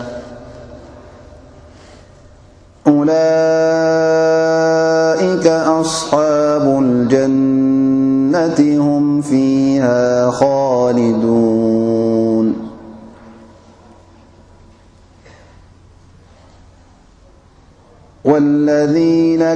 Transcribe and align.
أولئك 2.88 5.48
أصحاب 5.82 6.82
الجنة 6.84 8.84
هم 8.84 9.22
فيها 9.22 10.32
خالدون 10.32 11.49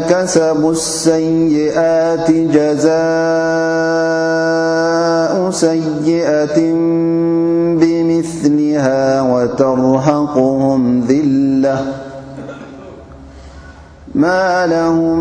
كسب 0.09 0.69
السيئات 0.71 2.31
جزاء 2.31 2.93
سيئة 5.51 6.59
بمثلها 7.81 9.21
وترهقهم 9.21 11.01
ذلة 11.01 11.85
ما 14.15 14.65
لهم 14.67 15.19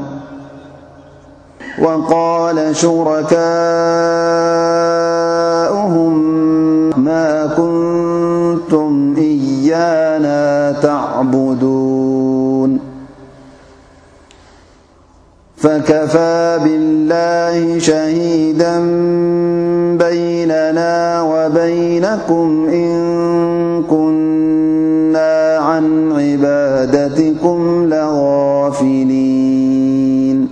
وقال 1.81 2.75
شركاؤهم 2.75 3.09
ما 7.03 7.45
كنتم 7.57 9.15
إيانا 9.19 10.71
تعبدون 10.71 12.08
فكفى 15.59 16.59
بالله 16.63 17.79
شهيدا 17.79 18.77
بيننا 20.07 21.21
وبينكم 21.21 22.65
إن 22.71 22.93
كنا 23.83 25.57
عن 25.57 26.11
عبادتكم 26.11 27.85
لغافلين 27.89 30.49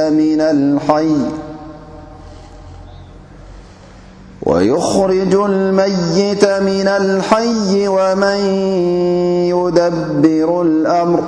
من 6.47 6.89
الحي 6.89 7.89
ومن 7.89 8.41
يدبر 9.53 10.63
الأمر 10.63 11.21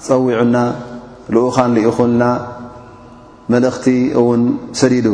ፀዊዑና 0.07 0.57
ልኡኻን 1.35 1.71
ዝኢኹንና 1.77 2.23
መልእኽቲ 3.53 3.87
እውን 4.21 4.43
ሰዲዱ 4.81 5.07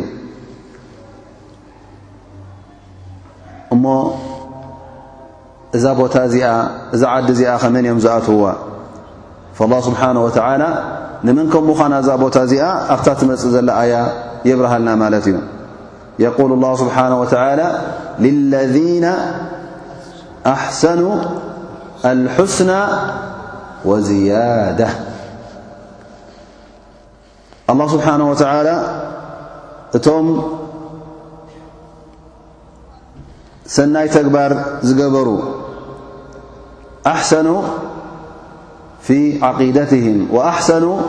እሞ 3.74 3.84
እዛ 5.76 5.84
ቦታ 6.00 6.14
እዚኣ 6.28 6.48
እዛ 6.94 7.02
ዓዲ 7.14 7.28
እዚኣ 7.36 7.52
ከመን 7.62 7.86
እዮም 7.86 8.00
ዝኣትውዋ 8.04 8.46
ላ 9.72 9.74
ስብሓነ 9.88 10.16
ወተዓላ 10.26 10.62
ንመን 11.26 11.46
ከምዃና 11.54 11.94
እዛ 12.02 12.10
ቦታ 12.24 12.36
እዚኣ 12.46 12.64
ኣብታ 12.94 13.06
ትመፅእ 13.20 13.52
ዘለኣያ 13.56 13.94
የብርሃልና 14.48 14.90
ማለት 15.02 15.26
እዩ 15.30 15.36
يقول 16.18 16.52
الله 16.52 16.76
سبحانه 16.76 17.20
وتعالى 17.20 17.78
للذين 18.18 19.12
أحسنوا 20.46 21.16
الحسنى 22.04 22.84
وزيادة 23.84 24.88
الله 27.70 27.88
سبحانه 27.88 28.30
وتعالى 28.30 29.02
تم 30.02 30.42
سناي 33.66 34.08
تكبار 34.08 34.64
زجبرا 34.82 35.38
أحسنوا 37.06 37.62
في 39.00 39.44
عقيدتهم 39.44 40.28
وأحسنوا 40.32 41.00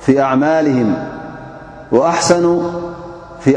في 0.00 0.20
أعمالهم 0.20 0.94
وأحسنوا 1.92 2.60
ذ 3.46 3.52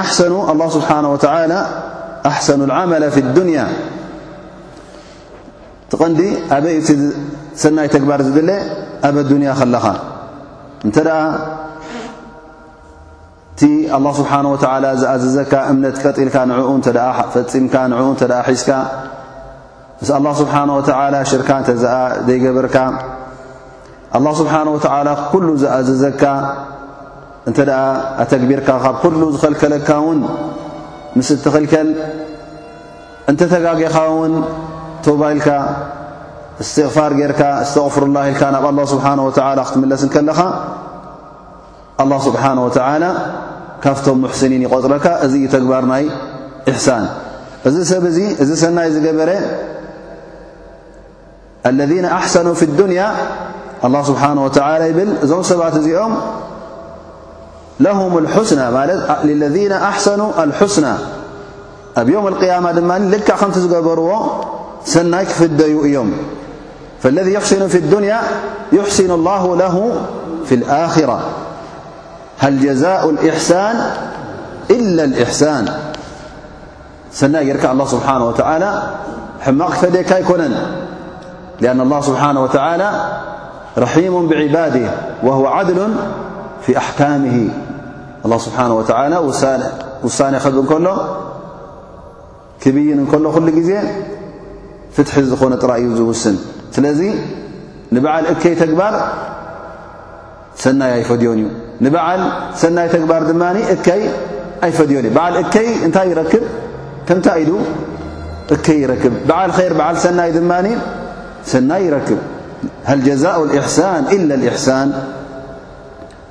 ስብሓه 0.18 1.32
ኣሰኑ 2.28 2.60
መ 2.90 2.92
ف 3.14 3.18
ድንያ 3.36 3.60
ቲቐንዲ 5.90 6.20
ኣበ 6.54 6.64
ይቲ 6.76 6.88
ሰናይ 7.62 7.86
ተግባር 7.94 8.20
ዝድለ 8.26 8.50
ኣብ 9.08 9.16
ኣዱንያ 9.22 9.50
ከለኻ 9.60 9.84
እንተ 10.86 10.96
ኣ 11.18 11.20
እቲ 13.52 13.60
لله 13.96 14.12
ስብሓه 14.20 14.40
ወ 14.52 14.54
ዝኣዝዘካ 15.00 15.52
እምነት 15.72 15.96
ቀጢልካ 16.04 16.36
ንዕኡ 16.50 16.68
እተ 16.80 16.86
ፈፂምካ 17.34 17.74
ንኡ 17.90 17.98
ተ 18.20 18.22
ሒስካ 18.48 18.70
ንስ 20.00 20.10
ه 20.16 20.38
ስብሓه 20.40 20.62
ወተ 20.78 20.90
ሽርካ 21.30 21.50
እተ 21.62 21.68
ኣ 22.00 22.02
ዘይገበርካ 22.28 22.76
ኣላه 24.16 24.34
ስብሓነه 24.40 24.70
ወተዓላ 24.76 25.08
ኩሉ 25.30 25.48
ዝኣዘዘካ 25.62 26.22
እንተ 27.48 27.58
ደኣ 27.68 27.80
ኣተግቢርካ 28.22 28.68
ካብ 28.84 28.94
ኩሉ 29.04 29.20
ዝኸልከለካ 29.34 29.88
እውን 30.02 30.18
ምስ 31.16 31.28
እተኽልከል 31.36 31.88
እንተ 33.30 33.40
ተጋግኻ 33.52 33.96
ውን 34.18 34.32
ቶባ 35.04 35.20
ኢልካ 35.34 35.48
እስትቕፋር 36.62 37.10
ጌይርካ 37.18 37.42
እስተቕፍሩ 37.64 38.02
ላ 38.16 38.18
ኢልካ 38.30 38.42
ናብ 38.56 38.64
ኣه 38.70 38.86
ስብሓ 38.94 39.04
ወላ 39.28 39.58
ክትምለስ 39.68 40.02
ከለኻ 40.14 40.40
ኣه 42.02 42.18
ስብሓነ 42.28 42.56
ወተላ 42.66 43.04
ካብቶም 43.82 44.18
ሙሕስኒን 44.24 44.62
ይቖፅረካ 44.66 45.06
እዚ 45.24 45.32
እዩ 45.40 45.46
ተግባር 45.54 45.82
ናይ 45.92 46.04
እሕሳን 46.70 47.04
እዚ 47.68 47.76
ሰብ 47.90 48.04
ዚ 48.16 48.18
እዚ 48.42 48.50
ሰናይ 48.62 48.88
ዝገበረ 48.94 49.30
ኣለذነ 51.68 52.04
ኣሕሰኑ 52.18 52.46
ፍ 52.60 52.62
ድንያ 52.78 53.02
الله 53.84 54.02
سبحانه 54.02 54.44
وتلى 54.44 54.92
بل 54.92 55.10
ዞم 55.26 55.40
بت 55.40 55.74
እኦم 55.74 56.12
لهم 57.80 58.18
السنى 58.18 58.66
للذين 59.24 59.72
أحسنو 59.72 60.30
الحسنى 60.38 60.94
أ 61.98 62.02
يوم 62.06 62.26
القيامة 62.28 62.72
لك 63.12 63.30
نت 63.44 63.56
جبرዎ 63.58 64.12
سني 64.84 65.24
كفدي 65.24 65.74
እيم 65.84 66.10
فالذي 67.02 67.32
يحسن 67.32 67.68
في 67.68 67.78
الدنيا 67.78 68.20
يحسن 68.72 69.10
الله 69.10 69.56
له 69.56 69.92
في 70.46 70.54
الآخرة 70.54 71.18
هل 72.38 72.60
جزاء 72.60 73.10
الإحسان 73.10 73.76
إلا 74.70 75.04
الإحسان 75.04 75.64
سن 77.12 77.36
ر 77.36 77.56
الله 77.74 77.86
سبحانه 77.94 78.24
وتعالى 78.28 78.70
مق 79.60 79.70
كفك 79.72 80.10
يكن 80.20 80.42
لأن 81.62 81.80
الله 81.80 82.00
سبحانه 82.00 82.40
وتلى 82.44 82.90
ረሙ 83.84 84.12
ብعባድ 84.30 84.74
وهو 85.26 85.44
ዓድل 85.58 85.80
ف 86.64 86.66
ኣحካምه 86.80 87.36
له 88.30 88.38
ስብሓه 88.46 88.68
و 88.78 88.80
ውሳ 90.06 90.20
ብ 90.54 90.66
ከሎ 90.70 90.86
ክብይን 92.62 92.98
እከሎ 93.04 93.24
ሉ 93.46 93.48
ጊዜ 93.58 93.70
ፍትሒ 94.94 95.14
ዝኾነ 95.32 95.52
ጥራእዩ 95.62 95.84
ዝውስን 95.98 96.36
ስለዚ 96.74 97.00
እ 97.92 98.00
ግ 98.02 98.36
ፈእ 98.42 98.54
ሰ 98.60 98.62
ግባር 103.02 103.22
ድ 103.28 103.32
እ 103.72 103.76
ኣይፈን 104.66 104.88
እዓ 105.12 105.18
እይ 105.62 105.68
እንታይ 105.86 106.10
ክ 106.32 106.34
ከታይ 107.08 107.42
ኢ 107.50 107.58
እ 108.54 108.56
ክ 109.02 109.04
ዓ 109.40 109.42
ር 109.72 109.74
ዓ 109.88 109.92
ሰናይ 110.04 110.30
ድ 110.36 110.38
ሰናይ 111.52 111.82
ይክብ 111.92 112.18
هل 112.84 113.02
جزاء 113.04 113.42
الإحسان 113.44 114.04
إلا 114.12 114.34
الإحسان 114.34 115.02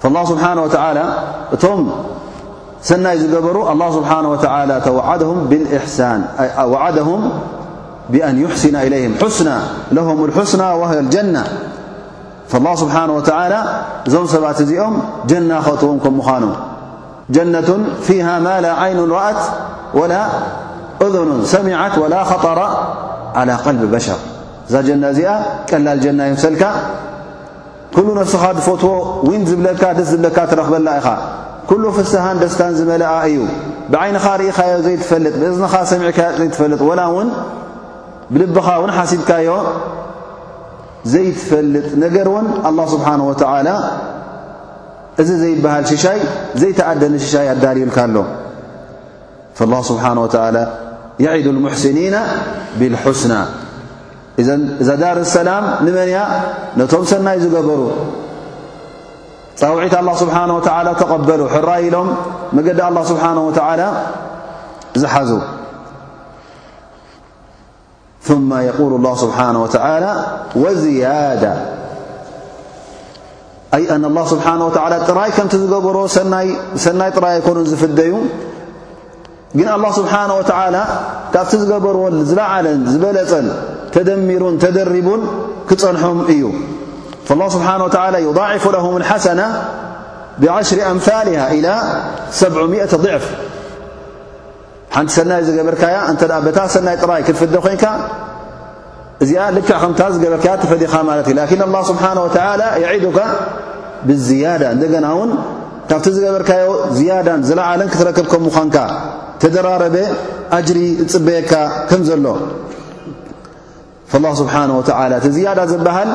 فالله 0.01 0.25
سبحانه 0.25 0.63
وتعالى 0.63 1.03
م 1.63 1.85
سنايذجبرو 2.81 3.71
الله 3.71 3.91
سبحانه 3.91 4.29
وتعالى 4.31 4.73
عهمالإحسانوعدهم 4.95 7.29
بأن 8.09 8.41
يحسن 8.41 8.75
إليهم 8.75 9.13
حسنى 9.23 9.55
لهم 9.91 10.25
الحسنى 10.25 10.63
وهي 10.63 10.99
الجنة 10.99 11.43
فالله 12.47 12.75
سبحانه 12.75 13.13
وتعالى 13.13 13.81
زمسباتزئم 14.07 14.99
جنا 15.27 15.61
ختومكمخانه 15.61 16.55
جنة 17.29 17.77
فيها 18.01 18.39
ما 18.39 18.61
لا 18.61 18.73
عين 18.73 19.09
رأت 19.11 19.41
ولا 19.93 20.27
أذن 21.01 21.41
سمعت 21.45 21.97
ولا 21.97 22.23
خطر 22.23 22.69
على 23.35 23.53
قلب 23.53 23.91
بشر 23.95 24.15
እዛ 24.69 24.75
ጀና 24.87 25.03
እዚኣ 25.13 25.29
ቀላል 25.69 25.99
ጀና 26.03 26.19
ይምሰልካ 26.29 26.63
ኩሉ 27.95 28.07
ነፍስኻ 28.19 28.43
ዝፈትዎ 28.57 28.93
ውን 29.27 29.41
ዝብለካ 29.49 29.83
ደስ 29.97 30.07
ዝብለካ 30.13 30.37
ተረኽበላ 30.51 30.87
ኢኻ 30.99 31.07
ኩሉ 31.69 31.83
ፍስሓን 31.97 32.37
ደስታን 32.41 32.73
ዝመልኣ 32.79 33.11
እዩ 33.29 33.37
ብዓይንኻ 33.91 34.25
ርእኻዮ 34.41 34.73
ዘይትፈልጥ 34.85 35.33
ብእዝንኻ 35.41 35.73
ሰሚዕካዮዘይትፈልጥ 35.91 36.81
ወላ 36.89 37.01
እውን 37.11 37.29
ብልብኻ 38.33 38.67
ውን 38.81 38.91
ሓሲብካዮ 38.97 39.49
ዘይትፈልጥ 41.13 41.87
ነገር 42.03 42.27
እውን 42.31 42.47
ኣላ 42.69 42.79
ስብሓን 42.93 43.21
ወተዓላ 43.29 43.69
እዚ 45.23 45.29
ዘይበሃል 45.43 45.85
ሽሻይ 45.91 46.19
ዘይተዓደኒ 46.63 47.13
ሽሻይ 47.25 47.47
ኣዳልዩልካ 47.55 47.97
ኣሎ 48.09 48.17
ፍላ 49.59 49.73
ስብሓን 49.91 50.19
ወላ 50.25 50.57
የዒዱ 51.25 51.47
ልሙሕስኒና 51.57 52.15
ብልሓስና 52.79 53.33
እዛ 54.41 54.89
ዳር 55.01 55.17
ሰላም 55.35 55.65
ንመንያ 55.85 56.17
ነቶም 56.79 57.03
ሰናይ 57.11 57.37
ዝገበሩ 57.43 57.81
ፀውዒት 59.59 59.93
ኣ 59.99 60.01
ስብሓ 60.21 60.35
ወ 60.57 60.59
ተቐበሉ 60.99 61.41
ሕራ 61.53 61.69
ኢሎም 61.85 62.09
መገዲ 62.57 62.79
ኣ 62.87 62.89
ስብሓ 63.11 63.23
ወላ 63.47 63.83
ዝሓዙ 65.01 65.29
ማ 68.49 68.59
የቁሉ 68.67 68.91
ላ 69.05 69.09
ስብሓን 69.23 69.55
ወላ 69.63 70.05
ወዝያዳ 70.63 71.43
ኣይኣን 73.77 74.03
ላ 74.17 74.21
ስብሓ 74.33 74.45
ወ 74.67 74.69
ጥራይ 75.09 75.31
ከምቲ 75.37 75.53
ዝገበርዎ 75.63 76.03
ሰናይ 76.85 77.09
ጥራይ 77.17 77.33
ኣይኮኑ 77.37 77.57
ዝፍደዩ 77.71 78.13
ግን 79.57 79.67
ኣላ 79.75 79.85
ስብሓነ 79.99 80.29
ወተላ 80.39 80.77
ካብቲ 81.33 81.51
ዝገበርዎን 81.63 82.15
ዝለዓለን 82.29 82.79
ዝበለፀል 82.91 83.47
ተደሚሩን 83.97 84.55
ተደሪቡን 84.63 85.21
ክፀንሖም 85.69 86.17
እዩ 86.33 86.41
ላ 87.39 87.45
ስብሓናه 87.53 87.85
ተ 87.95 87.99
ይضዕፍ 88.25 88.63
ለም 88.75 88.89
ሓሰና 89.09 89.41
ብዓሽሪ 90.41 90.79
ኣምፋልሃ 90.91 91.43
ኢላ 91.57 91.67
ሰም0 92.39 92.73
ضዕፍ 93.05 93.23
ሓንቲ 94.95 95.09
ሰናይ 95.15 95.39
ዝገበርካያ 95.47 95.95
እንተ 96.11 96.21
ኣ 96.37 96.37
በታ 96.45 96.59
ሰናይ 96.75 96.95
ጥራይ 97.03 97.21
ክትፍደ 97.27 97.55
ኮንካ 97.65 97.85
እዚኣ 99.23 99.43
ልክዕ 99.57 99.73
ከምታ 99.83 100.01
ዝገበርካ 100.15 100.45
ትፈዲኻ 100.61 100.93
ማለት 101.09 101.27
እዩ 101.31 101.35
ላኪን 101.39 101.61
ላ 101.75 101.79
ስብሓ 101.89 102.05
የዒዱካ 102.83 103.19
ብዝያዳ 104.09 104.63
እንደገና 104.75 105.05
እውን 105.15 105.31
ካብቲ 105.89 106.05
ዝገበርካዮ 106.17 106.69
ዝያዳን 106.97 107.41
ዝለዓለን 107.49 107.89
ክትረከብ 107.93 108.25
ከምኳንካ 108.33 108.77
ተደራረበ 109.41 109.95
ኣጅሪ 110.59 110.79
ዝፅበየካ 111.01 111.51
ከም 111.89 112.01
ዘሎ 112.09 112.25
له 114.15 114.31
ስብሓه 114.39 114.61
ላ 114.69 115.13
እቲ 115.19 115.27
ዝያዳ 115.37 115.59
ዝበሃል 115.71 116.09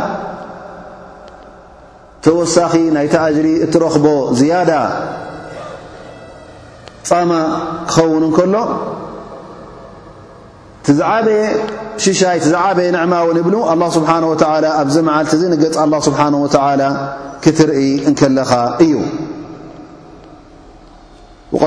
ተወሳኺ 2.24 2.72
ናይ 2.96 3.06
ተእጅሪ 3.14 3.46
እትረኽቦ 3.64 4.06
ዝያዳ 4.38 4.70
ጻማ 7.08 7.30
ክኸውን 7.90 8.22
እከሎ 8.28 8.54
ቲ 10.86 10.86
ዝዓበየ 10.98 11.40
ሽሻይ 12.04 12.36
ቲ 12.44 12.46
ዝዓበየ 12.54 12.88
ንዕማ 12.96 13.12
እውን 13.24 13.38
ብሉ 13.46 13.54
لله 13.74 13.88
ስብሓه 13.96 14.24
ኣብዚ 14.80 14.96
መዓልቲ 15.08 15.30
እዚንገፅ 15.36 15.74
ه 15.82 15.98
ስብሓه 16.08 16.88
ክትርኢ 17.44 17.80
እንከለኻ 18.08 18.52
እዩ 18.84 18.94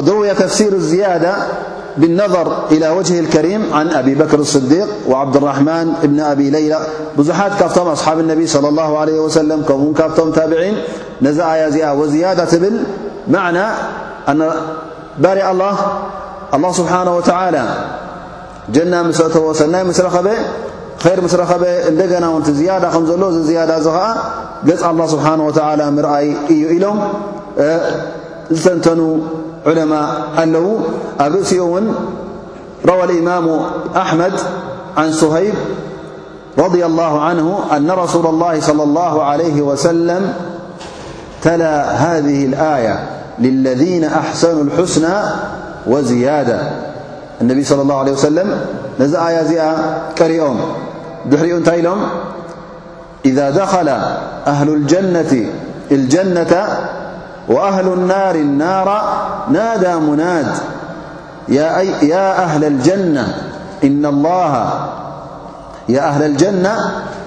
ድ 0.05 0.09
ርውያ 0.15 0.31
ተፍሲሩ 0.41 0.73
ዝያዳ 0.89 1.25
ብالنظر 1.97 2.67
إلى 2.71 2.89
وجه 2.97 3.15
الكሪيም 3.23 3.61
عن 3.77 3.87
ኣ 3.97 4.03
በክር 4.19 4.39
الصዲق 4.45 4.89
وዓبድالرحማን 5.11 5.87
ብن 6.09 6.19
ኣ 6.29 6.31
ለيላ 6.55 6.73
ብዙሓት 7.17 7.53
ካብቶም 7.59 7.87
ኣصሓብ 7.95 8.17
اነ 8.23 8.31
صى 8.53 8.67
الله 8.71 8.87
ه 8.95 9.29
س 9.35 9.37
ከኡ 9.69 9.83
ካብቶም 9.99 10.29
ታን 10.37 10.51
ነዚ 11.25 11.37
ኣያ 11.51 11.61
እዚኣ 11.71 11.85
وዝيد 11.99 12.39
ብል 12.63 12.75
ና 13.55 13.57
ባሪ 15.23 15.39
له 15.61 15.75
ስብሓنه 16.79 17.13
و 17.19 17.21
ጀና 18.75 18.93
ሰተዎ 19.17 19.45
ሰናይ 19.59 19.83
ረኸ 21.15 21.25
ር 21.29 21.39
ረኸበ 21.41 21.63
እንደና 21.89 22.25
ከዘሎ 22.95 23.23
ኸ 23.35 23.47
لله 23.69 23.79
ስሓه 25.15 25.31
و 25.47 25.51
ርኣይ 26.05 26.27
እዩ 26.53 26.63
ኢሎም 26.75 26.97
ዝተንተኑ 28.63 28.99
علما 29.65 30.27
اللو 30.43 30.79
أبؤسئون 31.19 31.95
روى 32.85 33.03
الإمام 33.03 33.59
أحمد 33.95 34.33
عن 34.97 35.11
سهيب- 35.11 35.53
رضي 36.63 36.85
الله 36.85 37.21
عنه- 37.21 37.59
أن 37.77 37.91
رسول 37.91 38.25
الله 38.27 38.59
صلى 38.59 38.83
الله 38.83 39.23
عليه 39.23 39.61
وسلم 39.61 40.33
تلى 41.41 41.85
هذه 41.97 42.45
الآية 42.45 42.99
للذين 43.39 44.03
أحسنوا 44.03 44.63
الحسنى 44.63 45.13
وزيادة 45.87 46.57
النبي 47.41 47.63
صلى 47.63 47.81
الله 47.81 47.99
عليه 47.99 48.11
وسلم 48.11 48.59
نزيزئ 48.99 49.61
رئم 50.21 50.57
دحرئن 51.25 51.63
تلم 51.63 51.97
إذا 53.25 53.49
دخل 53.49 53.89
أهل 54.47 54.69
الجنة 54.69 55.45
وأهل 57.47 57.87
النار 57.87 58.35
النار 58.35 59.01
نادى 59.51 59.95
مناد 59.95 60.47
يا 62.03 62.43
أهل 62.43 62.63
الجنة 66.23 66.79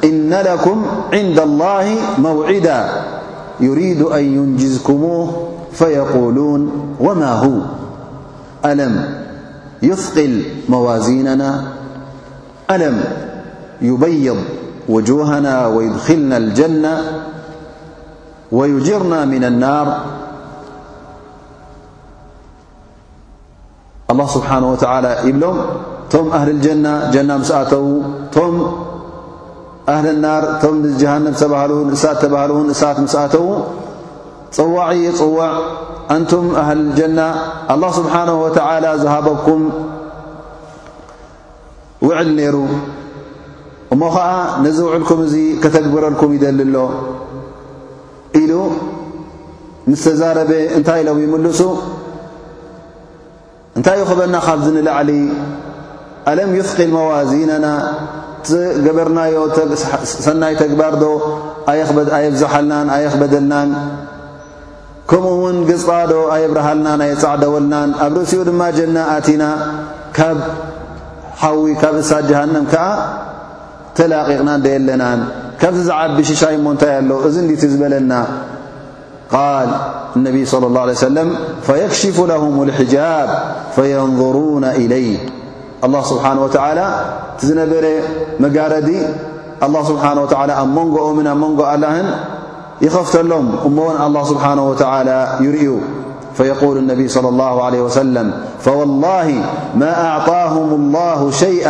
إن 0.06 0.34
لكم 0.34 0.87
عند 1.12 1.38
الله 1.40 1.96
موعدا 2.18 2.88
يريد 3.60 4.02
أن 4.02 4.25
ينجزكموه 4.25 5.48
فيقولون 5.72 6.70
وما 7.00 7.32
هو 7.32 7.52
ألم 8.70 9.14
يثقل 9.82 10.42
موازيننا 10.68 11.62
ألم 12.70 13.00
يبيض 13.82 14.37
وجوهنا 14.88 15.66
ويدخلنا 15.66 16.37
الجنة 16.37 16.98
ወዩጅርና 18.57 19.14
ና 19.31 19.47
ናር 19.62 19.88
ኣ 24.12 24.14
ስብሓነ 24.35 24.62
ወተላ 24.73 25.07
ይብሎም 25.28 25.59
ቶም 26.12 26.26
ኣህሊ 26.37 26.50
ልጀና 26.59 26.87
ጀና 27.14 27.31
ምስኣተዉ 27.43 27.85
ቶም 28.37 28.55
ኣህል 29.95 30.07
ናር 30.25 30.45
ቶም 30.62 30.76
ንጀሃንም 30.85 31.26
ዝተባህ 31.40 31.75
ንእሳት 31.90 32.17
ተባህ 32.25 32.45
ንእሳት 32.69 32.99
ምስኣተዉ 33.07 33.47
ፅዋዕ 34.59 34.88
ፅዋዕ 35.21 35.55
ኣንቱም 36.17 36.47
ኣህል 36.62 36.81
ጀና 37.00 37.21
ኣ 37.75 37.78
ስብሓነه 37.99 38.37
ወተላ 38.45 38.85
ዝሃበብኩም 39.05 39.62
ውዕል 42.07 42.28
ነይሩ 42.40 42.57
እሞ 43.95 44.02
ኸዓ 44.14 44.28
ነዚ 44.64 44.78
ውዕልኩም 44.88 45.21
እዙ 45.28 45.35
ከተግብረልኩም 45.62 46.31
ይደሊ 46.38 46.61
ሎ 46.75 46.78
ኢሉ 48.40 48.52
ምስ 49.90 50.00
ተዛረበ 50.06 50.52
እንታይ 50.78 51.00
ኢሎም 51.02 51.18
ይምልሱ 51.25 51.61
እንታይ 53.78 53.97
ይኸበና 54.02 54.35
ካብዚ 54.47 54.66
ንላዕሊ 54.76 55.11
ዓለም 56.30 56.50
ይፍቂል 56.58 56.90
መዋዚነና 56.97 57.66
ገበርናዮ 58.87 59.38
ሰናይ 60.26 60.54
ተግባር 60.62 60.94
ዶ 61.02 61.06
ኣየኣብዙሓልናን 61.70 62.87
ኣየኽበደልናን 62.97 63.70
ከምኡ 65.11 65.32
ውን 65.42 65.58
ግፅባዶ 65.68 66.12
ኣየብረሃልናን 66.35 67.00
ኣየ 67.06 67.12
ፃዕደወልናን 67.25 67.90
ኣብ 68.06 68.12
ርእሲኡ 68.18 68.40
ድማ 68.49 68.62
ጀና 68.78 68.97
ኣቲና 69.16 69.44
ካብ 70.16 70.38
ሓዊ 71.42 71.64
ካብ 71.82 71.97
እሳት 72.02 72.25
ጀሃንም 72.30 72.64
ከዓ 72.73 72.88
ተላቂቕናንዶ 73.99 74.64
የለናን 74.75 75.20
ካብዚ 75.62 75.79
ዝዓቢ 75.88 76.17
ሽሻይ 76.29 76.53
እሞ 76.59 76.67
እንታይ 76.73 76.91
ኣሎ 76.99 77.11
እዚ 77.27 77.37
ንዲ 77.45 77.53
ቲ 77.61 77.65
ዝበለና 77.73 78.12
ቃል 79.35 79.71
እነቢይ 80.17 80.45
صለى 80.53 80.67
الላه 80.71 80.83
ለيه 80.91 80.99
ሰለም 81.09 81.29
ፈየክሽፉ 81.67 82.17
ለهም 82.33 82.55
اልሕጃብ 82.65 83.29
ፈየንظሩوነ 83.75 84.65
إለይ 84.83 85.07
ኣله 85.85 86.00
ስብሓንه 86.11 86.38
ወዓላ 86.47 86.81
ዝነበረ 87.47 87.85
መጋረዲ 88.45 88.88
ه 89.65 89.75
ስብሓንه 89.91 90.19
ወ 90.25 90.29
ኣብ 90.61 90.69
መንጎ 90.79 90.97
ኦምን 91.09 91.27
ኣብ 91.33 91.37
መንጎ 91.45 91.61
ኣላህን 91.73 92.07
ይኸፍተሎም 92.85 93.47
እሞን 93.69 93.95
ኣله 94.05 94.19
ስብሓናه 94.33 94.62
ወተዓላ 94.71 95.09
ይርእዩ 95.45 95.69
فيقل 96.38 96.76
الነብ 96.76 97.07
صلى 97.09 97.28
الله 97.28 97.64
عليه 97.64 97.80
وسل 97.83 98.30
فوالله 98.61 99.35
ما 99.75 100.07
أعطاهم 100.07 100.68
الله 100.73 101.30
شيئ 101.30 101.66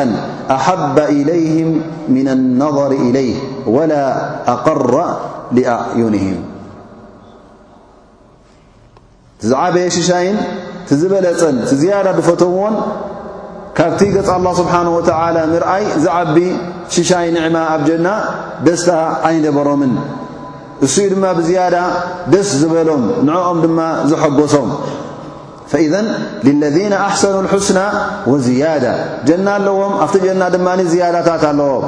أحب 0.50 0.98
إلይه 0.98 1.80
من 2.08 2.28
النظر 2.28 2.90
إليه 3.08 3.36
ولا 3.66 4.06
أقر 4.52 4.90
لأعዩንه 5.56 6.26
ዝዓበየ 9.48 9.86
ሽሻይን 9.96 10.36
ቲዝበለፀን 10.88 11.56
ዝያዳ 11.80 12.06
ድፈተዎን 12.18 12.74
ካብቲ 13.78 14.00
ገ 14.14 14.16
الله 14.38 14.52
ስብሓنه 14.60 14.92
و 14.98 15.00
ምርአይ 15.54 15.82
ዝዓቢ 16.04 16.36
ሽሻይ 16.94 17.26
ንዕማ 17.36 17.56
ኣብ 17.74 17.80
ጀና 17.88 18.06
ደስታ 18.68 18.90
ኣይነበሮምን 19.28 19.92
እሱ 20.86 20.94
ዩ 21.04 21.08
ድማ 21.12 21.24
ብዝያዳ 21.38 21.76
ደስ 22.32 22.48
ዝበሎም 22.60 23.02
ንዕኦም 23.28 23.58
ድማ 23.64 23.78
ዝሐጎሶም 24.10 24.68
ኢ 25.78 25.86
ልለذ 26.46 26.76
ኣሕሰኑ 27.06 27.34
ሑስና 27.52 27.80
ወዝያዳ 28.32 28.84
ጀና 29.28 29.46
ኣለዎም 29.58 29.92
ኣብቲ 30.04 30.14
ጀና 30.26 30.42
ድማኒ 30.54 30.80
ዝያዳታት 30.92 31.42
ኣለዎም 31.50 31.84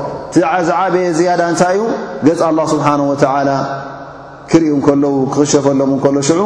ዝዓበየ 0.69 1.07
ዝያዳ 1.19 1.41
እንታይ 1.53 1.77
ዩ 1.81 1.87
ገፃ 2.27 2.41
ኣላه 2.51 2.67
ስብሓን 2.75 3.01
ወተላ 3.11 3.51
ክርእኡ 4.51 4.73
እከለዉ 4.83 5.15
ክኽሸፈለም 5.33 5.91
እከሎ 5.99 6.17
ሽዑ 6.31 6.43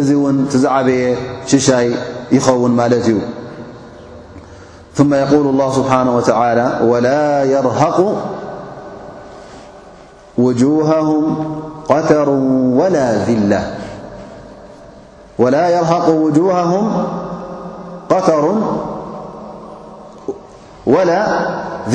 እዚ 0.00 0.08
እውን 0.18 0.36
ቲዝዓበየ 0.52 1.02
ሽሻይ 1.50 1.86
ይኸውን 2.36 2.72
ማለት 2.80 3.06
እዩ 3.12 3.18
መ 5.10 5.14
የقሉ 5.22 5.46
ه 5.60 5.64
ስብሓه 5.78 6.06
ወተላ 6.16 6.58
ወላ 6.90 7.06
የረሃ 7.54 7.80
ላ 10.40 10.42
የርሓق 15.74 16.06
ውም 16.18 16.26
ተሩ 18.26 18.44
ወላ 20.94 21.10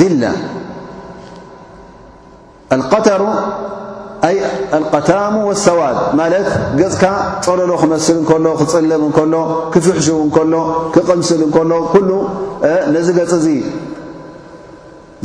ذላ 0.00 0.22
ተሩ 3.06 3.22
ታሙ 5.08 5.34
ሰዋድ 5.66 5.96
ማለት 6.18 6.48
ገፅካ 6.80 7.02
ፀለሎ 7.46 7.70
ክመስል 7.82 8.16
እከሎ 8.24 8.46
ክፅልብ 8.60 9.02
እከሎ 9.10 9.34
ክፍሕሽው 9.74 10.18
እከሎ 10.28 10.54
ክቐምስል 10.94 11.40
እከሎ 11.48 11.70
ኩሉ 11.94 12.10
ነዚ 12.94 13.06
ገፅ 13.18 13.32
ዚ 13.46 13.48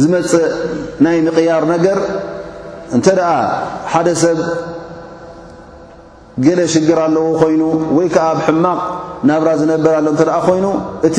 ዝመፅእ 0.02 0.48
ናይ 1.06 1.18
ምቕያር 1.28 1.64
ነገር 1.76 2.00
እንተ 2.96 3.08
ደኣ 3.20 3.32
ሓደ 3.94 4.08
ሰብ 4.24 4.39
ገለ 6.46 6.60
ሽግር 6.74 7.00
ኣለዎ 7.06 7.24
ኮይኑ 7.41 7.62
ወይ 7.98 8.08
ከዓ 8.15 8.25
ኣብ 8.34 8.39
ሕማቕ 8.48 8.79
ናብራ 9.29 9.50
ዝነበር 9.62 9.94
ሎ 10.08 10.10
እተኣ 10.17 10.34
ኮይኑ 10.48 10.65
እቲ 11.10 11.17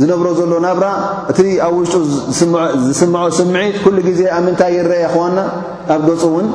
ዝነብሮ 0.00 0.26
ዘሎ 0.38 0.52
ናብራ 0.66 0.86
እቲ 1.30 1.38
ኣብ 1.66 1.72
ውሽጡ 1.80 1.94
ዝስምዖ 2.86 3.24
ስምዒት 3.38 3.76
ኩሉ 3.84 3.96
ግዜ 4.08 4.20
ኣብ 4.36 4.42
ምንታይ 4.46 4.70
የረአ 4.78 5.06
ኸዋና 5.14 5.38
ኣብ 5.94 6.00
ገፁ 6.08 6.22
እውን 6.30 6.46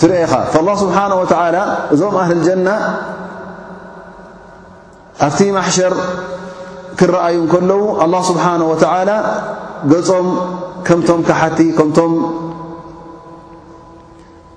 ትርእኻ 0.00 0.32
ላ 0.66 0.70
ስብሓን 0.82 1.12
ወተላ 1.20 1.56
እዞም 1.94 2.16
ኣህ 2.22 2.30
ጀና 2.46 2.68
ኣብቲ 5.26 5.38
ማሕሸር 5.56 5.94
ክረኣዩ 7.00 7.38
ከለዉ 7.52 7.82
ኣላ 8.04 8.14
ስብሓን 8.30 8.62
ወተላ 8.70 9.10
ገጾም 9.92 10.28
ከምቶም 10.88 11.20
ካሓቲ 11.28 11.58
ከምቶም 11.78 12.12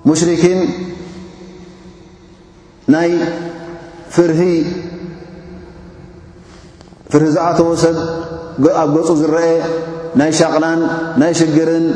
ሙሽሪኪን 0.08 0.60
ናይ 2.94 3.10
ፍርሂ 4.14 4.40
ዝኣተወ 7.34 7.68
ሰብ 7.82 7.96
ኣብ 8.82 8.88
ገፁ 8.94 9.08
ዝረአ 9.20 9.46
ናይ 10.20 10.30
ሻቅላን 10.38 10.80
ናይ 11.20 11.32
ሽግርን 11.40 11.86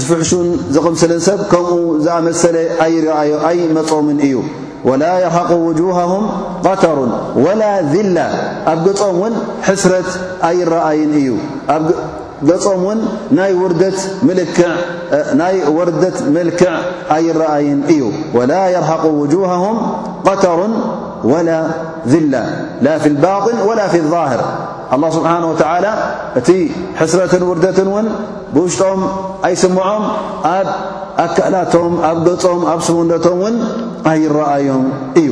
ዝፍሕሹን 0.00 0.48
ዝቕምሰልን 0.74 1.20
ሰብ 1.28 1.40
ከምኡ 1.52 1.72
ዝኣመሰለ 2.04 2.56
ኣይ 3.50 3.58
መጾምን 3.78 4.18
እዩ 4.28 4.34
ወላ 4.90 5.02
የርሓቁ 5.24 5.50
ውጁሃም 5.68 6.12
ቀተሩን 6.66 7.10
ወላ 7.44 7.62
ዝላ 7.92 8.18
ኣብ 8.72 8.78
ገጾም 8.86 9.14
እውን 9.18 9.34
ሕስረት 9.68 10.08
ኣይረአይን 10.50 11.12
እዩ 11.22 11.28
ናي 12.46 13.52
وردة 15.68 16.16
ملክع 16.32 16.72
ኣيرأين 17.10 17.84
እዩ 17.88 18.02
ولا 18.34 18.62
يرحق 18.68 19.04
وجوههم 19.04 19.76
قطر 20.24 20.58
ولا 21.24 21.60
ذلة 22.08 22.44
لا 22.80 22.94
في 22.98 23.08
الباطن 23.08 23.56
ولا 23.68 23.86
في 23.88 23.96
الظاهر 24.00 24.40
الله 24.94 25.10
سبحانه 25.16 25.46
وتعلى 25.52 25.92
እቲ 26.40 26.50
حسرة 26.98 27.32
وردት 27.44 27.78
وን 27.86 28.06
بوشጦም 28.54 29.00
ኣيسمዖم 29.44 30.02
ኣብ 30.56 30.68
ኣكلቶም 31.24 31.92
ኣብ 32.10 32.18
ጾም 32.42 32.60
ኣ 32.72 32.74
سمቶم 32.88 33.36
وን 33.44 33.54
ኣይرአيم 34.12 34.84
እዩ 35.22 35.30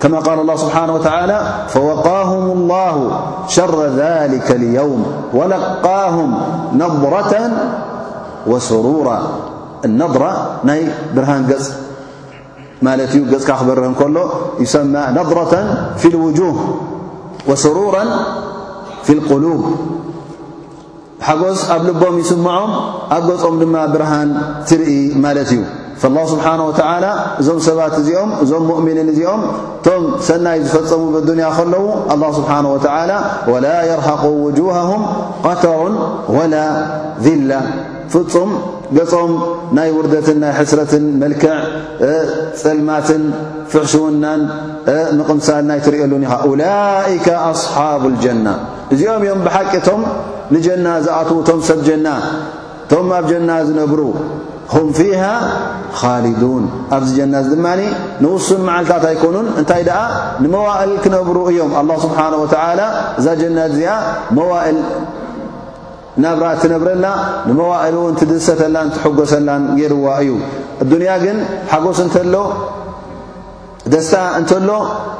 كما 0.00 0.18
قال 0.22 0.38
الله 0.40 0.56
سبحانه 0.56 0.92
وتعالى 0.94 1.38
فوقاهم 1.68 2.44
الله 2.50 2.96
شر 3.48 3.76
ذلك 3.98 4.46
اليوم 4.50 5.00
ولقاهم 5.34 6.30
نضرة 6.72 7.32
وسرور 8.46 9.06
النظرة 9.84 10.32
ናي 10.64 10.80
برهن 11.14 11.42
ر 12.82 13.80
كل 14.00 14.16
يسمى 14.62 15.02
نضرة 15.18 15.52
في 15.96 16.08
الوجوه 16.08 16.56
وسرورا 17.46 18.04
في 19.02 19.12
القلوب 19.12 19.62
حجص 21.20 21.60
ኣ 21.74 21.76
لبም 21.86 22.14
يسمዖم 22.22 22.70
ኣ 23.16 23.18
م 23.52 23.54
ድ 23.60 23.62
برهن 23.94 24.28
ترኢ 24.68 24.94
ፍላ 26.02 26.16
ስብሓነه 26.32 26.62
ወተዓላ 26.68 27.04
እዞም 27.40 27.58
ሰባት 27.66 27.94
እዚኦም 28.00 28.30
እዞም 28.42 28.64
ሙእምኒን 28.70 29.08
እዚኦም 29.12 29.42
እቶም 29.78 30.04
ሰናይ 30.26 30.58
ዝፈፀሙ 30.66 31.02
ብዱንያ 31.14 31.46
ከለዉ 31.56 31.84
ኣላ 32.12 32.22
ስብሓን 32.38 32.66
ወተዓላ 32.74 33.12
ወላ 33.52 33.66
የርሓቁ 33.90 34.22
ውጁሃሁም 34.46 35.02
ቀተሩን 35.46 35.94
ወላ 36.36 36.54
ذላ 37.24 37.50
ፍፁም 38.12 38.50
ገጾም 38.96 39.32
ናይ 39.76 39.88
ውርደትን 39.96 40.38
ናይ 40.42 40.52
ሕስረትን 40.58 41.04
መልክዕ 41.22 41.52
ፀልማትን 42.62 43.24
ፍሕሽውናን 43.72 44.42
ንቕምሳልናይትርእየሉን 45.18 46.22
ኢኻ 46.26 46.34
ውላይከ 46.52 47.26
ኣስሓብ 47.50 48.02
ልጀና 48.14 48.46
እዚኦም 48.94 49.24
እዮም 49.26 49.42
ብሓቂ 49.48 49.72
እቶም 49.80 50.02
ንጀና 50.54 50.86
ዝኣትዉ 51.06 51.38
ቶም 51.50 51.60
ሰብ 51.70 51.80
ጀና 51.88 52.08
ቶም 52.92 53.08
ኣብ 53.18 53.24
ጀና 53.30 53.50
ዝነብሩ 53.68 54.00
ሁም 54.72 54.86
ፊሃ 54.96 55.20
ካሊዱን 55.98 56.64
ኣብዚ 56.96 57.10
ጀና 57.18 57.34
እዚ 57.42 57.48
ድማ 57.60 57.68
ንውሱል 58.22 58.60
መዓልታት 58.68 59.04
ኣይኮኑን 59.10 59.46
እንታይ 59.60 59.82
ደኣ 59.88 60.00
ንመዋእል 60.44 60.92
ክነብሩ 61.04 61.36
እዮም 61.52 61.70
ኣላه 61.80 61.96
ስብሓነ 62.06 62.32
ወተላ 62.42 62.80
እዛ 63.20 63.26
ጀናት 63.40 63.70
እዚኣ 63.72 63.92
መዋእል 64.38 64.78
ናብራ 66.24 66.46
ትነብረላ 66.62 67.06
ንመዋእል 67.48 67.96
እውን 68.00 68.14
ትድሰተላን 68.20 68.88
ትሕጎሰላን 68.96 69.62
ገይርዋ 69.78 70.08
እዩ 70.24 70.30
እዱንያ 70.84 71.12
ግን 71.24 71.38
ሓጎስ 71.72 71.98
እንተሎ 72.04 72.34
ደስታ 73.92 74.14
እንተሎ 74.38 74.70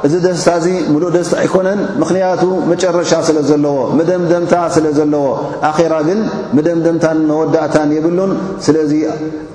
እዚ 0.05 0.13
ደስታ 0.25 0.49
እዙ 0.59 0.65
ሙሉእ 0.93 1.09
ደስታ 1.15 1.33
ኣይኮነን 1.43 1.79
ምኽንያቱ 2.01 2.41
መጨረሻ 2.71 3.11
ስለ 3.27 3.37
ዘለዎ 3.49 3.77
መደምደምታ 3.97 4.53
ስለ 4.75 4.85
ዘለዎ 4.97 5.25
ኣኼራ 5.69 5.93
ግን 6.07 6.19
መደምደምታን 6.57 7.19
መወዳእታን 7.29 7.91
የብሉን 7.97 8.31
ስለዙ 8.65 8.93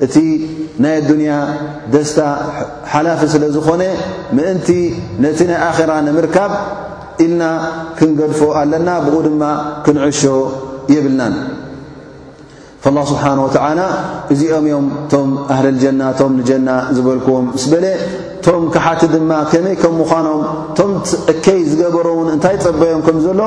እቲ 0.07 0.14
ናይ 0.85 0.94
ኣዱንያ 1.03 1.33
ደስታ 1.94 2.20
ሓላፊ 2.92 3.20
ስለ 3.35 3.44
ዝኾነ 3.57 3.83
ምእንቲ 4.38 4.68
ነቲ 5.24 5.38
ናይ 5.50 5.59
ኣኼራ 5.70 5.90
ንምርካብ 6.09 6.53
ኢልና 7.27 7.42
ክንገድፎ 7.98 8.40
ኣለና 8.62 8.88
ብኡ 9.07 9.16
ድማ 9.29 9.42
ክንዕሾ 9.85 10.22
የብልናን 10.94 11.35
ፍላ 12.85 12.99
ስብሓን 13.11 13.38
ወዓላ 13.42 13.81
እዚኦም 14.33 14.64
እዮም 14.68 14.87
እቶም 15.03 15.29
ኣህልልጀና 15.53 16.01
ቶም 16.18 16.33
ንጀና 16.38 16.68
ዝበልክዎም 16.97 17.47
ስ 17.62 17.70
በለ 17.73 17.85
ቶም 18.47 18.62
ካሓቲ 18.75 19.03
ድማ 19.12 19.31
ኸመይ 19.53 19.77
ከም 19.83 19.94
ምዃኖም 20.01 20.40
ቶምእከይ 20.79 21.61
ዝገበሮውን 21.70 22.29
እንታይ 22.35 22.57
ጸበዮም 22.64 23.01
ከምዘሎ 23.07 23.40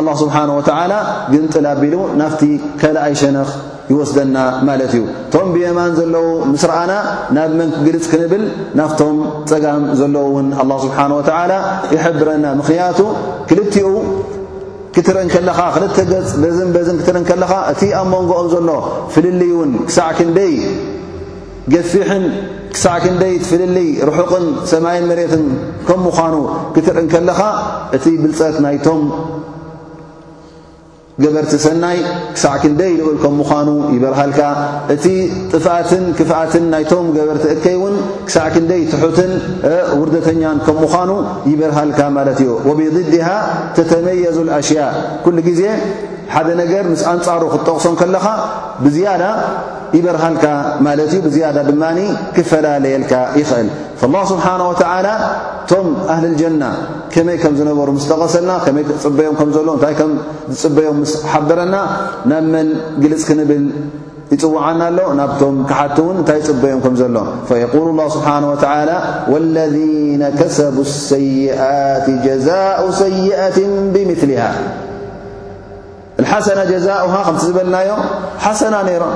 ኣላ 0.00 0.08
ስብሓን 0.22 0.50
ወዓላ 0.58 0.92
ግንጥል 1.34 1.68
ኣቢሉ 1.74 1.94
ናፍቲ 2.22 2.42
ከልኣይ 2.80 3.14
ሸነኽ 3.22 3.52
ይወስደና 3.92 4.36
ማለት 4.66 4.92
እዩ 4.96 5.04
ቶም 5.32 5.46
ብየማን 5.54 5.94
ዘለዉ 6.00 6.26
ምስ 6.52 6.62
ረኣና 6.70 6.92
ናብ 7.36 7.52
መንግልፅ 7.60 8.04
ክንብል 8.12 8.44
ናፍቶም 8.80 9.16
ፀጋም 9.50 9.82
ዘለዉ 10.00 10.26
ውን 10.36 10.48
ኣላ 10.62 10.72
ስብሓን 10.84 11.12
ወዓላ 11.20 11.52
ይሕብረና 11.94 12.44
ምኽንያቱ 12.60 13.00
ክልቲኡ 13.50 13.91
ክትርእንከለኻ 14.94 15.58
ክልተ 15.74 15.96
ገጽ 16.10 16.30
በዝን 16.42 16.70
በዝን 16.74 16.96
ክትርንከለኻ 17.00 17.52
እቲ 17.72 17.82
ኣብ 17.98 18.06
መንጎኦም 18.14 18.48
ዘሎ 18.54 18.70
ፍልልይ 19.14 19.52
እውን 19.56 19.70
ክሳዕ 19.88 20.08
ክንደይ 20.18 20.54
ገፊሕን 21.74 22.24
ክሳዕ 22.74 22.96
ክንደይት 23.04 23.42
ፍልልይ 23.50 23.88
ርሑቕን 24.08 24.44
ሰማይን 24.72 25.06
መሬትን 25.10 25.44
ከም 25.88 26.00
ምዃኑ 26.08 26.34
ክትርእንከለኻ 26.74 27.40
እቲ 27.98 28.04
ብልፀት 28.24 28.56
ናይቶም 28.66 29.00
ገበርቲ 31.22 31.54
ሰናይ 31.64 31.96
ክሳዕ 32.34 32.52
ክ 32.60 32.64
ንደይ 32.72 32.92
ልብል 32.98 33.16
ከም 33.22 33.32
ምዃኑ 33.40 33.68
ይበርሃልካ 33.94 34.40
እቲ 34.94 35.04
ጥፍኣትን 35.52 36.04
ክፍኣትን 36.18 36.64
ናይቶም 36.72 37.06
ገበርቲ 37.16 37.44
እከይ 37.54 37.74
እውን 37.78 37.96
ክሳዕ 38.28 38.46
ክ 38.54 38.56
ንደይ 38.64 38.80
ትሑትን 38.92 39.32
ውርደተኛን 40.00 40.58
ከም 40.66 40.78
ምዃኑ 40.84 41.10
ይበርሃልካ 41.50 42.00
ማለት 42.18 42.38
እዩ 42.44 42.50
ወብድድሃ 42.68 43.28
ተተመየዙ 43.78 44.38
ኣሽያ 44.58 44.80
ኩሉ 45.24 45.36
ጊዜ 45.48 45.62
ሓደ 46.34 46.48
ነገር 46.62 46.84
ምስ 46.92 47.02
ኣንጻሩ 47.14 47.42
ክትጠቕሶም 47.54 47.96
ከለኻ 48.02 48.26
ብያ 48.84 49.08
ይበርሃልካ 49.96 50.44
ማለት 50.86 51.10
እዩ 51.14 51.20
ብዝያዳ 51.26 51.56
ድማኒ 51.70 51.98
ክፈላለየልካ 52.38 53.12
ይኽእል 53.40 53.68
ላ 54.14 54.22
ስብሓን 54.30 54.62
ወተዓላ 54.70 55.06
ቶም 55.70 55.88
ኣህሊ 56.12 56.24
ልጀና 56.34 56.64
ከመይ 57.14 57.36
ከም 57.42 57.54
ዝነበሩ 57.58 57.88
ምስ 57.96 58.04
ተቐሰልና 58.10 58.52
ከመይ 58.66 58.84
ፅበዮም 59.04 59.34
ከዘሎ 59.40 59.68
እንታይ 59.76 59.94
ከምዝፅበዮም 60.00 60.96
ምስ 61.02 61.12
ሓብረና 61.32 61.74
ናብ 62.30 62.44
መን 62.54 62.68
ግልፅ 63.02 63.22
ክንብል 63.28 63.64
ይፅውዓና 64.34 64.80
ኣሎ 64.90 64.98
ናብቶም 65.20 65.56
ክሓቲ 65.68 65.96
ውን 66.06 66.16
እንታይ 66.22 66.40
ፅበዮም 66.48 66.80
ከምዘሎ 66.84 67.16
የሉ 67.62 67.84
ላ 67.98 68.06
ስብሓ 68.16 68.28
ወለذነ 69.32 70.22
ከሰቡ 70.38 70.76
ሰይአት 71.10 72.06
ጀዛء 72.26 72.80
ሰይአት 73.02 73.58
ብምሊሃ 73.96 74.44
ሓሰና 76.32 76.60
ጀዛኡሃ 76.72 77.12
ከምቲ 77.26 77.42
ዝበልናዮም 77.50 78.00
ሓሰና 78.42 78.74
ነይሮም 78.88 79.14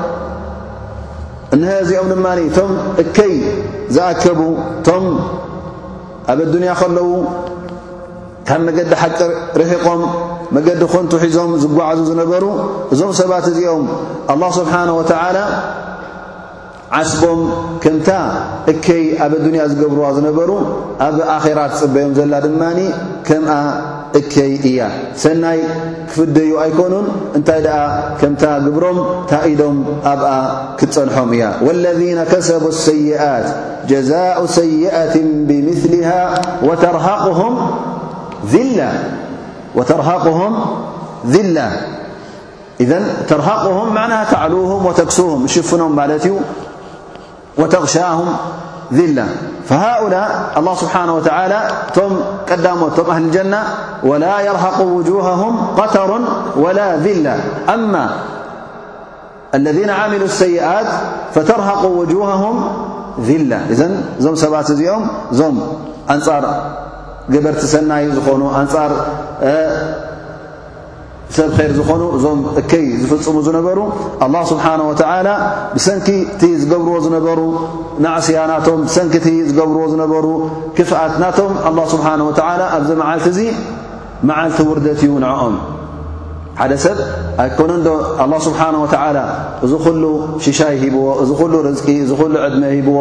እንዚኦም 1.54 2.09
ድማ 2.12 2.26
ቶም 2.56 2.70
እከይ 3.02 3.35
ዝኣከቡ 3.94 4.40
ኣብ 6.33 6.39
ኣዱንያ 6.47 6.71
ከለዉ 6.81 7.09
ካብ 8.49 8.61
መገዲ 8.69 8.91
ሓቂ 9.03 9.19
ርሒቆም 9.61 10.01
መገዲ 10.57 10.81
ኾንቲ 10.95 11.12
ሒዞም 11.25 11.51
ዝጓዓዙ 11.65 12.01
ዝነበሩ 12.11 12.45
እዞም 12.95 13.11
ሰባት 13.21 13.47
እዚኦም 13.53 13.87
ኣላ 14.35 14.43
ስብሓነ 14.59 14.89
ወተዓላ 14.99 15.39
ዓስቦም 16.99 17.41
ከምታ 17.83 18.09
እከይ 18.73 19.05
ኣብ 19.25 19.33
ኣዱንያ 19.39 19.62
ዝገብርዎ 19.73 20.05
ዝነበሩ 20.19 20.51
ኣብ 21.09 21.17
ኣኼራት 21.37 21.73
ፅበዮም 21.83 22.12
ዘላ 22.19 22.35
ድማኒ 22.47 22.79
ከምኣ 23.29 23.55
س 24.16 24.18
ف 26.14 26.16
أيكኑ 26.64 26.92
ታ 27.48 27.52
ሮ 28.85 28.87
ታኢዶም 29.33 29.76
ኣ 30.11 30.12
كፀنحم 30.79 31.31
والذين 31.66 32.18
كسبوا 32.33 32.72
السيئات 32.76 33.46
جزاء 33.92 34.37
سيئة 34.61 35.16
بمثلها 35.48 36.20
ورقهم 36.66 37.52
ذلة 41.35 41.68
إذ 42.85 42.90
ترحقهم 43.31 43.87
معنه 43.98 44.18
تعلوهم 44.35 44.81
وتكسوه 44.88 45.33
شفن 45.55 45.81
وتغشاهم 47.61 48.29
ذلة 48.98 49.26
فهؤلاء 49.66 50.31
الله 50.57 50.74
سبحانه 50.74 51.14
وتعالى 51.14 51.59
م 51.96 52.55
دم 52.57 53.11
أهل 53.11 53.22
الجنة 53.22 53.61
ولا 54.05 54.40
يرحق 54.40 54.81
وجوههم 54.81 55.66
قتر 55.79 56.18
ولا 56.57 56.96
ذلة 56.96 57.37
أما 57.74 58.11
الذين 59.55 59.90
عملوا 59.90 60.24
السيئت 60.24 60.87
فترحق 61.35 61.85
وجوههم 61.85 62.55
ذلة 63.20 63.61
إذ 63.72 63.81
ዞم 64.24 64.35
سبات 64.35 64.68
ኦم 64.70 65.02
م 65.50 65.59
أنر 66.14 66.44
جبرت 67.33 67.62
سني 67.72 68.07
نو 68.07 68.50
ሰብ 71.35 71.49
ኸይር 71.59 71.71
ዝኾኑ 71.77 72.03
እዞም 72.17 72.41
እከይ 72.61 72.85
ዝፍፅሙ 73.03 73.37
ዝነበሩ 73.47 73.79
ኣላه 74.25 74.43
ስብሓን 74.51 74.81
ወዓላ 74.89 75.29
ብሰንኪ 75.77 76.09
እቲ 76.33 76.43
ዝገብርዎ 76.62 76.95
ዝነበሩ 77.07 77.39
ማዕስያ 78.05 78.39
ናቶም 78.53 78.79
ብሰንኪ 78.89 79.15
እቲ 79.23 79.29
ዝገብርዎ 79.49 79.83
ዝነበሩ 79.93 80.25
ክፍኣት 80.77 81.15
ናቶም 81.23 81.51
ኣላ 81.71 81.79
ስብሓን 81.95 82.21
ወላ 82.29 82.61
ኣብዚ 82.77 82.91
መዓልቲ 83.03 83.27
እዙ 83.33 83.41
መዓልቲ 84.31 84.59
ውርደት 84.71 85.01
እዩ 85.07 85.11
ንዐኦም 85.25 85.57
ሓደ 86.62 86.73
ሰብ 86.85 86.99
ኣይኮነ 87.45 87.71
ዶ 87.87 87.89
ኣላه 88.25 88.39
ስብሓና 88.49 88.75
ወዓላ 88.85 89.19
እዙ 89.67 89.73
ኹሉ 89.85 90.03
ሽሻይ 90.45 90.75
ሂብዎ 90.83 91.05
እዚ 91.23 91.31
ኹሉ 91.41 91.53
ርዝቂ 91.69 91.87
እዝ 92.05 92.12
ኹሉ 92.21 92.33
ዕድመ 92.47 92.62
ሂብዎ 92.77 92.97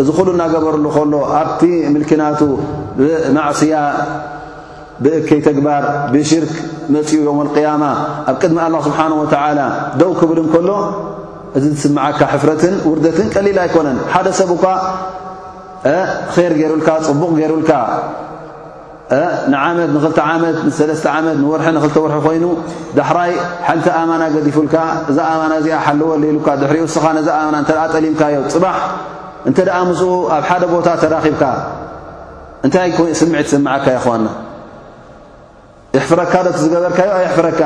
እዝ 0.00 0.08
ኩሉ 0.16 0.28
እናገበሩሉ 0.34 0.86
ከሎ 0.94 1.12
ኣብቲ 1.40 1.60
ምልኪናቱ 1.92 2.40
ብማዕስያ 2.98 3.74
ብእከይ 5.04 5.40
ተግባር 5.46 5.82
ብሽርክ 6.12 6.52
መፅኡ 6.94 7.14
ዮም 7.28 7.38
ያማ 7.66 7.84
ኣብ 8.30 8.36
ቅድሚ 8.42 8.58
ኣላ 8.66 8.74
ስብሓን 8.88 9.12
ወዓላ 9.20 9.60
ደው 10.00 10.10
ክብል 10.20 10.38
ንከሎ 10.46 10.70
እዚ 11.56 11.64
ዝስምዓካ 11.74 12.20
ሕፍረትን 12.34 12.74
ውርደትን 12.90 13.28
ቀሊል 13.34 13.58
ኣይኮነን 13.64 13.98
ሓደ 14.12 14.26
ሰብካ 14.40 14.64
ኼር 16.34 16.52
ገይሩልካ 16.60 16.88
ፅቡቕ 17.08 17.30
ገይሩልካ 17.40 17.72
ንዓመት 19.52 19.90
ንኽ 19.96 20.04
ዓመት 20.30 20.56
ን3ለስተ 20.68 21.04
ዓመት 21.16 21.36
ንር 21.42 21.60
ንኽወርሒ 21.76 22.16
ኮይኑ 22.26 22.44
ዳሕራይ 22.98 23.32
ሓንቲ 23.66 23.86
ኣማና 23.98 24.22
ገዲፉልካ 24.36 24.76
እዛ 25.10 25.18
ኣማና 25.34 25.52
እዚኣ 25.60 25.76
ሓልዎ 25.86 26.08
ኣሌሉካ 26.18 26.48
ድሕሪ 26.62 26.78
ስኻ 26.96 27.04
ነዛ 27.18 27.28
ኣና 27.44 27.54
እንተ 27.62 27.70
ኣ 27.82 27.84
ጠሊምካዮ 27.94 28.36
ፅባሕ 28.54 28.78
እንተ 29.48 29.58
ደኣ 29.68 29.78
ምስኡ 29.90 30.10
ኣብ 30.36 30.44
ሓደ 30.50 30.62
ቦታ 30.74 30.88
ተራኺብካ 31.04 31.42
እንታይ 32.66 32.90
ይስምዒ 33.14 33.40
ትስምዓካ 33.48 33.86
ይኾኒ 33.98 34.24
ይሕፍረካ 35.96 36.34
ዶ 36.46 36.48
ዝገበርካዩ 36.62 37.08
ኣይፍረካ 37.20 37.60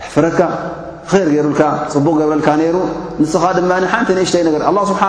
ይሕፍረካ 0.00 0.40
ር 1.12 1.16
ገይሩልካ 1.30 1.62
ፅቡቕ 1.92 2.14
ገብረልካ 2.20 2.48
ነይሩ 2.60 2.76
ንስኻ 3.22 3.42
ድማ 3.56 3.70
ሓንቲ 3.92 4.08
ንእሽተይ 4.18 4.42
ነገር 4.48 4.60
ኣ 4.70 4.72
ስብሓ 4.90 5.00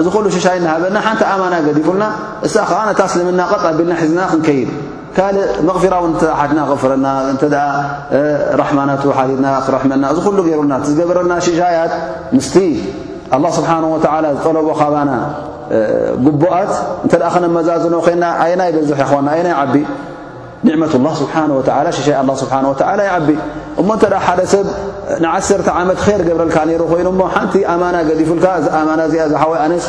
እዝ 0.00 0.06
ክሉ 0.14 0.24
ሽሻይ 0.34 0.56
ናሃበና 0.64 0.96
ሓንቲ 1.06 1.22
ኣማና 1.32 1.54
ገዲጉልና 1.66 2.04
እሳ 2.46 2.54
ከዓነታስልምና 2.70 3.40
ቐጥቢልና 3.52 3.92
ሒዝና 4.00 4.20
ክንከይድ 4.32 4.68
ካእ 5.16 5.36
መቕፊራ 5.68 5.94
ው 6.04 6.06
ሓትና 6.40 6.60
ክፍረና 6.70 7.06
እተ 7.34 7.42
ራሕማት 8.60 9.02
ሓድና 9.18 9.46
ረና 9.74 10.04
እዚ 10.14 10.18
ኩሉ 10.26 10.38
ገይሩልና 10.48 10.74
ዝገበረና 10.88 11.32
ሽሻያት 11.46 11.92
ምስቲ 12.36 12.56
ኣ 13.36 13.40
ስብሓ 13.58 13.70
ዝጠለቦ 14.34 14.68
ኻባና 14.82 15.12
ጉቦኣት 16.26 16.72
እንተ 17.04 17.14
ክነመዛዝኖ 17.36 17.94
ኮይና 18.08 18.24
ኣይና 18.44 18.60
ይበዝሕ 18.70 18.98
ይኾና 19.04 19.28
ኣናይ 19.38 19.54
ዓቢ 19.62 19.74
ኒዕት 20.66 20.94
ላه 21.04 21.12
ስብሓ 21.20 21.34
ወላ 21.58 21.88
ሸሻይ 21.96 22.14
ኣ 22.20 22.34
ስብሓን 22.42 22.64
ወላ 22.70 23.00
ይ 23.06 23.10
ዓቢ 23.16 23.28
እሞ 23.80 23.88
እንተ 23.96 24.04
ሓደ 24.26 24.40
ሰብ 24.52 24.66
ንዓተ 25.24 25.68
ዓመት 25.78 25.98
ር 26.20 26.22
ገብረልካ 26.28 26.56
ነይሩ 26.70 26.82
ኮይኑሞ 26.92 27.20
ሓንቲ 27.34 27.54
ኣማና 27.72 27.96
ገዲፉልካ 28.08 28.46
ዛ 28.64 28.66
ኣማና 28.80 29.00
እዚኣ 29.08 29.22
ዝሓወይ 29.32 29.58
ኣነስ 29.64 29.86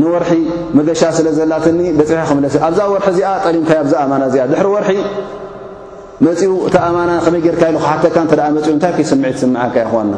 ንወርሒ 0.00 0.30
መገሻ 0.78 1.00
ስለ 1.16 1.26
ዘላትኒ 1.38 1.80
በፂሐ 1.98 2.20
ክምለሰ 2.30 2.54
ኣብዛ 2.68 2.80
ወርሒ 2.92 3.06
እዚኣ 3.14 3.30
ጠሊምካ 3.44 3.70
ኣብዛ 3.82 3.94
ኣማና 4.04 4.22
እዚኣ 4.30 4.42
ድሕሪ 4.52 4.66
ወርሒ 4.74 4.90
መፂኡ 6.26 6.52
እታ 6.68 6.76
ኣማና 6.88 7.10
ከመይ 7.24 7.40
ጌይርካ 7.46 7.62
ኢሉ 7.72 7.78
ሓተካ 7.86 8.16
መፅኡ 8.56 8.68
እንታይ 8.76 8.92
ይስምዒ 9.04 9.30
ትስምዓካ 9.36 9.74
ይኮና 9.84 10.14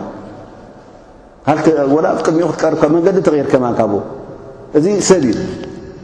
ካ 1.47 1.57
ወላ 1.97 2.07
ቅድሚኡክትቀርብካ 2.27 2.83
መንገዲ 2.97 3.19
ተغርከማንካ 3.29 3.81
ብ 3.91 3.95
እዚ 4.79 4.87
ሰብእዩ 5.09 5.35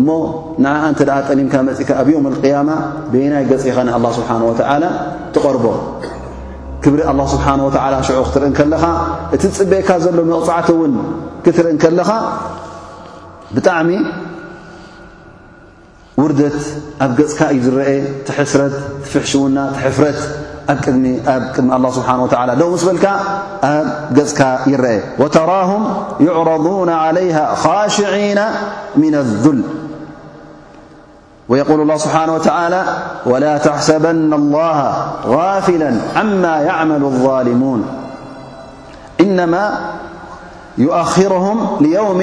እሞ 0.00 0.08
ንዓኣ 0.64 0.74
እንተ 0.90 1.00
ደኣ 1.08 1.18
ጠሊምካ 1.28 1.54
መፅእካ 1.68 1.90
ኣብ 2.00 2.08
ዮም 2.14 2.24
ልቅያማ 2.34 2.70
ቤናይ 3.12 3.44
ገጽ 3.50 3.62
ኢኻ 3.70 3.76
ና 3.88 3.90
ኣ 3.98 4.10
ስብሓን 4.18 4.42
ወ 4.48 4.52
ትቐርቦ 5.34 5.64
ክብሪ 6.84 7.00
ኣ 7.12 7.14
ስብሓ 7.34 7.46
ወ 7.66 7.70
ሽዑ 8.08 8.18
ክትርኢ 8.28 8.50
ከለኻ 8.58 8.84
እቲ 9.34 9.42
ፅበአካ 9.58 9.88
ዘሎ 10.04 10.18
መቕፃዕቲ 10.32 10.68
እውን 10.74 10.94
ክትርኢ 11.44 11.74
ከለኻ 11.84 12.10
ብጣዕሚ 13.54 13.90
ውርደት 16.22 16.58
ኣብ 17.04 17.10
ገፅካ 17.20 17.40
እዩ 17.54 17.58
ዝረአ 17.66 17.88
ትሕስረት 18.26 18.74
ትፍሕሽውና 19.04 19.56
ትሕፍረት 19.76 20.20
ኣብ 20.72 20.78
ቅድሚ 20.84 21.06
ኣብ 21.34 21.42
ቅድሚ 21.54 21.70
ኣ 21.78 21.80
ስብሓ 21.98 22.08
ላ 22.50 22.58
ደ 22.60 22.68
ስ 22.82 22.86
በልካ 22.90 23.06
ኣብ 23.70 23.86
ገፅካ 24.18 24.40
ይረአ 24.74 24.96
ወተራهም 25.22 25.82
ይዕረضና 26.26 26.90
ዓለይሃ 27.06 27.38
ካሽዒና 27.64 28.40
ምና 29.00 29.14
ኣذል 29.24 29.58
ويقول 31.48 31.80
الله 31.80 31.96
سبحانه 31.96 32.34
وتعالى 32.34 32.84
ولا 33.26 33.58
تحسبن 33.58 34.32
الله 34.32 34.94
غافلا 35.26 35.94
عما 36.16 36.60
يعمل 36.60 37.04
الظالمون 37.04 37.84
إنما 39.20 39.78
يؤخرهم 40.78 41.66
ليوم 41.80 42.22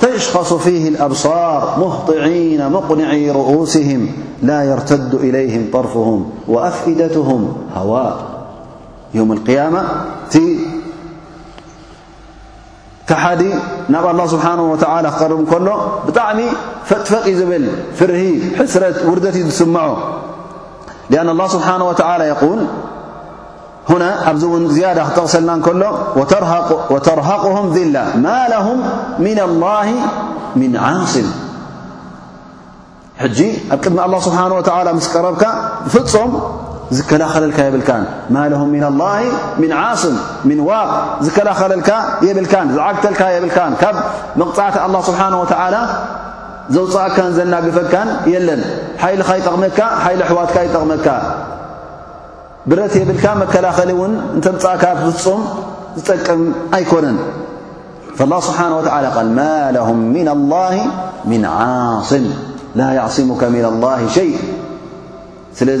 تيشخص 0.00 0.52
فيه 0.52 0.88
الأبصار 0.88 1.74
مهطعين 1.78 2.72
مقنعي 2.72 3.30
رؤوسهم 3.30 4.08
لا 4.42 4.64
يرتد 4.64 5.14
إليهم 5.14 5.66
طرفهم 5.72 6.30
وأفئدتهم 6.48 7.56
هواء 7.76 8.16
يوم 9.14 9.32
القيامة 9.32 9.82
نብ 13.90 14.06
الله 14.08 14.26
سبحنه 14.26 14.62
وتلى 14.72 15.08
قرب 15.20 15.40
ل 15.44 15.68
بጣعሚ 16.06 16.38
فጥفق 16.88 17.24
ل 17.40 17.42
فر 17.98 18.10
س 18.72 18.76
وردت 19.08 19.36
مع 19.76 19.86
لأن 21.12 21.28
الله 21.34 21.46
سبحنه 21.56 21.84
وتعلى 21.90 22.24
يول 22.32 22.60
هن 23.90 24.02
ዚ 24.42 24.44
زيدة 24.76 25.04
تغسلና 25.18 25.50
كل 25.66 25.82
وترهقهم 26.94 27.64
ذل 27.76 27.96
ما 28.26 28.38
لهم 28.54 28.78
من 29.26 29.38
الله 29.48 29.86
من 30.60 30.70
عصم 30.86 31.28
د 33.36 33.38
الله 34.06 34.18
سبنه 34.26 34.54
وتلى 34.58 34.92
ك 35.42 35.44
ከላኸልካ 37.10 37.58
የብል 37.68 37.82
ም 40.48 40.60
ዋ 40.70 40.80
ዝከላኸለልካ 41.26 41.90
የብልካን 42.26 42.66
ዝዓግተልካ 42.74 43.22
የብልካን 43.34 43.72
ካብ 43.82 43.96
መቕፅዕቲ 44.40 44.76
ኣ 44.84 44.88
ስብሓ 45.08 45.20
ወላ 45.42 45.76
ዘውፅእካን 46.74 47.30
ዘናግፈካን 47.36 48.08
የለን 48.32 48.60
ሓይልኻ 49.02 49.28
ይጠቕመካ 49.38 49.78
ሓይሊ 50.04 50.20
ኣሕዋትካ 50.26 50.56
ይጠቕመካ 50.66 51.06
ብረት 52.70 52.92
የብልካ 53.00 53.24
መከላኸሊ 53.42 53.90
ውን 54.00 54.12
እንተምፃእካ 54.36 54.84
ፍፁም 55.00 55.42
ዝጠቅም 55.98 56.42
ኣይኮነን 56.78 57.18
ስብሓ 58.20 58.58
ል 59.06 59.28
ማ 59.40 59.86
ም 60.14 60.14
ን 60.26 60.28
ላ 60.52 60.62
ምን 61.32 61.44
ም 62.78 62.80
ላ 62.80 63.06
ሙከ 63.30 63.42
ላ 63.82 63.90
ሸይ 64.16 64.30
ለ 65.68 65.80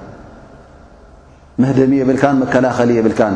መህደሚ 1.61 1.91
የብልካን 2.01 2.35
መከላኸሊ 2.43 2.91
የብልካን 2.97 3.35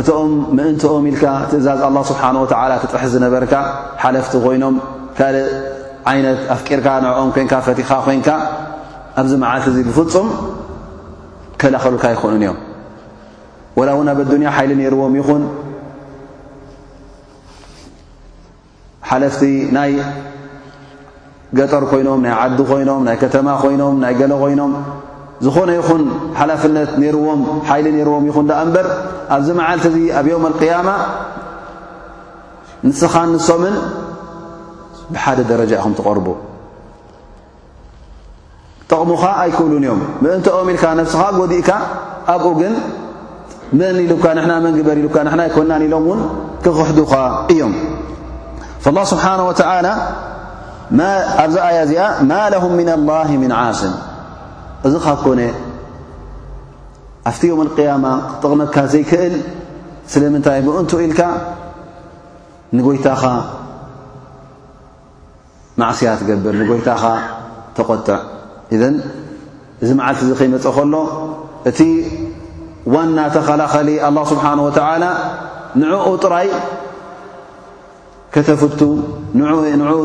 እቶም 0.00 0.30
ምእንትኦም 0.56 1.04
ኢልካ 1.10 1.22
ትእዛዝ 1.50 1.80
ኣላ 1.86 1.96
ስብሓን 2.10 2.36
ወተዓላ 2.42 2.72
ትጥሕ 2.82 3.02
ዝነበርካ 3.12 3.54
ሓለፍቲ 4.02 4.34
ኮይኖም 4.44 4.74
ካልእ 5.18 5.48
ዓይነት 6.10 6.40
ኣፍቂርካ 6.56 6.88
ንዕኦም 7.04 7.30
ኮይንካ 7.34 7.54
ፈቲኻ 7.66 7.90
ኮንካ 8.06 8.28
ኣብዚ 9.20 9.32
መዓልቲ 9.42 9.66
እዚ 9.72 9.78
ብፍፁም 9.88 10.28
ከላኸሉልካ 11.62 12.04
ይኹኑን 12.14 12.40
እዮም 12.44 12.58
ወላ 13.78 13.88
እውንብ 13.96 14.18
ኣዱንያ 14.28 14.48
ሓይሊ 14.56 14.72
ነይርዎም 14.80 15.14
ይኹን 15.20 15.42
ሓለፍቲ 19.10 19.42
ናይ 19.76 19.92
ገጠር 21.58 21.84
ኮይኖም 21.92 22.20
ናይ 22.26 22.34
ዓዲ 22.42 22.58
ኮይኖም 22.72 23.02
ናይ 23.08 23.16
ከተማ 23.24 23.48
ኮይኖም 23.62 23.96
ናይ 24.04 24.12
ገለ 24.20 24.32
ኮይኖም 24.42 24.72
ዝኾነ 25.44 25.70
ይኹን 25.78 26.02
ሓላፍነት 26.38 26.90
ነይርዎም 27.02 27.42
ሓይሊ 27.68 27.86
ነርዎም 27.98 28.24
ይኹን 28.28 28.46
ዳ 28.50 28.54
እምበር 28.64 28.86
ኣብዚ 29.36 29.48
መዓልቲ 29.60 29.84
እዚ 29.90 29.96
ኣብ 30.18 30.26
ዮውም 30.30 30.44
اقያማ 30.50 30.88
ንስኻ 32.86 33.14
ንሶምን 33.30 33.74
ብሓደ 35.12 35.38
ደረጃ 35.52 35.70
ኢኹም 35.80 35.92
ትቐርቡ 35.98 36.26
ጠቕሙኻ 38.90 39.22
ኣይክብሉን 39.42 39.82
እዮም 39.86 40.00
ምእንትኦም 40.24 40.68
ኢልካ 40.72 40.84
ነፍስኻ 41.00 41.22
ጎዲእካ 41.38 41.70
ኣብኡ 42.34 42.46
ግን 42.60 42.74
መን 43.78 43.96
ኢሉካ 44.04 44.24
ንና 44.38 44.52
መን 44.64 44.72
ግበር 44.78 44.96
ኢሉካ 45.02 45.16
ንና 45.26 45.40
ኣይኮናን 45.46 45.82
ኢሎም 45.86 46.04
ውን 46.12 46.20
ክክሕዱኻ 46.64 47.12
እዮም 47.54 47.74
ه 48.84 48.90
ስብሓነه 49.12 49.44
ኣብዚ 51.42 51.56
ኣያ 51.70 51.78
እዚኣ 51.86 52.02
ማ 52.30 52.32
ለهም 52.54 52.72
ምና 52.78 52.90
ላ 53.08 53.20
ምን 53.42 53.50
ዓስም 53.62 53.92
እዚ 54.88 54.94
ኻብ 55.04 55.16
ኮነ 55.22 55.40
ኣብቲ 57.28 57.42
ዮም 57.50 57.58
ቅያማ 57.76 58.06
ጥቕመካ 58.42 58.76
ዘይክእል 58.92 59.34
ስለምንታይ 60.12 60.58
ብእንቱ 60.66 60.92
ኢልካ 61.04 61.20
ንጐይታኻ 62.76 63.22
ማእስያት 65.80 66.18
ትገብር 66.20 66.54
ንጐይታኻ 66.60 67.02
ተቆጥዕ 67.76 68.16
እዘን 68.74 68.96
እዚ 69.82 69.90
መዓልቲ 69.98 70.20
እዚ 70.24 70.32
ኸይመፀእ 70.40 70.72
ከሎ 70.76 70.94
እቲ 71.70 71.80
ዋና 72.94 73.18
ተኸላኸሊ 73.36 73.88
ኣላ 74.06 74.16
ስብሓን 74.32 74.58
ወተዓላ 74.68 75.04
ንዕኡ 75.80 76.06
ጥራይ 76.24 76.48
ከተፍቱ 78.34 78.80
ንዕ 79.38 79.50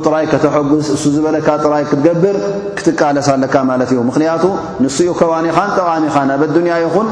ጥራይ 0.06 0.26
ከተሐግስ 0.32 0.88
እሱ 0.94 1.04
ዝበለካ 1.16 1.48
ጥራይ 1.66 1.84
ክትገብር 1.90 2.38
ክትቃለስ 2.78 3.28
ኣለካ 3.34 3.56
ማለት 3.72 3.90
እዩ 3.94 4.00
ምክንያቱ 4.10 4.44
ንስኡ 4.84 5.10
ከዋኒኻን 5.20 5.70
ጠቃሚኻን 5.80 6.30
ኣብ 6.36 6.42
ኣዱንያ 6.48 6.76
ይኹን 6.84 7.08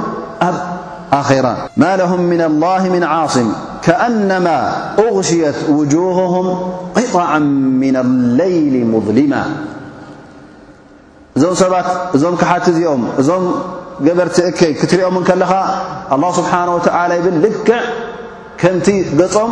ኣብ 0.47 0.55
ኣኼራ 1.19 1.47
ማ 1.83 1.89
ለሁም 2.01 2.21
ምና 2.31 2.43
ላ 2.63 2.71
ምን 2.93 3.05
ዓصም 3.17 3.49
ከኣነማ 3.85 4.47
እغሽየት 5.05 5.59
ውጁህሁም 5.77 6.47
ቅጣዓ 6.99 7.29
ምና 7.81 7.97
ለይሊ 8.39 8.75
ሙظልማ 8.93 9.33
እዞም 11.37 11.55
ሰባት 11.63 11.87
እዞም 12.15 12.35
ክሓት 12.41 12.65
እዚኦም 12.73 13.03
እዞም 13.21 13.45
ገበርቲ 14.07 14.37
እከይ 14.49 14.73
ክትሪኦምን 14.81 15.23
ከለኻ 15.29 15.51
ኣላ 16.15 16.23
ስብሓን 16.41 16.69
ወተላ 16.75 17.09
ይብል 17.19 17.37
ልክዕ 17.45 17.73
ከንቲ 18.61 18.87
ገጾም 19.21 19.51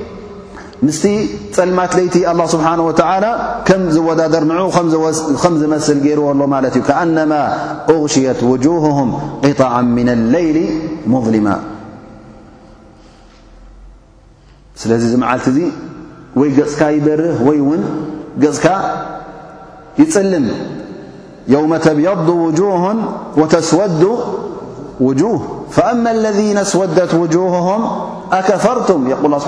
ምስت 0.85 1.05
ፅልማت 1.57 1.91
ليቲ 1.97 2.15
الله 2.33 2.45
سبحنه 2.55 2.83
وتلى 2.89 3.31
ك 3.67 3.69
ዝوዳر 3.95 4.43
نع 4.51 4.57
ዝمስل 5.61 5.97
رዎ 6.17 6.31
እዩ 6.33 6.81
كأنما 6.87 7.41
أغሽيت 7.93 8.39
وجوههم 8.51 9.09
قطع 9.45 9.71
من 9.97 10.07
الليل 10.17 10.57
مظلم 11.13 11.47
ስለذ 14.81 15.01
ዓل 15.29 16.49
ካ 16.79 16.81
يበርህ 16.97 17.37
ይ 17.57 17.61
ካ 18.63 18.65
يፅلም 20.01 20.45
يوم 21.55 21.71
بي 21.97 22.07
و 22.31 22.41
وسود 23.37 24.03
وجوه 25.07 25.39
فأما 25.75 26.09
الذين 26.17 26.57
اسودت 26.65 27.11
وجههم 27.21 27.81
أكፈرتم 28.39 28.99
يق 29.13 29.23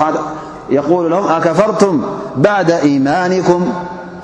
يقول 0.70 1.10
لهم 1.10 1.26
أكفرتم 1.32 2.02
بعد 2.36 2.70
إيمانكم 2.70 3.72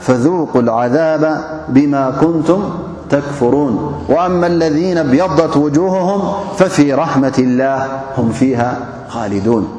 فذوقوا 0.01 0.63
العذاب 0.63 1.45
بما 1.69 2.11
كنتم 2.21 2.71
تكفرون 3.11 4.05
وأما 4.09 4.47
الذين 4.47 4.99
ابيضت 4.99 5.57
وجوههم 5.57 6.35
ففي 6.59 6.93
رحمة 6.95 7.35
الله 7.39 7.87
هم 8.19 8.33
فيها 8.33 8.77
خالدونتبع 9.09 9.71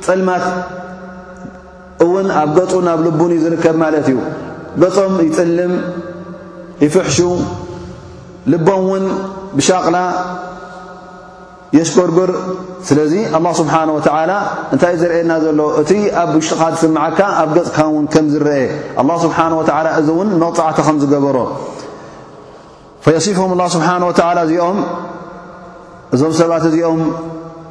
لم 0.10 0.29
እውን 2.03 2.27
ኣብ 2.43 2.49
ገፁ 2.58 2.71
ናብ 2.86 2.99
ልቡን 3.08 3.31
እዩ 3.36 3.39
ዝርከብ 3.43 3.75
ማለት 3.84 4.08
እዩ 4.12 4.17
ገጾም 4.81 5.13
ይጥልም 5.27 5.73
ይፍሕሹ 6.86 7.17
ልቦም 8.51 8.81
እውን 8.86 9.05
ብሻቕላ 9.58 9.97
የሽገርግር 11.77 12.31
ስለዚ 12.88 13.13
ኣላ 13.38 13.45
ስብሓን 13.62 13.89
ወተዓላ 13.97 14.31
እንታይእዩ 14.73 14.99
ዝረአየና 15.03 15.34
ዘሎ 15.45 15.62
እቲ 15.81 15.91
ኣብ 16.23 16.29
ውሽጢኻ 16.39 16.62
ዝስምዓካ 16.73 17.19
ኣብ 17.41 17.49
ገፅካ 17.58 17.77
ውን 17.95 18.05
ከም 18.13 18.27
ዝረአ 18.34 18.60
ኣ 19.01 19.17
ስብሓ 19.25 19.39
ወዓላ 19.60 19.88
እዚ 19.99 20.08
እውን 20.15 20.29
መቕፅዕቲ 20.43 20.77
ከምዝገበሮ 20.88 21.38
ፈየሲፎም 23.05 23.51
ኣላ 23.55 23.63
ስብሓን 23.77 24.03
ወዓላ 24.10 24.38
እዚኦም 24.47 24.77
እዞም 26.17 26.34
ሰባት 26.41 26.63
እዚኦም 26.69 27.01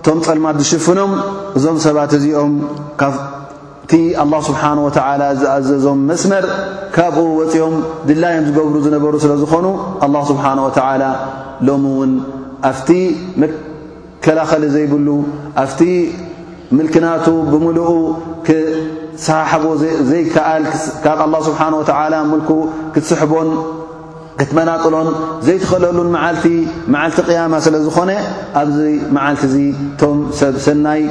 እቶም 0.00 0.18
ፀልማት 0.26 0.56
ዝሽፍኖም 0.62 1.12
እዞም 1.58 1.76
ሰባት 1.87 2.12
እዚኦም 2.18 2.52
ካ 3.02 3.12
እቲ 3.85 3.94
ኣላ 4.20 4.35
ስብሓን 4.49 4.79
ወተላ 4.87 5.23
ዝኣዘዞም 5.40 5.99
መስመር 6.11 6.44
ካብኡ 6.97 7.18
ወፂኦም 7.40 7.75
ድላዮም 8.09 8.44
ዝገብሩ 8.49 8.75
ዝነበሩ 8.87 9.14
ስለዝኾኑ 9.25 9.66
ኣላ 10.05 10.14
ስብሓን 10.31 10.59
ወተላ 10.66 11.05
ሎሚ 11.68 11.85
ውን 11.99 12.12
ኣፍቲ 12.70 12.88
መከላኸሊ 13.42 14.62
ዘይብሉ 14.77 15.09
ኣፍቲ 15.64 15.81
ምልክናቱ 16.79 17.27
ብምሉኡ 17.53 17.90
ክሰሓቦ 18.49 19.64
ዘይከኣል 20.11 20.64
ካብ 21.05 21.18
ኣላ 21.29 21.35
ስብሓን 21.49 21.77
ወተላ 21.81 22.14
ሙልኩ 22.33 22.51
ክትስሕቦን 22.94 23.51
ክትመናጥሎን 24.38 25.09
ዘይትኸእለሉን 25.49 26.09
መዓልቲ 26.16 26.47
መዓልቲ 26.94 27.18
ቅያማ 27.29 27.55
ስለ 27.66 27.75
ዝኾነ 27.88 28.11
ኣብዚ 28.62 28.79
መዓልቲ 29.18 29.42
እዙ 29.51 29.57
ቶም 30.03 30.16
ብሰናይ 30.59 31.03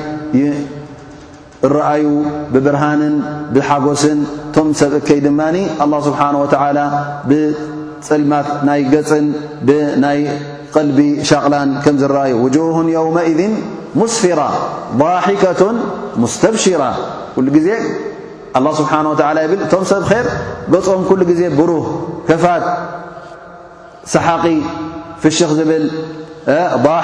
እረአዩ 1.67 2.05
ብብርሃንን 2.53 3.13
ብሓጎስን 3.55 4.19
እቶም 4.45 4.69
ሰብ 4.79 4.91
እከይ 4.99 5.19
ድማ 5.25 5.39
ኣላ 5.83 5.93
ስብሓን 6.07 6.35
ወላ 6.41 6.79
ብፅልማት 7.29 8.47
ናይ 8.69 8.81
ገፅን 8.93 9.27
ብናይ 9.67 10.19
ቀልቢ 10.73 10.99
ሻቕላን 11.29 11.69
ከም 11.83 11.95
ዝረአዩ 12.01 12.33
ውጁህን 12.45 12.87
የውመذን 12.95 13.53
ሙስፍራ 14.01 14.41
ከን 15.59 15.77
ሙስተብሽራ 16.23 16.83
ሉ 17.45 17.47
ጊዜ 17.57 17.69
ኣ 18.57 18.61
ስብሓነ 18.81 19.05
ወተላ 19.13 19.37
ይብል 19.45 19.61
እቶም 19.67 19.83
ሰብ 19.91 20.03
ር 20.13 20.27
ገጾም 20.73 21.01
ኩሉ 21.11 21.21
ጊዜ 21.31 21.41
ብሩህ 21.59 21.85
ከፋት 22.27 22.65
ሰሓቂ 24.15 24.43
ፍሽኽ 25.23 25.51
ዝብል 25.61 25.85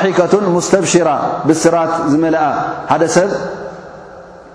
ሕከةን 0.04 0.44
ሙስተብሽራ 0.58 1.10
ብስራት 1.48 1.92
ዝመልአ 2.12 2.46
ሓደ 2.92 3.04
ሰብ 3.18 3.30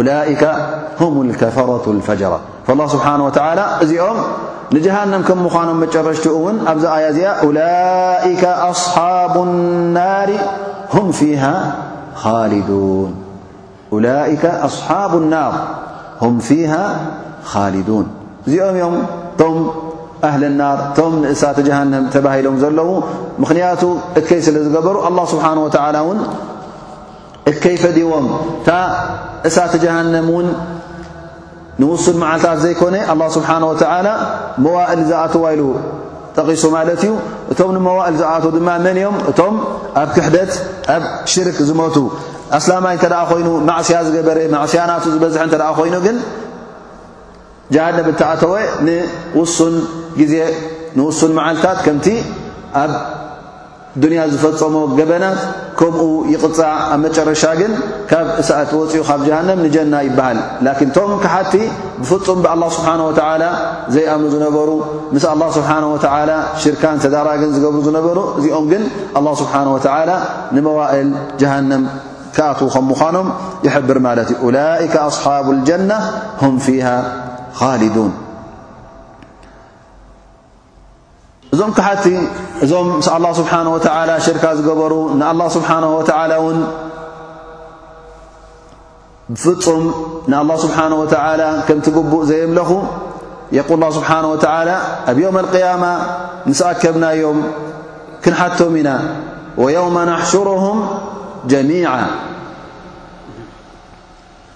لئك 0.00 0.44
ه 0.98 1.02
الكፈرة 1.22 1.82
الفجራة 1.92 2.38
فالله 2.68 2.86
ስبሓنه 2.94 3.22
و 3.28 3.30
እዚኦም 3.84 4.18
ንجሃنም 4.74 5.22
ከም 5.28 5.38
ምኖም 5.46 5.78
መጨረሽትኡ 5.84 6.34
ውን 6.44 6.56
ኣብዚ 6.72 6.84
ኣያ 6.96 7.04
እዚኣ 7.12 7.28
ألئك 7.46 8.42
أصሓب 8.70 9.34
الናር 9.48 10.30
ه 10.94 10.96
فيها 11.18 11.54
خاሊوን 17.52 18.06
እዚኦም 18.48 18.94
ም 18.94 18.96
ቶ 19.40 19.42
ኣهل 20.28 20.42
الር 20.50 20.78
ቶም 20.98 21.12
እሳተ 21.34 21.58
ج 21.68 21.70
ተባሂሎም 22.14 22.56
ዘለዉ 22.62 22.90
ምክንያቱ 23.42 23.82
እከይ 24.20 24.40
ስለ 24.46 24.56
ዝገበሩ 24.66 24.96
الله 25.08 25.24
ስሓه 25.32 25.52
و 26.06 26.08
እከይፈዲዎም 27.50 28.26
ታ 28.66 28.70
እሳቲ 29.48 29.72
ጀሃንም 29.84 30.26
እውን 30.32 30.48
ንውሱን 31.80 32.16
መዓልታት 32.22 32.58
ዘይኮነ 32.64 32.96
ኣه 33.12 33.26
ስብሓንه 33.36 33.64
ወተዓላ 33.70 34.08
መዋእል 34.64 35.00
ዝኣት 35.10 35.34
ኢሉ 35.54 35.62
ጠቂሱ 36.36 36.62
ማለት 36.76 37.00
እዩ 37.06 37.12
እቶም 37.52 37.70
ንሞዋእል 37.76 38.14
ዝኣትዉ 38.20 38.50
ድማ 38.56 38.68
መን 38.84 38.96
እዮም 39.02 39.16
እቶም 39.30 39.54
ኣብ 40.02 40.08
ክሕደት 40.16 40.52
ኣብ 40.94 41.02
ሽርክ 41.32 41.58
ዝመቱ 41.68 41.96
ኣስላማይ 42.58 42.94
እንተደኣ 42.96 43.22
ኮይኑ 43.30 43.48
ማእስያ 43.68 43.98
ዝገበረ 44.06 44.38
ማእስያ 44.54 44.80
ናቱ 44.90 45.04
ዝበዝሐ 45.14 45.42
እተ 45.48 45.54
ኣ 45.70 45.72
ኮይኑ 45.80 45.94
ግን 46.06 46.16
ጀሃነም 47.74 48.06
እተኣተወ 48.12 48.54
ንውሱን 48.86 49.74
ግዜ 50.20 50.34
ንውሱን 50.98 51.32
መዓልታት 51.38 51.78
ከምቲ 51.86 52.06
ኣ 52.82 52.84
ዱንያ 54.02 54.20
ዝፈፀሞ 54.32 54.76
ገበናት 54.98 55.40
ከምኡ 55.78 56.04
ይቕፃእ 56.32 56.68
ኣብ 56.92 57.00
መጨረሻ 57.02 57.42
ግን 57.58 57.72
ካብ 58.10 58.28
ሰት 58.48 58.70
ወፂኡ 58.78 59.02
ካብ 59.08 59.20
ጀሃንም 59.26 59.58
ንጀና 59.64 59.94
ይበሃል 60.06 60.38
ላክን 60.66 60.88
እቶም 60.92 61.12
ክሓቲ 61.24 61.52
ብፍፁም 62.00 62.38
ብኣላه 62.44 62.68
ስብሓንه 62.76 63.04
ወተዓላ 63.10 63.42
ዘይኣምኑ 63.94 64.28
ዝነበሩ 64.36 64.70
ምስ 65.16 65.24
ኣላه 65.32 65.48
ስብሓه 65.58 65.84
ወላ 65.94 66.30
ሽርካን 66.62 66.96
ተዳራግን 67.04 67.50
ዝገብሩ 67.56 67.76
ዝነበሩ 67.88 68.16
እዚኦም 68.38 68.64
ግን 68.72 68.82
ኣላه 69.18 69.32
ስብሓነ 69.42 69.66
ወተዓላ 69.76 70.10
ንመዋእል 70.56 71.10
ጀሃንም 71.42 71.84
ክኣትዉ 72.36 72.68
ከም 72.74 72.84
ምዃኖም 72.90 73.28
ይሕብር 73.66 73.98
ማለት 74.08 74.28
እዩ 74.36 74.44
ላይከ 74.58 74.94
ኣስሓቡ 75.08 75.46
اልጀና 75.56 75.90
ሁም 76.42 76.54
ፊሃ 76.66 76.86
ኻሊዱን 77.62 78.12
እዞም 81.54 81.70
ክሓቲ 81.76 82.04
እዞም 82.64 82.86
ምስ 83.00 83.06
ኣه 83.14 83.30
ስብሓነه 83.38 83.70
ወ 83.76 83.78
ሽርካ 84.24 84.44
ዝገበሩ 84.58 84.92
ንኣላه 85.18 85.48
ስብሓه 85.56 85.76
ወ 85.96 85.98
ውን 86.44 86.58
ብፍፁም 89.32 89.82
ንኣه 90.30 90.56
ስብሓه 90.64 90.92
ወ 91.00 91.04
ከምቲግቡእ 91.66 92.22
ዘየምለኹ 92.30 92.70
የቁል 93.56 93.82
ስብሓነه 93.98 94.28
ወ 94.34 94.36
ኣብ 95.10 95.16
ዮውም 95.22 95.36
اقያማ 95.42 95.84
ምስ 96.48 96.60
ኣከብናዮም 96.70 97.38
ክንሓቶም 98.24 98.72
ኢና 98.80 98.90
ወየውመ 99.62 99.96
ኣሕሽሩهም 100.16 100.78
ጀሚع 101.52 101.92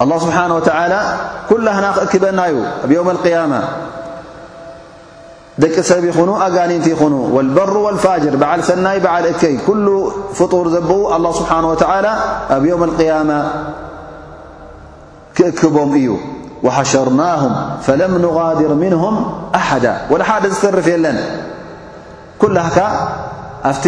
ኣላه 0.03 0.17
ስብሓነه 0.25 0.53
ወተ 0.59 0.69
ኩላህና 1.49 1.85
ክእክበና 1.97 2.39
እዩ 2.51 2.57
ኣብ 2.83 2.89
የውም 2.95 3.09
قያማ 3.25 3.53
ደቂ 5.63 5.75
ሰብ 5.89 6.01
ይኹኑ 6.09 6.29
ኣጋኒንቲ 6.45 6.85
ይኹن 6.93 7.13
والبر 7.35 7.73
والፋاجر 7.85 8.33
بዓل 8.41 8.61
ሰናይ 8.69 8.97
بዓل 9.05 9.25
እكይ 9.33 9.53
كل 9.67 9.85
فጡور 10.37 10.67
ዘبق 10.75 10.91
الله 11.17 11.31
سبሓنه 11.39 11.67
وتعلى 11.71 12.11
ኣብ 12.55 12.63
يوم 12.71 12.81
القيام 12.89 13.29
ክأክቦም 15.37 15.89
እዩ 15.99 16.07
وحሽرناهم 16.65 17.53
فلم 17.85 18.11
نغادر 18.25 18.71
منهم 18.85 19.15
أحد 19.61 19.85
ولሓደ 20.11 20.43
ርፍ 20.77 20.87
يለን 20.93 21.17
ኩلهك 22.41 22.77
ኣብቲ 23.69 23.85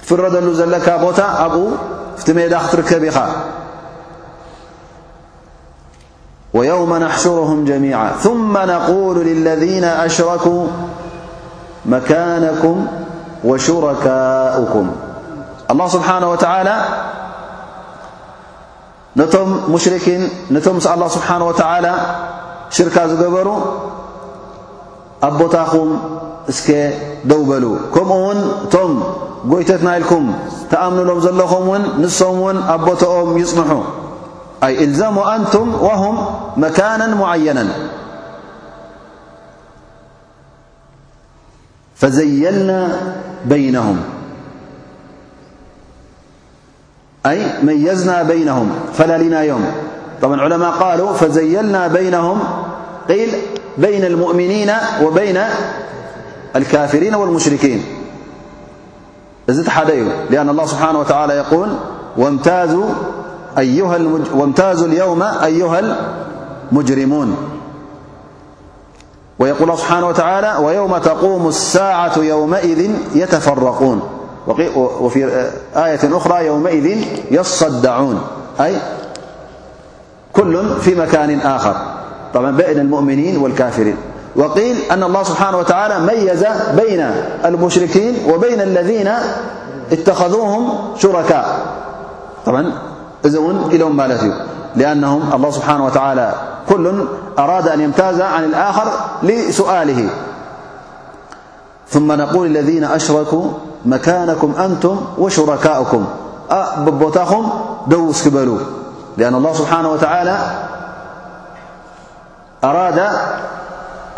ትفረدሉ 0.00 0.46
ዘለካ 0.60 0.86
ቦታ 1.04 1.18
ኣብኡ 1.44 1.58
فቲ 2.18 2.28
ሜد 2.38 2.52
ክትርከብ 2.64 3.02
ኢኻ 3.10 3.18
ويوم 6.54 6.96
نحሽرهم 6.96 7.64
جميع 7.64 8.10
ثم 8.12 8.52
نقول 8.58 9.16
للذين 9.16 9.84
أሽركوا 9.84 10.62
مكانكم 11.86 12.76
وሽرካؤكም 13.44 14.86
الله 15.72 15.86
ስبሓنه 15.96 16.26
و 16.32 16.36
ነቶም 19.18 19.48
ሙሽرኪን 19.74 20.22
ነቶ 20.54 20.66
الله 20.94 21.08
ስبሓنه 21.16 21.44
ول 21.50 21.56
ሽርካ 22.76 22.96
ዝገበሩ 23.10 23.48
ኣቦታኹም 25.28 25.90
እስኪ 26.52 26.68
ደውበሉ 27.30 27.64
ከምኡ 27.94 28.16
ውን 28.26 28.38
እቶም 28.64 28.92
ጎይተትና 29.52 29.88
ኢልኩም 29.98 30.24
ተኣምنሎም 30.70 31.20
ዘለኹም 31.26 31.64
ውን 31.72 31.82
ንሶም 32.02 32.36
ውን 32.44 32.58
ኣቦኦም 32.74 33.30
ይፅنሑ 33.42 33.70
أإلزموا 34.62 35.36
أنتم 35.36 35.74
وهم 35.74 36.26
مكانا 36.56 37.06
معينا 37.14 37.68
فزيلنا 41.96 42.96
بينهم 43.44 44.00
أي 47.26 47.42
ميزنا 47.62 48.22
بينهم 48.22 48.70
فلا 48.94 49.18
لنا 49.18 49.42
يوم 49.42 49.66
طبعا 50.22 50.40
اعلماء 50.40 50.70
قالوا 50.70 51.12
فزيلنا 51.12 51.88
بينهم 51.88 52.38
قيل 53.08 53.32
بين 53.78 54.04
المؤمنين 54.04 54.72
وبين 55.02 55.38
الكافرين 56.56 57.14
والمشركين 57.14 57.84
زتحدي 59.48 60.04
لأن 60.30 60.48
الله 60.48 60.66
سبحانه 60.66 60.98
وتعالى 60.98 61.32
يقول 61.34 61.74
وامتازوا 62.16 62.86
وامتازوا 64.34 64.86
اليوم 64.86 65.22
أيها 65.22 65.82
المجرمون 66.72 67.36
ويقول 69.38 69.62
الله 69.62 69.76
سبحانه 69.76 70.06
وتعالى 70.08 70.56
ويوم 70.66 70.98
تقوم 70.98 71.48
الساعة 71.48 72.18
يومئذ 72.18 72.90
يتفرقون 73.14 74.02
وفي 75.02 75.50
آية 75.76 76.16
أخرى 76.16 76.46
يومئذ 76.46 77.04
يصدعون 77.30 78.20
أي 78.60 78.76
كل 80.32 80.66
في 80.80 80.94
مكان 80.94 81.40
آخر 81.40 81.74
بعا 82.34 82.50
بن 82.50 82.80
المؤمنين 82.80 83.36
والكافرين 83.36 83.96
وقيل 84.36 84.76
أن 84.90 85.02
الله 85.02 85.22
سبحانه 85.22 85.58
وتعالى 85.58 86.00
ميز 86.00 86.44
بين 86.76 87.00
المشركين 87.44 88.14
وبين 88.32 88.60
الذين 88.60 89.10
اتخذوهم 89.92 90.68
شركاء 90.96 91.66
ون 93.36 93.70
لو 93.76 93.88
مالتي 93.88 94.32
لأنهم 94.76 95.22
الله 95.34 95.50
سبحانه 95.50 95.84
وتعالى 95.86 96.34
كل 96.68 97.04
أراد 97.38 97.68
أن 97.68 97.80
يمتاز 97.80 98.20
عن 98.20 98.44
الآخر 98.44 98.92
لسؤاله 99.22 100.08
ثم 101.88 102.12
نقول 102.12 102.46
الذين 102.46 102.84
أشركوا 102.84 103.44
مكانكم 103.84 104.52
أنتم 104.58 105.00
وشركاؤكم 105.18 106.04
أببتخم 106.50 107.48
دوسكبلو 107.86 108.58
لأن 109.16 109.34
الله 109.34 109.52
سبحانه 109.52 109.90
وتعالى 109.92 110.38
أراد 112.64 113.06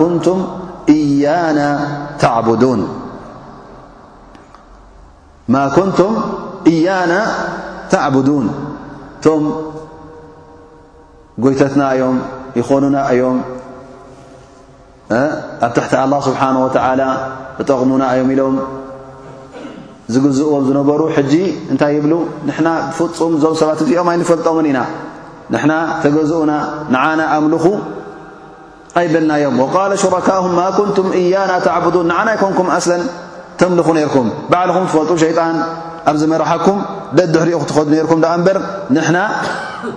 كنቱም 0.00 0.38
እያانا 6.72 7.20
تعبدون 7.92 8.48
ቶም 9.24 9.42
ጎيተትና 11.44 11.82
ዮም 12.00 12.16
يኮኑና 12.58 12.96
እዮም 13.14 13.38
ኣ 15.66 15.68
تቲ 15.76 15.90
الله 16.06 16.18
سبሓنه 16.28 16.58
وى 16.64 16.70
ጠቕሙና 17.68 18.04
ዮ 18.20 18.22
ኢሎ 18.34 18.42
ዝግዝእዎም 20.12 20.62
ዝነበሩ 20.68 21.00
ሕጂ 21.16 21.32
እንታይ 21.72 21.92
ይብሉ 21.96 22.12
ንሕና 22.48 22.68
ብፍፁም 22.96 23.32
ዞም 23.42 23.54
ሰባት 23.60 23.78
እዚኦም 23.84 24.08
ኣይንፈልጦምን 24.12 24.66
ኢና 24.70 24.80
ንሕና 25.52 25.72
ተገዝኡና 26.02 26.52
ንዓና 26.94 27.20
ኣምልኹ 27.36 27.64
ኣይበልናዮም 29.00 29.54
ወቃል 29.62 29.92
ሹራካም 30.02 30.44
ማ 30.58 30.66
ኩንቱም 30.76 31.08
እያና 31.20 31.50
ተዕብዱን 31.66 32.06
ንዓና 32.10 32.28
ይኮንኩም 32.36 32.68
እስለን 32.78 33.02
ተምልኹ 33.60 33.88
ነይርኩም 33.98 34.28
ባዕልኹም 34.52 34.84
ትፈልጡ 34.90 35.10
ሸይጣን 35.24 35.56
ኣብ 36.10 36.16
ዝመራሓኩም 36.20 36.78
ደድሕሪኡ 37.18 37.58
ክትኸዱ 37.64 37.86
ነርኩም 37.96 38.20
ዳኣ 38.24 38.32
እምበር 38.40 38.58
ንሕና 38.96 39.18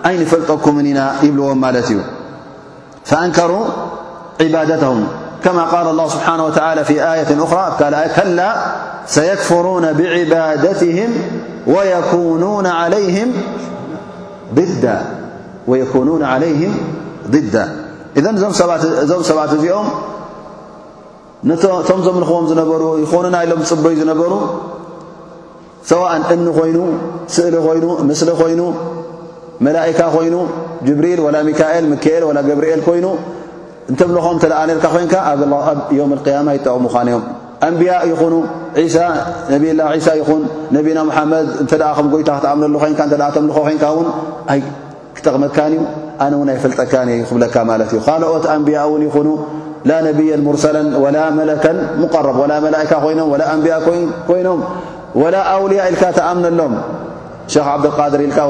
ኣይንፈልጠኩምን 0.09 0.87
ኢና 0.91 0.99
ይብልዎም 1.25 1.59
ማለት 1.65 1.87
እዩ 1.93 1.99
ፈኣንከሩ 3.09 3.51
ዒባደተሁም 4.47 4.99
ك 5.47 5.49
الله 5.89 6.05
ስبሓنه 6.13 6.43
ولى 6.47 6.83
ف 6.85 6.91
آية 7.11 7.29
أخራى 7.43 8.09
كل 8.17 8.39
سيكفرون 9.15 9.85
بعبادته 9.97 10.97
ويكونون 11.73 12.67
عليه 16.23 16.69
ضዳ 17.33 17.55
إذ 18.19 18.25
እዞ 18.31 18.43
ሰባት 19.29 19.51
እዚኦም 19.55 19.87
ቶም 21.87 22.17
ልክዎም 22.21 22.45
ዝነበሩ 22.51 22.81
ይኾኑ 23.03 23.25
ኢሎ 23.45 23.51
ፅበዩ 23.71 23.93
ዝነበሩ 24.01 24.31
ሰوء 25.89 26.07
እኒ 26.35 26.45
ኮይኑ 26.59 26.77
ስእሊ 27.35 27.53
ኮይኑ 27.65 27.85
ምስሊ 28.09 28.29
ኮይኑ 28.41 28.61
መላئካ 29.65 29.99
ኮይኑ 30.15 30.35
جብሪል 30.87 31.19
ول 31.25 31.35
ሚካኤል 31.49 31.83
ክኤል 32.03 32.21
و 32.29 32.31
جብሪኤል 32.49 32.81
ይኑ 32.99 33.05
ክ 33.87 33.99
ጠ 33.99 34.89
ني 47.05 47.23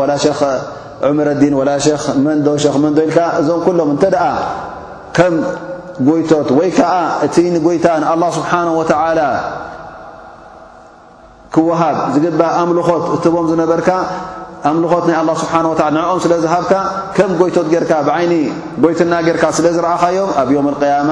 أው 0.02 0.42
ሎ 4.14 4.26
ከም 5.18 5.36
ጐይቶት 6.08 6.50
ወይ 6.60 6.70
ከዓ 6.78 6.92
እቲ 7.26 7.36
ንጐይታ 7.54 7.86
ንኣላ 8.02 8.24
ስብሓና 8.38 8.68
ወተዓላ 8.80 9.20
ክወሃብ 11.54 11.98
ዝግባእ 12.16 12.54
ኣምልኾት 12.62 13.04
እትቦም 13.16 13.46
ዝነበርካ 13.52 13.90
ኣምልኾት 14.70 15.04
ናይ 15.10 15.16
ኣላ 15.22 15.30
ስብሓን 15.42 15.66
ወዓላ 15.72 15.90
ንዕኦም 15.98 16.20
ስለ 16.26 16.34
ዝሃብካ 16.44 16.74
ከም 17.18 17.32
ጐይቶት 17.40 17.68
ጌርካ 17.74 17.92
ብዓይኒ 18.08 18.34
ጐይትና 18.84 19.14
ጌርካ 19.28 19.44
ስለ 19.58 19.66
ዝረአኻዮም 19.76 20.30
ኣብ 20.42 20.50
ዮም 20.56 20.68
ኣልቅያማ 20.74 21.10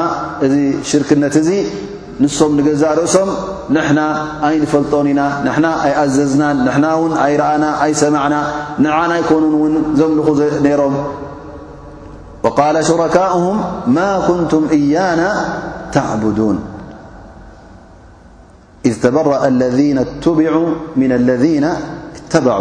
እዚ 0.48 0.54
ሽርክነት 0.90 1.36
እዙ 1.42 1.50
ንሶም 2.24 2.52
ንገዛእ 2.58 2.94
ርእሶም 3.00 3.30
ንሕና 3.76 4.02
ኣይንፈልጦኒ 4.48 5.08
ኢና 5.14 5.22
ንሕና 5.46 5.66
ኣይኣዘዝናን 5.86 6.58
ንሕና 6.68 6.86
ውን 7.02 7.14
ኣይረኣና 7.26 7.66
ኣይሰማዕና 7.86 8.36
ንዓና 8.84 9.12
ኣይኮኑን 9.18 9.54
እውን 9.58 9.74
ዘምልኹነይሮም 10.00 10.96
وقل 12.46 12.76
ሽرካؤهም 12.88 13.58
ማا 13.98 14.12
كንቱም 14.28 14.64
እያናا 14.78 15.28
ተعبدون 15.96 16.58
إذ 18.88 18.94
تበرأ 19.06 19.38
الذين 19.54 19.98
اتبع 20.08 20.52
من 21.02 21.12
الذي 21.20 21.56
اتبع 22.18 22.56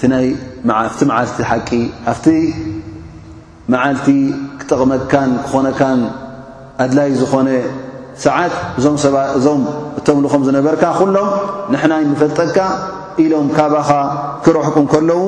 ቲ 0.00 0.08
መዓልቲ 0.68 1.38
ሓቂ 1.50 1.70
ኣፍቲ 2.12 2.26
መዓልቲ 3.72 4.06
ክጠቕመካን 4.60 5.30
ክኾነካን 5.46 6.00
ኣድላይ 6.84 7.08
ዝኾነ 7.20 7.48
ሰዓት 8.24 8.54
እዞ 9.38 9.46
እምኹም 10.18 10.42
ዝነበርካ 10.48 10.82
ኩሎም 11.00 11.28
ንና 11.74 11.92
نፈልጠካ 12.10 12.58
ኢሎም 13.24 13.48
ካባኻ 13.56 13.88
ክረሕቁም 14.44 14.86
ከለዉ 14.92 15.18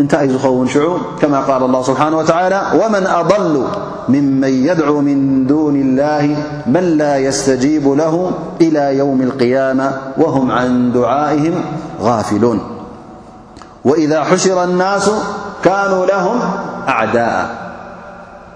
نت 0.00 0.16
زخون 0.30 0.68
شعو 0.68 0.98
كما 1.20 1.40
قال 1.40 1.62
الله 1.62 1.82
سبحانه 1.82 2.18
وتعالى 2.18 2.62
ومن 2.84 3.06
أضل 3.06 3.64
ممن 4.08 4.48
يدعو 4.68 5.00
من 5.00 5.46
دون 5.46 5.76
الله 5.76 6.36
من 6.66 6.80
لا 6.98 7.16
يستجيب 7.16 7.88
له 7.92 8.30
إلى 8.60 8.96
يوم 8.98 9.22
القيامة 9.22 9.92
وهم 10.18 10.50
عن 10.50 10.92
دعائهم 10.92 11.54
غافلون 12.00 12.60
وإذا 13.84 14.24
حشر 14.24 14.64
الناس 14.64 15.10
كانوا 15.64 16.06
لهم 16.06 16.40
أعداء 16.88 17.58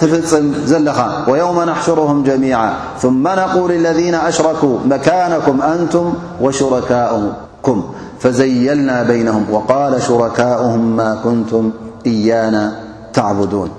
تفم 0.00 0.56
ኻ 0.88 1.28
ويوم 1.28 1.60
نحሽرهم 1.62 2.22
جميع 2.30 2.58
ثم 3.02 3.24
نقول 3.42 3.72
الذين 3.80 4.14
أشركوا 4.14 4.78
مكانكم 4.94 5.56
أنتم 5.74 6.06
وشركاؤكم 6.40 7.78
فزيلنا 8.22 8.96
بينهم 9.02 9.44
وقال 9.54 10.02
شركاؤهم 10.08 10.82
ما 10.96 11.10
كنتم 11.24 11.64
إيانا 12.06 12.64
تعبدون 13.12 13.70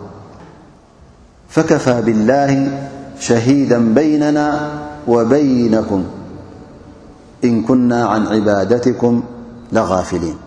فكفى 1.50 1.98
بالله 2.08 2.52
شهيدا 3.28 3.80
بيننا 4.00 4.48
وبينكم 5.08 6.02
እን 7.48 7.54
ኩና 7.68 7.92
ን 8.22 8.24
ዕባደትኩም 8.38 9.16
غፊሊን 9.92 10.38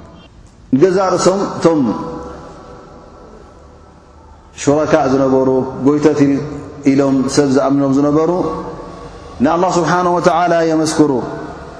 ንገዛ 0.74 0.98
ርእሶም 1.14 1.40
እቶም 1.46 1.80
ሹረካእ 4.62 5.06
ዝነበሩ 5.12 5.48
ጎይተት 5.86 6.20
ኢሎም 6.90 7.16
ሰብ 7.36 7.48
ዝኣምንኖም 7.56 7.92
ዝነበሩ 7.96 8.30
ንኣላه 9.44 9.70
ስብሓንه 9.78 10.10
ወተዓላ 10.16 10.54
የመስክሩ 10.70 11.12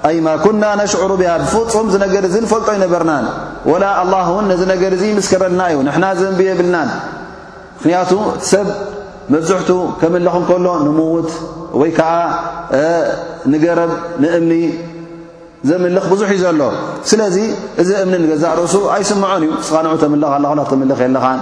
ኣይ 0.07 0.15
ማ 0.25 0.27
ኩና 0.45 0.63
ነሽዕሩ 0.81 1.11
ብሃ 1.21 1.29
ብፍፁም 1.41 1.85
ዝነገር 1.93 2.23
እዚ 2.29 2.35
ንፈልጦ 2.45 2.67
ኣይነበርናን 2.73 3.25
ወላ 3.71 3.83
ኣላ 4.01 4.13
እውን 4.29 4.45
ነዚ 4.51 4.61
ነገር 4.73 4.91
እዚ 4.97 5.03
ይምስከረልና 5.11 5.61
እዩ 5.71 5.77
ንሕና 5.87 6.05
ዘንቢ 6.19 6.41
የብልናን 6.49 6.89
ምክንያቱ 7.77 8.11
እ 8.37 8.41
ሰብ 8.51 8.67
መብዝሕቱ 9.33 9.69
ከመ 10.01 10.15
ለኽከሎ 10.25 10.65
ንምዉት 10.87 11.29
ወይ 11.81 11.91
ከዓ 11.97 12.11
ንገረብ 13.51 13.91
ንእምኒ 14.23 14.51
ዘ 15.67 15.71
ምልኽ 15.83 16.05
ብዙሕ 16.13 16.29
እዩ 16.35 16.39
ዘሎ 16.45 16.61
ስለዚ 17.09 17.35
እዚ 17.81 17.89
እምኒ 18.03 18.15
ንገዛእ 18.23 18.53
ርእሱ 18.59 18.75
ኣይስምዖን 18.95 19.43
እዩ 19.45 19.51
ስኻ 19.67 19.75
ንዑ 19.85 19.91
ተምልኽ 20.03 20.31
ኣላ 20.37 20.45
ትምልኽ 20.71 20.99
የለኻን 21.05 21.39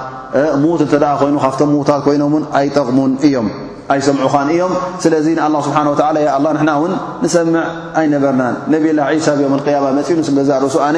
ሙዉት 0.64 0.82
እንተ 0.86 0.94
ኮይኑ 1.22 1.36
ካብቶም 1.46 1.70
ምዉታት 1.74 2.02
ኮይኖምን 2.08 2.44
ኣይጠቕሙን 2.60 3.12
እዮም 3.28 3.48
ኣይሰምዑኻን 3.94 4.48
እዮም 4.56 4.74
ስለዚ 5.06 5.26
ንኣላ 5.40 5.56
ስብሓን 5.68 5.88
ወላ 5.94 6.02
ላ 6.46 6.56
ንሕና 6.56 6.70
እውን 6.80 6.94
ንሰምዕ 7.24 7.56
ኣይነበርናን 8.02 8.56
ነብላ 8.76 9.00
ሳ 9.28 9.36
ብኦም 9.40 9.56
ቅያማ 9.68 9.86
መፂኡንስ 10.00 10.30
ገዛእ 10.40 10.60
ርእሱ 10.66 10.78
ኣነ 10.90 10.98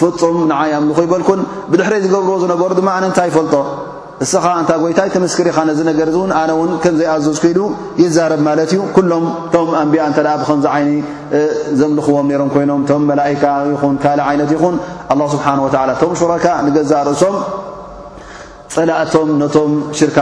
ፍፁም 0.00 0.38
ንዓያምልኹይበልኩን 0.52 1.42
ብድሕሪ 1.72 1.94
ዝገብርዎ 2.06 2.34
ዝነገሩ 2.44 2.72
ድማ 2.80 2.88
ኣነ 2.98 3.04
እንታይ 3.12 3.28
ይፈልጦ 3.32 3.54
እስኻ 4.24 4.44
እንታ 4.58 4.70
ጎይታይተምስክር 4.82 5.46
ኢኻ 5.50 5.58
ነዚ 5.68 5.80
ነገር 5.88 6.08
እእውን 6.12 6.30
ኣነ 6.40 6.50
እውን 6.56 6.70
ከምዘይኣዘዝ 6.82 7.38
ክይዱ 7.42 7.58
ይዛረብ 8.02 8.40
ማለት 8.46 8.70
እዩ 8.74 8.80
ኩሎም 8.96 9.24
ቶም 9.54 9.68
ኣንቢያ 9.80 10.02
እንተ 10.10 10.18
ብከምዚ 10.40 10.64
ዓይኒ 10.74 10.90
ዘምልኽዎም 11.80 12.26
ነሮም 12.30 12.50
ኮይኖም 12.54 12.80
ቶም 12.90 13.02
መላእካ 13.10 13.42
ይኹን 13.72 13.96
ካልእ 14.04 14.24
ዓይነት 14.30 14.50
ይኹን 14.56 14.76
ኣላ 15.14 15.20
ስብሓን 15.34 15.58
ወተላ 15.64 15.90
ቶም 16.02 16.12
ሹራካ 16.20 16.46
ንገዛእ 16.66 17.02
ርእሶም 17.08 17.36
ፀላእቶም 18.74 19.28
ነቶም 19.42 19.72
ሽርካ 19.98 20.16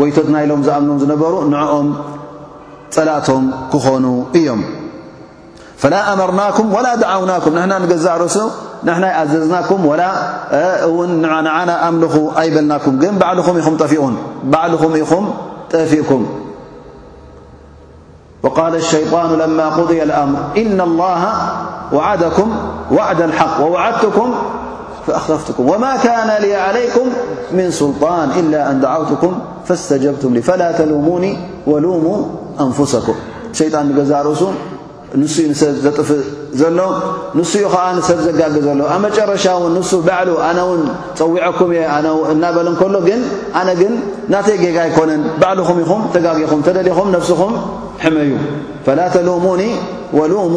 ጎይቶት 0.00 0.28
ናኢሎም 0.36 0.60
ዝኣምኖም 0.66 0.98
ዝነበሩ 1.04 1.34
ንዕኦም 1.54 1.88
ፀላእቶም 2.96 3.44
ክኾኑ 3.74 4.04
እዮም 4.40 4.60
ፈላ 5.84 5.94
ኣመርናኩም 6.10 6.68
ወላ 6.76 6.88
ደዓውናኩም 7.04 7.54
ንሕና 7.58 7.72
ንገዛእ 7.84 8.16
ርእሶ 8.26 8.36
نحنأززناكم 8.84 9.86
ولا 9.86 10.12
ونعنعنا 10.84 11.88
أمل 11.88 12.30
أيبلناكم 12.38 12.90
ن 13.02 13.18
بعم 13.18 13.38
م 15.12 15.26
فئكم 15.72 16.26
وقال 18.42 18.74
الشيطان 18.74 19.30
لما 19.38 19.68
قضي 19.68 20.02
الأمر 20.02 20.38
إن 20.56 20.80
الله 20.80 21.32
وعدكم 21.92 22.52
وعد 22.92 23.20
الحق 23.22 23.60
ووعدتكم 23.60 24.34
فأخفتكم 25.06 25.68
وما 25.68 25.96
كان 25.96 26.42
لي 26.42 26.54
عليكم 26.56 27.06
من 27.52 27.70
سلطان 27.70 28.30
إلا 28.30 28.70
أن 28.70 28.80
دعوتكم 28.80 29.38
فاستجبتم 29.66 30.34
ل 30.36 30.42
فلا 30.42 30.72
تلوموني 30.72 31.38
ولوموا 31.66 32.24
أنفسكمنو 32.60 33.16
ንሱ 35.20 35.32
ኡ 35.46 35.48
ንሰብ 35.52 35.72
ዘጥፍእ 35.84 36.22
ዘሎ 36.60 36.78
ንሱኡ 37.38 37.64
ከዓ 37.72 37.84
ንሰብ 37.98 38.18
ዘጋግእ 38.26 38.62
ዘሎ 38.66 38.80
ኣብ 38.94 39.00
መጨረሻ 39.04 39.44
ውን 39.62 39.72
ንሱ 39.78 39.90
ባዕሉ 40.08 40.28
ኣነ 40.48 40.58
ውን 40.68 40.80
ፀዊዐኩም 41.18 41.70
እየ 41.76 41.80
ኣነ 41.96 42.06
እናበለ 42.32 42.66
እንከሎ 42.72 42.94
ግን 43.08 43.20
ኣነ 43.60 43.68
ግን 43.80 43.92
ናተይ 44.32 44.56
ጌጋ 44.62 44.76
ኣይኮነን 44.86 45.22
ባዕልኹም 45.42 45.76
ኢኹም 45.84 46.00
ተጋጊኹም 46.14 46.60
ተደሊኹም 46.68 47.08
ነፍስኹም 47.16 47.52
ሕመዩ 48.04 48.30
ፈላ 48.86 49.00
ተልሙኒ 49.16 49.62
ወልሙ 50.18 50.56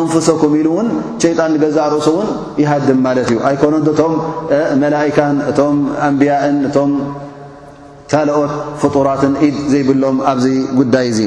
ኣንፍሰኩም 0.00 0.52
ኢሉ 0.60 0.66
እውን 0.74 0.88
ሸይጣን 1.24 1.50
ንገዛእ 1.56 1.88
ርእሱ 1.94 2.08
እውን 2.14 2.28
ይሃድን 2.64 2.98
ማለት 3.06 3.28
እዩ 3.32 3.38
ኣይኮኖን 3.50 3.84
ዶቶም 3.88 4.14
መላኢካን 4.82 5.36
እቶም 5.52 5.78
ኣንብያእን 6.08 6.58
እቶም 6.70 6.92
ካልኦት 8.12 8.52
ፍጡራትን 8.82 9.34
ኢድ 9.46 9.56
ዘይብሎም 9.74 10.16
ኣብዚ 10.32 10.46
ጉዳይ 10.80 11.06
እዙ 11.14 11.20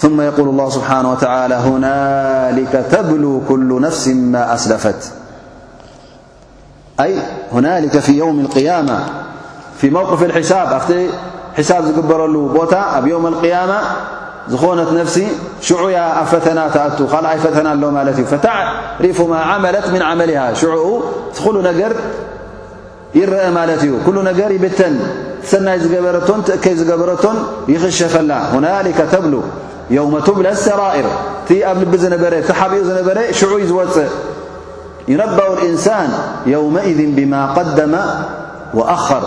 ثم 0.00 0.20
يقول 0.20 0.48
الله 0.48 0.68
سبحانه 0.70 1.12
وتعالى 1.12 1.54
هنالك 1.54 2.86
تبلو 2.92 3.40
كل 3.48 3.80
نفس 3.80 4.08
ما 4.08 4.54
أسلفت 4.54 5.12
هنالك 7.52 7.98
في 7.98 8.12
يوم 8.12 8.40
القيامة 8.40 9.00
في 9.80 9.90
موقف 9.90 10.22
الحساب 10.22 10.68
فت 10.80 10.94
حساب 11.56 11.84
جبرل 11.96 12.58
ب 13.02 13.06
يوم 13.06 13.26
القيامة 13.26 13.78
نت 14.64 14.92
نفس 14.92 15.22
شعي 15.60 16.26
فتنت 16.26 16.76
ل 17.00 18.08
يفتن 18.08 18.24
فتعرف 18.24 19.20
ما 19.20 19.40
عملت 19.40 19.88
من 19.88 20.02
عملها 20.02 20.54
شع 20.54 20.74
تل 21.34 21.56
نجر 21.62 21.92
يرأ 23.14 23.50
مت 23.50 23.80
كل 24.06 24.14
نر 24.24 24.50
يبت 24.50 24.82
سني 25.44 25.78
كي 26.62 26.72
ر 26.84 27.16
يشف 27.68 28.16
هنالك 28.52 29.06
لو 29.32 29.42
يوم 29.90 30.18
تبلى 30.18 30.48
السرائر 30.52 31.04
بلبزنبري 31.50 32.40
نبر 32.48 33.18
عز 33.18 34.04
ينبأ 35.08 35.52
الإنسان 35.52 36.12
يومئذ 36.46 37.12
بما 37.14 37.52
قدم 37.52 37.96
وأخر 38.74 39.22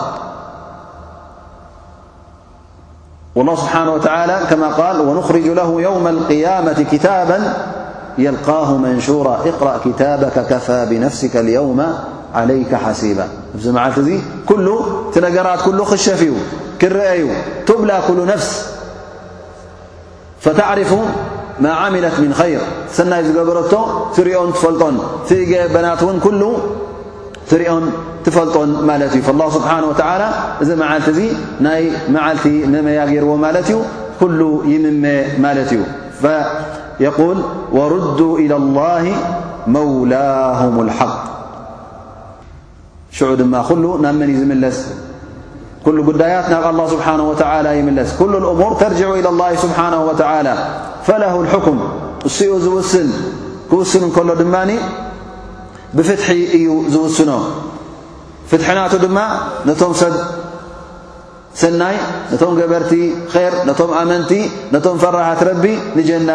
والله 3.36 3.56
سبحانه 3.56 3.94
وتعالى 3.94 4.40
كما 4.50 4.68
قال 4.68 5.02
ونخرج 5.02 5.48
له 5.48 5.82
يوم 5.82 6.08
القيامة 6.08 6.86
كتابا 6.92 7.54
يلقاه 8.18 8.78
منشورا 8.78 9.40
اقرأ 9.46 9.80
كتابك 9.86 10.34
كفى 10.50 10.86
بنفسك 10.90 11.36
اليوم 11.38 11.94
عليك 12.36 12.76
حسيبا 12.76 13.28
كل 14.50 14.80
تنرات 15.14 15.62
كله 15.66 15.96
شف 15.96 16.24
ر 16.84 17.28
تبلى 17.68 18.00
كل 18.08 18.26
نفس 18.26 18.70
فተعርፉ 20.46 20.92
ማ 21.66 21.68
عምለት 21.84 22.16
من 22.24 22.32
خር 22.40 22.56
ሰናይ 22.98 23.22
ዝገበረቶ 23.28 23.74
ትሪኦን 24.16 24.50
ትፈልጦን 24.58 24.96
ጌበናት 25.52 26.02
ውን 26.08 26.18
ሉ 26.42 26.44
ትሪኦም 27.52 27.86
ትፈልጦን 28.26 28.70
ማለት 28.90 29.12
እዩ 29.16 29.22
فالله 29.28 29.48
ስብሓنه 29.58 29.88
و 29.92 29.94
እዚ 30.64 30.70
መዓልቲ 30.82 31.08
እዚ 31.14 31.20
ናይ 31.68 31.82
መዓልቲ 32.16 32.46
መመያገርዎ 32.74 33.32
ማለት 33.46 33.68
እዩ 33.72 33.78
ኩሉ 34.20 34.40
ይምመ 34.72 35.06
ማለት 35.46 35.70
እዩ 35.76 35.82
يል 37.06 37.40
وሩد 37.78 38.20
إلى 38.44 38.56
الله 38.62 39.04
መውላهም 39.76 40.76
الحق 40.86 41.18
ሽዑ 43.18 43.30
ድማ 43.40 43.54
ኩሉ 43.70 43.84
ናብ 44.06 44.16
መን 44.22 44.30
ዝለስ 44.40 44.78
كل 45.86 45.98
ጉዳيት 46.10 46.46
ናብ 46.54 46.64
الله 46.72 46.86
ስሓنه 46.96 47.26
و 47.32 47.36
ይለስ 47.90 48.10
كل 48.20 48.34
الأሙር 48.42 48.72
ተرجع 48.82 49.08
إلى 49.20 49.30
الله 49.34 49.50
ስبሓنه 49.64 50.00
وعى 50.10 50.42
فله 51.08 51.34
الحክም 51.44 51.78
እኡ 52.28 52.40
ዝስ 52.66 52.92
ክስ 53.72 53.92
ከሎ 54.16 54.30
ድማ 54.42 54.56
ብፍትሒ 55.98 56.28
እዩ 56.58 56.68
ዝውስኖ 56.94 57.32
ፍትናቱ 58.50 58.94
ድማ 59.04 59.18
ነቶም 59.68 59.92
ሰብ 60.02 60.14
ሰናይ 61.62 61.96
ነቶም 62.32 62.54
ገበርቲ 62.60 62.94
ር 63.52 63.54
ነቶም 63.70 63.92
ኣመንቲ 64.02 64.32
ነቶም 64.76 64.96
ፈራحት 65.04 65.42
ረቢ 65.50 65.66
ንጀና 65.98 66.30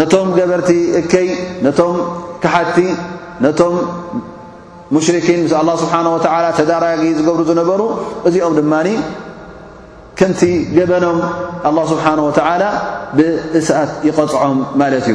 ነቶም 0.00 0.28
ገበርቲ 0.38 0.70
እከይ 1.02 1.28
ነቶም 1.66 1.94
كሓቲ 2.42 2.76
ሽرን 4.92 5.44
الله 5.52 5.74
سبሓنه 5.82 6.10
ولى 6.14 6.50
ተዳرጊ 6.58 7.02
ዝገብሩ 7.18 7.40
ዝነበሩ 7.50 7.80
እዚኦም 8.28 8.54
ድማ 8.58 8.74
كمቲ 10.20 10.42
جበኖም 10.76 11.18
الله 11.68 11.84
سبሓنه 11.92 12.22
وتعلى 12.28 12.68
ብእسት 13.16 13.90
يقፅዖም 14.08 14.58
ማለ 14.80 14.92
እዩ 15.00 15.08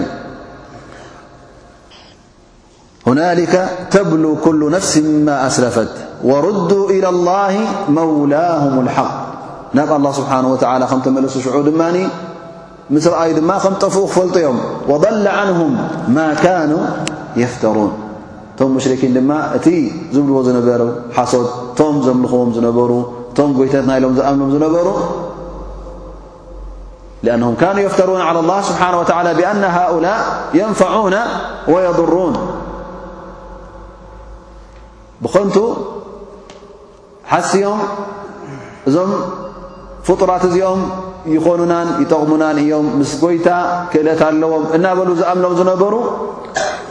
هናلك 3.07 3.53
ተብلو 3.93 4.31
كل 4.45 4.59
نفሲ 4.75 4.93
ማ 5.25 5.27
أسለፈت 5.47 5.93
وردو 6.29 6.79
إلى 6.95 7.09
الله 7.15 7.53
مولاهم 7.99 8.73
الحق 8.85 9.13
ናብ 9.77 9.89
الله 9.99 10.11
سبሓنه 10.19 10.49
و 10.53 10.55
ከ 11.03 11.07
መለሱ 11.17 11.35
ሽዑ 11.45 11.57
ድ 11.67 11.69
ምስ 12.95 13.05
ረኣي 13.13 13.31
ድ 13.37 13.41
ከ 13.63 13.65
ጠفق 13.83 14.03
ክፈلጥዮም 14.11 14.57
وضل 14.91 15.25
عنهم 15.39 15.71
ما 16.17 16.27
كانوا 16.45 16.83
يፍተሩون 17.43 17.91
እቶም 18.53 18.71
ሙሽርኪን 18.77 19.13
ድማ 19.17 19.29
እቲ 19.57 19.65
ዝብልዎ 20.13 20.39
ዝነበሩ 20.47 20.81
ሓሶት 21.15 21.47
እቶም 21.73 21.95
ዘምልኽዎም 22.05 22.49
ዝነበሩ 22.55 22.91
እቶም 23.31 23.49
ጎይታት 23.57 23.85
ናኢሎም 23.89 24.11
ዝኣምሎም 24.17 24.49
ዝነበሩ 24.55 24.87
ኣነም 27.35 27.53
ካኑ 27.61 27.77
የፍተሩን 27.85 28.21
ዓى 28.27 28.39
ላ 28.49 28.53
ስብሓና 28.67 28.95
ወተላ 29.01 29.27
ብኣና 29.39 29.63
ሃؤላ 29.77 30.05
የንፋዕና 30.57 31.15
ወየضሩን 31.73 32.35
ብኾንቱ 35.23 35.57
ሓስዮም 37.31 37.81
እዞም 38.91 39.11
ፍጡራት 40.09 40.43
እዚኦም 40.49 40.81
ይኾኑናን 41.37 41.89
ይጠቕሙናን 42.03 42.57
እዮም 42.65 42.85
ምስ 42.99 43.13
ጎይታ 43.23 43.47
ክእለት 43.93 44.21
ኣለዎም 44.29 44.65
እናበሉ 44.79 45.09
ዝኣምሎም 45.21 45.53
ዝነበሩ 45.61 45.93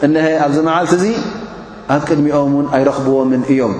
እንሀ 0.07 0.25
ኣብዝመዓልቲ 0.47 0.93
እዙ 0.99 1.03
ኣብ 1.95 2.01
ቅድሚኦም 2.09 2.51
ን 2.63 2.67
ኣይረኽብዎምን 2.75 3.41
እዮም 3.53 3.73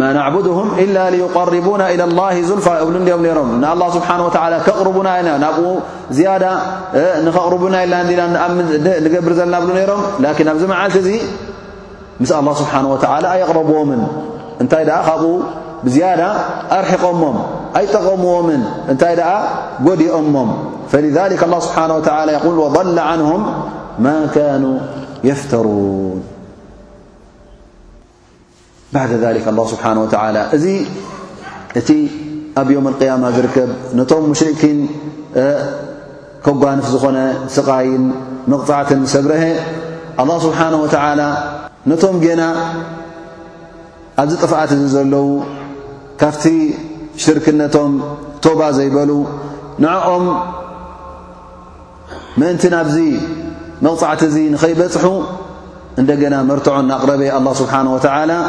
ማ 0.00 0.04
ናድهም 0.16 0.68
إل 0.82 0.96
لقርቡ 1.20 1.66
إى 1.92 2.00
الله 2.08 2.34
ዙልፋ 2.48 2.66
እብሉ 2.84 2.94
ኦም 3.16 3.22
ሮም 3.38 3.48
ንه 3.62 3.70
ስብሓه 3.96 4.18
ክቕርቡና 4.66 5.08
ናብኡ 5.44 5.60
ዝያዳ 6.16 6.44
ንኸቕርቡና 7.26 7.74
ኢ 7.84 7.86
ዲና 8.10 8.22
ንገብር 9.04 9.32
ዘለና 9.38 9.54
ብሉ 9.64 9.70
ነሮም 9.80 10.00
ላን 10.22 10.36
ኣብዚ 10.54 10.62
መዓልቲ 10.72 10.96
እዙ 11.02 11.10
ምስ 12.22 12.30
لله 12.38 12.54
ስብሓንه 12.62 12.88
ኣይቕረብዎምን 13.34 14.02
እንታይ 14.62 14.84
ካብኡ 15.08 15.24
ብዝያዳ 15.84 16.22
ኣርሒቀሞም 16.78 17.36
ኣይጠቀምዎምን 17.78 18.62
እንታይ 18.92 19.14
ጎዲኦሞም 19.86 20.50
فلذ 20.90 21.16
ه 21.40 21.42
ስብሓه 21.64 21.88
ል 22.28 22.98
ه 23.30 23.30
ፍተሩን 24.02 26.18
ባ 28.94 29.02
ذ 29.12 29.14
ስብሓ 29.72 29.84
ላ 30.36 30.38
እዚ 30.56 30.66
እቲ 31.80 31.88
ኣብ 32.60 32.68
ዮም 32.74 32.86
اያማ 32.90 33.24
ዝርከብ 33.36 33.70
ነቶም 33.98 34.22
ሙሽርኪን 34.32 34.78
ኮጓንፍ 36.46 36.86
ዝኾነ 36.94 37.18
ስቃይን 37.56 38.04
መቕፅዓትን 38.52 39.00
ሰብረሀ 39.14 39.44
ኣه 40.22 40.28
ስብሓه 40.46 40.70
ወ 40.82 40.84
ነቶም 41.90 42.16
ገና 42.26 42.42
ኣብዚ 44.22 44.32
ጥፍኣት 44.42 44.70
እዚ 44.76 44.82
ዘለዉ 44.94 45.26
ካብቲ 46.20 46.44
ሽርክነቶም 47.22 47.92
ቶባ 48.44 48.60
ዘይበሉ 48.76 49.10
ንኦም 49.84 50.24
ምእንቲ 52.40 52.62
ናብዚ 52.74 52.96
نوعة 53.82 54.18
ذ 54.24 54.38
نخيبح 54.52 55.22
أندنا 55.98 56.42
مرتع 56.42 56.80
قرب 56.80 57.20
الله 57.22 57.52
سبحانه 57.54 57.94
وتعالى 57.94 58.44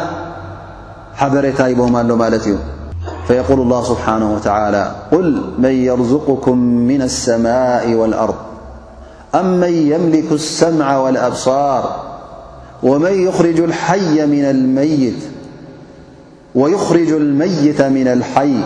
حبر 1.16 1.52
تي 1.52 1.74
بمله 1.74 2.16
ملت 2.16 2.58
فيقول 3.28 3.60
الله 3.60 3.84
سبحانه 3.84 4.34
وتعالى 4.36 4.92
قل 5.12 5.42
من 5.58 5.70
يرزقكم 5.72 6.58
من 6.64 7.02
السماء 7.02 7.94
والأرض 7.94 8.36
أم 9.36 9.60
من 9.60 9.74
يملك 9.74 10.32
السمع 10.32 10.98
والأبصار 10.98 12.04
ويخرج 12.84 13.62
المية 17.14 17.90
من 17.90 18.08
الحي 18.08 18.58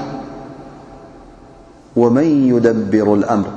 ومن 1.98 2.24
يدبر 2.48 3.14
الأمر 3.14 3.48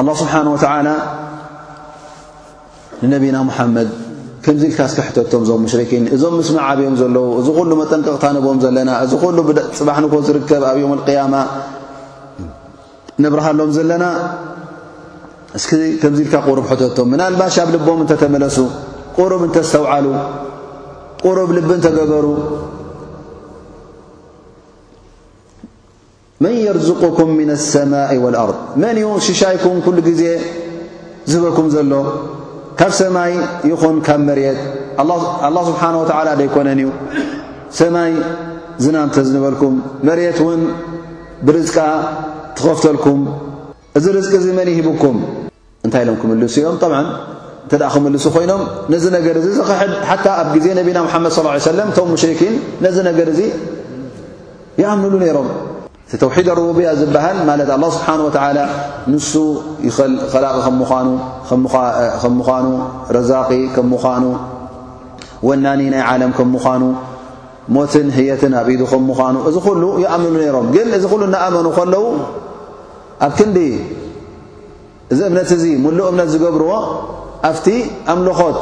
ኣላه 0.00 0.14
ስብሓን 0.22 0.46
ወተላ 0.54 0.88
ንነቢና 3.02 3.36
ሙሓመድ 3.48 3.88
ከምዚ 4.44 4.62
ኢልካ 4.70 4.78
እስኪ 4.90 4.98
ሕተቶም 5.06 5.40
እዞም 5.44 5.60
ሙሽርኪን 5.64 6.04
እዞም 6.14 6.34
ምስማ 6.40 6.56
ዓብዮም 6.68 6.94
ዘለዉ 7.00 7.24
እዚ 7.40 7.46
ኩሉ 7.58 7.70
መጠንቀቕታነቦም 7.80 8.58
ዘለና 8.64 8.90
እዚ 9.04 9.12
ኩሉ 9.22 9.38
ፅባሕንኮ 9.78 10.14
ዝርከብ 10.26 10.62
ኣብ 10.70 10.76
ዮም 10.82 10.92
ቅያማ 11.08 11.34
ንብርሃሎም 13.22 13.70
ዘለና 13.76 14.04
እ 15.58 15.60
ከምዚ 16.02 16.18
ኢልካ 16.24 16.34
ቁሩብ 16.46 16.66
ሕተቶም 16.70 17.08
ምን 17.12 17.20
ኣልባሽ 17.28 17.56
ኣብ 17.62 17.68
ልቦም 17.76 18.00
እንተተመለሱ 18.04 18.56
ቁሩብ 19.18 19.42
እንተዝተውዓሉ 19.48 20.06
ቁሩብ 21.24 21.48
ልቢ 21.58 21.70
እንተገበሩ 21.78 22.26
መን 26.44 26.54
የርዝቁኩም 26.64 27.30
ምን 27.38 27.48
ሰማይ 27.70 28.18
ወልኣር 28.22 28.50
መን 28.82 28.96
እዩ 29.00 29.08
ሽሻይኩም 29.24 29.76
ኩሉ 29.86 29.96
ግዜ 30.06 30.22
ዝህበኩም 31.30 31.66
ዘሎ 31.74 31.94
ካብ 32.78 32.92
ሰማይ 33.00 33.32
ይኹን 33.70 33.96
ካብ 34.06 34.20
መሬት 34.28 34.60
ኣላه 35.02 35.62
ስብሓን 35.68 35.94
ወተዓላ 36.02 36.28
ደይኮነን 36.40 36.78
እዩ 36.82 36.88
ሰማይ 37.80 38.12
ዝናምቲ 38.84 39.16
ዝንበልኩም 39.28 39.74
መሬት 40.08 40.38
እውን 40.44 40.62
ብርዝቃ 41.46 41.78
ትኸፍተልኩም 42.56 43.20
እዚ 44.00 44.04
ርዝቂ 44.18 44.32
እዚ 44.42 44.46
መን 44.58 44.68
ይሂብኩም 44.72 45.18
እንታይ 45.86 46.02
ኢሎም 46.04 46.16
ክምልሱ 46.22 46.54
እዮም 46.62 46.74
ብ 46.82 46.94
እንተ 47.64 47.72
ደኣ 47.82 47.88
ክምልሱ 47.94 48.24
ኮይኖም 48.36 48.62
ነዚ 48.92 49.04
ነገር 49.16 49.34
እዚ 49.40 49.46
ዝኽሕድ 49.58 49.92
ሓታ 50.08 50.26
ኣብ 50.40 50.48
ግዜ 50.56 50.66
ነቢና 50.80 50.98
ምሓመድ 51.08 51.32
ص 51.36 51.72
ሰለም 51.72 51.90
ቶም 51.98 52.08
ሙሽሪኪን 52.14 52.54
ነዚ 52.86 52.96
ነገር 53.10 53.28
እዚ 53.34 53.40
ይኣምንሉ 54.80 55.14
ነይሮም 55.24 55.48
ቲ 56.12 56.16
ተውሒድ 56.20 56.48
ኣረቡብያ 56.52 56.88
ዝበሃል 57.00 57.36
ማለት 57.48 57.68
ኣላ 57.74 57.84
ስብሓን 57.96 58.20
ወተዓላ 58.26 58.58
ንሱ 59.12 59.32
ይኽእል 59.86 60.14
ከላቅ 60.32 60.52
ከ 62.22 62.30
ምዃኑ 62.38 62.64
ረዛቂ 63.16 63.50
ከም 63.74 63.86
ምዃኑ 63.92 64.24
ወናኒ 65.48 65.80
ናይ 65.92 66.02
ዓለም 66.12 66.32
ከም 66.38 66.48
ምዃኑ 66.56 66.82
ሞትን 67.76 68.08
ህየትን 68.18 68.52
ኣብኢዱ 68.62 68.82
ከም 68.92 69.02
ምዃኑ 69.10 69.36
እዚ 69.50 69.56
ኩሉ 69.68 69.82
ይኣምሉ 70.04 70.34
ነይሮም 70.42 70.66
ግን 70.74 70.88
እዚ 70.98 71.04
ኩሉ 71.12 71.22
እናኣመኑ 71.30 71.66
ከለዉ 71.78 72.04
ኣብ 73.26 73.32
ክንዲ 73.38 73.58
እዚ 75.14 75.20
እምነት 75.30 75.50
እዚ 75.58 75.64
ሙሉእ 75.84 76.06
እምነት 76.12 76.28
ዝገብርዎ 76.36 76.70
ኣብቲ 77.50 77.66
ኣምልኾት 78.14 78.58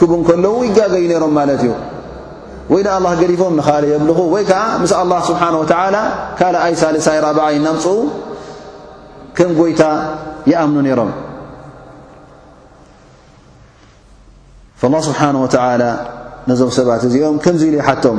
ክቡን 0.00 0.22
ከለዉ 0.30 0.54
ይጋገዩ 0.70 1.04
ነይሮም 1.12 1.34
ማለት 1.40 1.60
እዩ 1.66 1.70
ወይ 2.72 2.82
ደ 2.86 2.88
ኣላ 2.98 3.06
ገዲፎም 3.20 3.52
ንኻል 3.58 3.84
የብልኹ 3.90 4.18
ወይ 4.34 4.42
ከዓ 4.48 4.62
ምስ 4.82 4.92
ኣላ 5.00 5.12
ስብሓን 5.30 5.54
ተላ 5.70 5.96
ካል 6.38 6.54
ኣይ 6.66 6.72
ሳልሳይ 6.80 7.18
ራበዓይ 7.26 7.56
ናምፅኡ 7.66 7.94
ከም 9.38 9.50
ጎይታ 9.60 9.82
ይኣምኑ 10.50 10.76
ነይሮም 10.86 11.12
ላ 14.94 14.96
ስብሓነ 15.08 15.34
ወተ 15.44 15.56
ነዞም 16.48 16.70
ሰባት 16.78 17.02
እዚኦም 17.08 17.36
ከምዙ 17.44 17.62
ኢሉ 17.68 17.74
ይሓቶም 17.80 18.18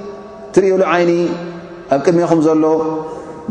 እትሪእሉ 0.51 0.81
ዓይኒ 0.93 1.11
ኣብ 1.95 1.99
ቅድሚኹም 2.05 2.39
ዘሎ 2.45 2.63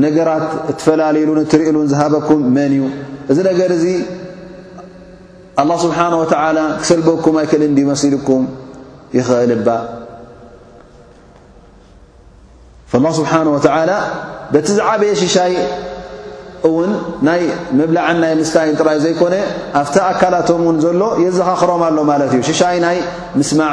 ነገራት 0.05 0.47
እትፈላለየሉን 0.71 1.39
እትሪእሉን 1.43 1.87
ዝሃበኩም 1.93 2.41
መን 2.57 2.73
እዩ 2.77 2.83
እዚ 3.33 3.39
ነገር 3.51 3.71
እዚ 3.77 3.85
ኣላ 5.63 5.71
ስብሓን 5.85 6.15
ወተዓላ 6.23 6.59
ክሰልበኩም 6.81 7.37
ኣይክእል 7.43 7.65
እንዲመሲልኩም 7.69 8.43
ይኽእል 9.19 9.53
ባ 9.69 9.77
ላ 13.05 13.09
ስብሓን 13.21 13.49
ወተዓላ 13.55 13.93
በቲ 14.53 14.69
ዝዓበየ 14.81 15.13
ሽሻይ 15.23 15.53
እውን 16.69 16.91
ናይ 17.29 17.43
ምብላዕን 17.81 18.19
ናይ 18.25 18.33
ምስታይን 18.43 18.77
ጥራይ 18.83 18.99
ዘይኮነ 19.07 19.35
ኣብቲ 19.83 19.97
ኣካላቶም 20.11 20.63
ውን 20.69 20.79
ዘሎ 20.85 21.03
የዘኻኽሮም 21.25 21.83
ኣሎ 21.89 21.99
ማለት 22.13 22.33
እዩ 22.37 22.43
ሽሻይ 22.51 22.79
ናይ 22.87 22.99
ምስማዕ 23.41 23.73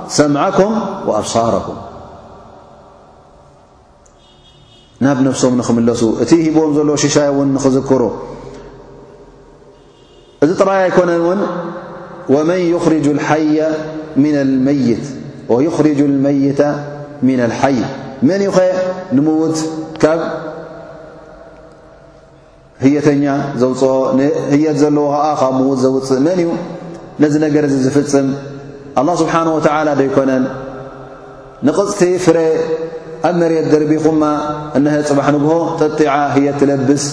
ሰምዓኩም 0.17 0.73
ወኣብሳረኩም 1.09 1.77
ናብ 5.05 5.17
ነፍሶም 5.27 5.53
ንኽምለሱ 5.59 6.01
እቲ 6.23 6.31
ሂቦም 6.45 6.71
ዘለዎ 6.77 6.95
ሽሻይ 7.03 7.27
እውን 7.33 7.49
ንኽዝክሩ 7.57 8.01
እዚ 10.43 10.51
ጥራይ 10.61 10.79
ኣይኮነን 10.85 11.21
እውን 11.23 11.39
ወኽርጁ 15.53 16.01
ልመይታ 16.13 16.61
ምና 17.27 17.41
ልሓይ 17.51 17.77
መን 18.27 18.41
እዩ 18.43 18.49
ኸ 18.57 18.59
ንምዉት 19.15 19.57
ካብ 20.01 20.19
ህየተኛ 22.83 23.25
ዘውፅኦ 23.61 23.89
ንህየት 24.19 24.77
ዘለዎ 24.83 25.09
ኣ 25.25 25.25
ካብ 25.41 25.53
ምውት 25.59 25.79
ዘውፅእ 25.85 26.19
መን 26.25 26.39
እዩ 26.43 26.49
ነዚ 27.23 27.33
ነገር 27.45 27.63
እዚ 27.67 27.75
ዝፍፅም 27.85 28.27
ኣላه 28.99 29.15
ስብሓንه 29.21 29.49
ወተላ 29.57 29.87
ዶይኮነን 29.99 30.43
ንቕፅቲ 31.67 31.99
ፍረ 32.25 32.37
ኣብ 33.27 33.35
መሬት 33.41 33.65
ደርቢኹማ 33.73 34.23
እነሀዝፅባሕ 34.77 35.27
ንግሆ 35.35 35.53
ተጢዓ 35.79 36.13
ህየት 36.35 36.55
ትለብስ 36.61 37.05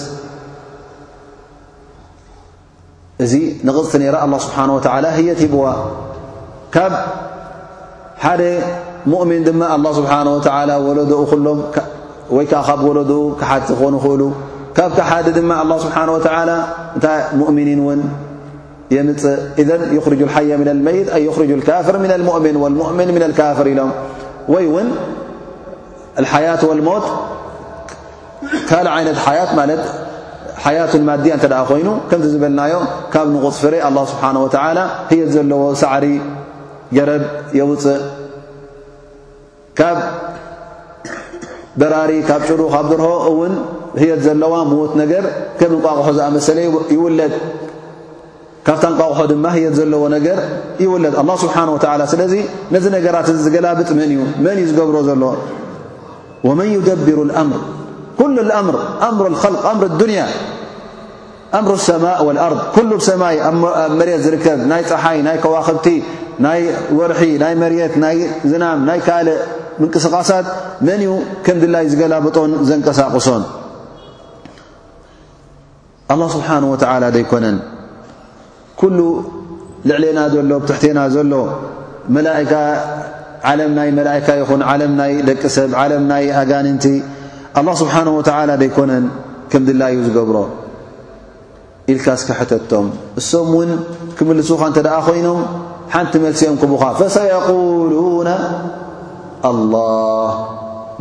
እዚ 3.23 3.33
ንቕፅቲ 3.67 3.93
ነራ 4.03 4.15
ኣه 4.25 4.37
ስብሓንه 4.45 4.73
ወላ 4.77 5.05
ህየት 5.17 5.39
ሂብዋ 5.45 5.65
ካብ 6.75 6.93
ሓደ 8.23 8.41
ሙእሚን 9.11 9.41
ድማ 9.47 9.61
ኣላه 9.75 9.91
ስብሓه 9.99 10.19
ወላ 10.33 10.71
ወለዶኡ 10.87 11.21
ኩሎም 11.31 11.59
ወይ 12.35 12.45
ከዓ 12.51 12.61
ካብ 12.69 12.79
ወለዶኡ 12.89 13.23
ክሓት 13.39 13.63
ኾኑ 13.81 13.93
ይኽእሉ 13.99 14.21
ካብ 14.77 14.89
ካ 14.97 14.99
ሓደ 15.11 15.27
ድማ 15.37 15.51
ኣ 15.63 15.63
ስብሓ 15.85 15.95
ወላ 16.15 16.51
እታ 16.97 17.05
ሙእምኒን 17.39 17.79
እውን 17.83 18.01
ይ 18.93 18.97
ት 19.21 19.21
ج 20.19 20.23
ካፍር 21.69 21.95
ؤን 22.03 22.23
وؤምን 22.65 23.09
ካፍር 23.39 23.67
ኢሎም 23.73 23.91
ይ 24.61 24.65
ውን 24.75 24.87
ሓية 26.33 26.61
ولሞት 26.69 27.05
ካል 28.69 28.87
ይነ 29.01 29.07
ት 29.17 29.19
ሓቱ 30.63 30.93
ማድያ 31.09 31.33
ኮይኑ 31.69 31.87
ከምቲ 32.09 32.25
ዝበልናዮ 32.33 32.73
ካብ 33.13 33.27
ንغፅ 33.35 33.55
ፍረ 33.63 33.73
لله 33.87 34.03
ስብሓه 34.11 34.35
و 34.43 34.45
የት 35.19 35.29
ዘለዎ 35.35 35.61
ሳዕሪ 35.81 36.05
ጀረብ 36.95 37.23
የውፅእ 37.59 38.01
ካብ 39.79 39.97
በራሪ 41.79 42.11
ካብ 42.29 42.41
ጭሩ 42.49 42.61
ካብ 42.73 42.85
ድርሆ 42.91 43.07
ውን 43.39 43.53
የት 44.09 44.21
ዘለዋ 44.27 44.53
ሞት 44.73 44.93
ነገር 45.01 45.23
ከም 45.59 45.71
ቋቑሑ 45.85 46.07
ዝኣመሰለ 46.17 46.57
ይውለጥ 46.95 47.33
ካብታን 48.69 48.93
ቋቑሑ 48.97 49.19
ድማ 49.31 49.45
ሂየድ 49.53 49.73
ዘለዎ 49.77 50.01
ነገር 50.13 50.39
ይወለድ 50.83 51.15
ኣ 51.19 51.23
ስብሓ 51.43 51.55
ላ 51.99 52.03
ስለዚ 52.11 52.33
ነዚ 52.73 52.85
ነገራት 52.95 53.27
ዝገላብጥ 53.45 53.89
መን 53.99 54.11
እ 54.15 54.17
መን 54.45 54.57
እዩ 54.61 54.65
ዝገብሮ 54.71 54.97
ዘሎ 55.07 55.23
ወመን 56.47 56.67
ይደብሩ 56.73 57.17
ምር 57.49 57.61
ኩሉ 58.19 58.35
ምር 58.67 58.77
ም 59.15 59.23
ል 59.35 59.73
ም 59.79 59.89
ድንያ 60.01 60.21
ምር 61.67 61.71
ሰማ 61.87 62.05
ኣር 62.45 62.53
ኩሉ 62.75 62.91
ሰማይ 63.07 63.35
ኣብ 63.47 63.55
መሬት 63.99 64.21
ዝርከብ 64.25 64.59
ናይ 64.73 64.83
ፀሓይ 64.91 65.17
ናይ 65.29 65.37
ከዋክብቲ 65.45 65.87
ናይ 66.47 66.61
ወርሒ 66.99 67.21
ናይ 67.45 67.53
መርት 67.63 67.95
ናይ 68.05 68.17
ዝናም 68.53 68.77
ናይ 68.91 68.99
ካለ 69.07 69.27
ምንቅስቃሳት 69.81 70.47
መን 70.89 71.01
እዩ 71.07 71.11
ከምድላይ 71.47 71.85
ዝገላብጦን 71.95 72.53
ዘንቀሳቕሶን 72.69 73.43
ኣ 76.11 76.29
ስብሓን 76.37 76.63
ላ 77.05 77.13
ይኮነን 77.23 77.59
ኩሉ 78.81 78.99
ልዕለና 79.89 80.19
ዘሎ 80.33 80.51
ብትሕትና 80.63 80.99
ዘሎ 81.15 81.33
መካ 82.15 82.51
ዓለም 83.49 83.71
ናይ 83.77 83.89
መላእካ 83.97 84.27
ይኹን 84.39 84.61
ዓለም 84.71 84.91
ናይ 84.99 85.11
ደቂ 85.29 85.41
ሰብ 85.57 85.71
ዓለም 85.81 86.03
ናይ 86.11 86.23
ኣጋንንቲ 86.41 86.85
ኣላ 87.59 87.67
ስብሓን 87.81 88.07
ወተላ 88.17 88.49
ደይኮነን 88.61 89.05
ከም 89.51 89.61
ድላ 89.67 89.83
ዩ 89.95 89.99
ዝገብሮ 90.07 90.37
ኢልካ 91.93 92.07
ስክሕተቶም 92.21 92.87
እሶም 93.21 93.47
እውን 93.53 93.69
ክምልሱኻ 94.17 94.61
እንተ 94.69 94.79
ደኣ 94.87 94.97
ኮይኖም 95.07 95.39
ሓንቲ 95.93 96.13
መልሲኦም 96.25 96.57
ክቡኻ 96.61 96.83
ፈሰየቁሉና 96.99 98.29
ኣላህ 99.51 100.29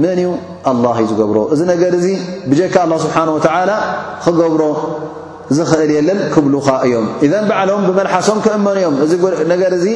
መን 0.02 0.18
እዩ 0.24 0.30
ኣላ 0.72 0.84
እዩ 1.00 1.06
ዝገብሮ 1.12 1.38
እዚ 1.54 1.60
ነገር 1.72 1.92
እዙ 2.00 2.06
ብጀካ 2.50 2.74
ኣላ 2.86 2.92
ስብሓን 3.06 3.30
ወተላ 3.36 3.70
ክገብሮ 4.26 4.62
ዝኽእል 5.56 5.90
የለን 5.96 6.18
ክብሉኻ 6.32 6.68
እዮም 6.86 7.06
እዘ 7.26 7.32
በዕሎም 7.50 7.82
ብመልሓሶም 7.88 8.38
ክእመን 8.44 8.76
እዮም 8.80 8.94
እነገር 9.44 9.72
እዚ 9.78 9.86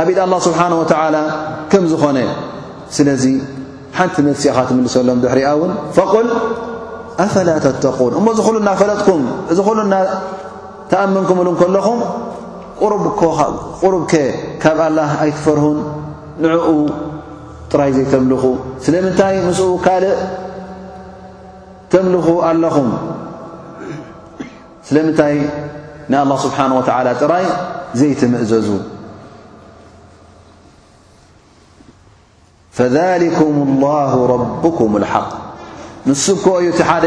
ኣብ 0.00 0.08
ኢድ 0.12 0.18
ኣላ 0.24 0.34
ስብሓን 0.46 0.72
ተዓላ 0.92 1.16
ከም 1.72 1.84
ዝኾነ 1.92 2.18
ስለዚ 2.96 3.24
ሓንቲ 3.98 4.16
መርሲእኻ 4.26 4.56
ትምልሰሎም 4.70 5.18
ድሕሪያ 5.24 5.46
እውን 5.56 5.72
ፈቁል 5.98 6.28
ኣፈላ 7.24 7.50
ተተቁን 7.66 8.12
እሞ 8.18 8.26
እዚ 8.34 8.40
ኩሉ 8.48 8.56
ና 8.66 8.70
ፈለጥኩም 8.80 9.22
እዚ 9.52 9.58
ኩሉ 9.68 9.78
ና 9.92 9.96
ተኣመንኩምሉ 10.90 11.48
ከለኹም 11.60 12.00
ቁሩብ 12.82 14.04
ከ 14.12 14.16
ካብ 14.62 14.78
ኣላ 14.88 14.98
ኣይትፈርሁን 15.24 15.78
ንዕኡ 16.44 16.66
ጥራይ 17.72 17.90
ዘይተምልኹ 17.96 18.44
ስለምንታይ 18.84 19.36
ምስኡ 19.46 19.70
ካልእ 19.86 20.14
ተምልኹ 21.92 22.26
ኣለኹም 22.50 22.88
ስለምንታይ 24.88 25.34
ንኣላ 26.12 26.32
ስብሓን 26.44 26.70
ወተዓላ 26.76 27.08
ጥራይ 27.22 27.44
ዘይትምእዘዙ 28.00 28.68
ፈሊኩም 32.78 33.56
ላሁ 33.82 34.14
ረብኩም 34.32 34.92
ልሓቅ 35.02 35.26
ንሱከ 36.10 36.44
እዩ 36.60 36.68
እቲ 36.72 36.80
ሓደ 36.90 37.04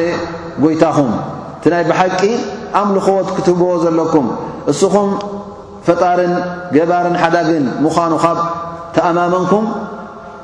ጐይታኹም 0.64 1.10
እቲናይ 1.58 1.84
ብሓቂ 1.90 2.22
ኣምልኽዎት 2.82 3.30
ክትህብዎ 3.38 3.70
ዘለኩም 3.86 4.28
እስኹም 4.74 5.10
ፈጣርን 5.88 6.34
ገባርን 6.76 7.16
ሓዳግን 7.24 7.66
ምዃኑ 7.86 8.14
ካብ 8.26 8.38
ተኣማመንኩም 8.98 9.66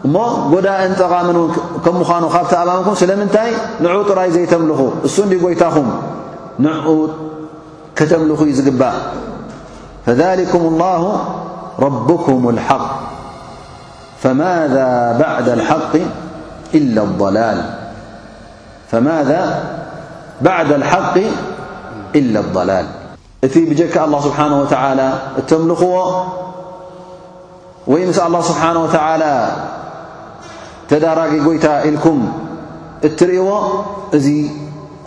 እሞ 0.08 0.16
ጎዳእን 0.56 0.94
ጠቓምንእውን 1.04 1.52
ከም 1.86 1.96
ምዃኑ 2.02 2.24
ካብ 2.36 2.46
ተኣማመንኩም 2.56 2.96
ስለምንታይ 3.04 3.50
ንዑ 3.86 3.98
ጥራይ 4.10 4.30
ዘይተምልኹ 4.40 4.82
እሱ 5.10 5.16
ንዲ 5.30 5.34
ጐይታኹም 5.46 5.90
ንዑ 6.68 6.90
كتمل 7.98 8.54
فذلكم 10.06 10.60
الله 10.60 11.26
ربكم 11.80 12.50
الحق 12.50 12.92
فماذا 14.22 15.18
بعد 15.20 15.50
الحق 15.50 15.94
إلا 16.76 17.04
الضلال 22.40 22.88
ت 23.44 23.58
بجك 23.58 23.96
الله 24.08 24.20
سبحانه 24.28 24.56
وتعلى 24.62 25.10
تملخ 25.52 25.82
ي 27.88 28.04
م 28.08 28.12
الله 28.28 28.42
سبحانه 28.52 28.82
وتعالى 28.86 29.34
تدرج 30.92 31.34
يت 31.56 31.68
لكم 31.96 32.18
ترእ 33.20 33.50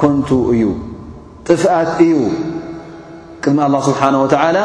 كنت 0.02 0.30
እ 0.54 0.56
فأت 1.62 1.98
ቅድሚ 3.44 3.58
ላه 3.74 3.82
ስብሓንه 3.88 4.18
ወላ 4.24 4.58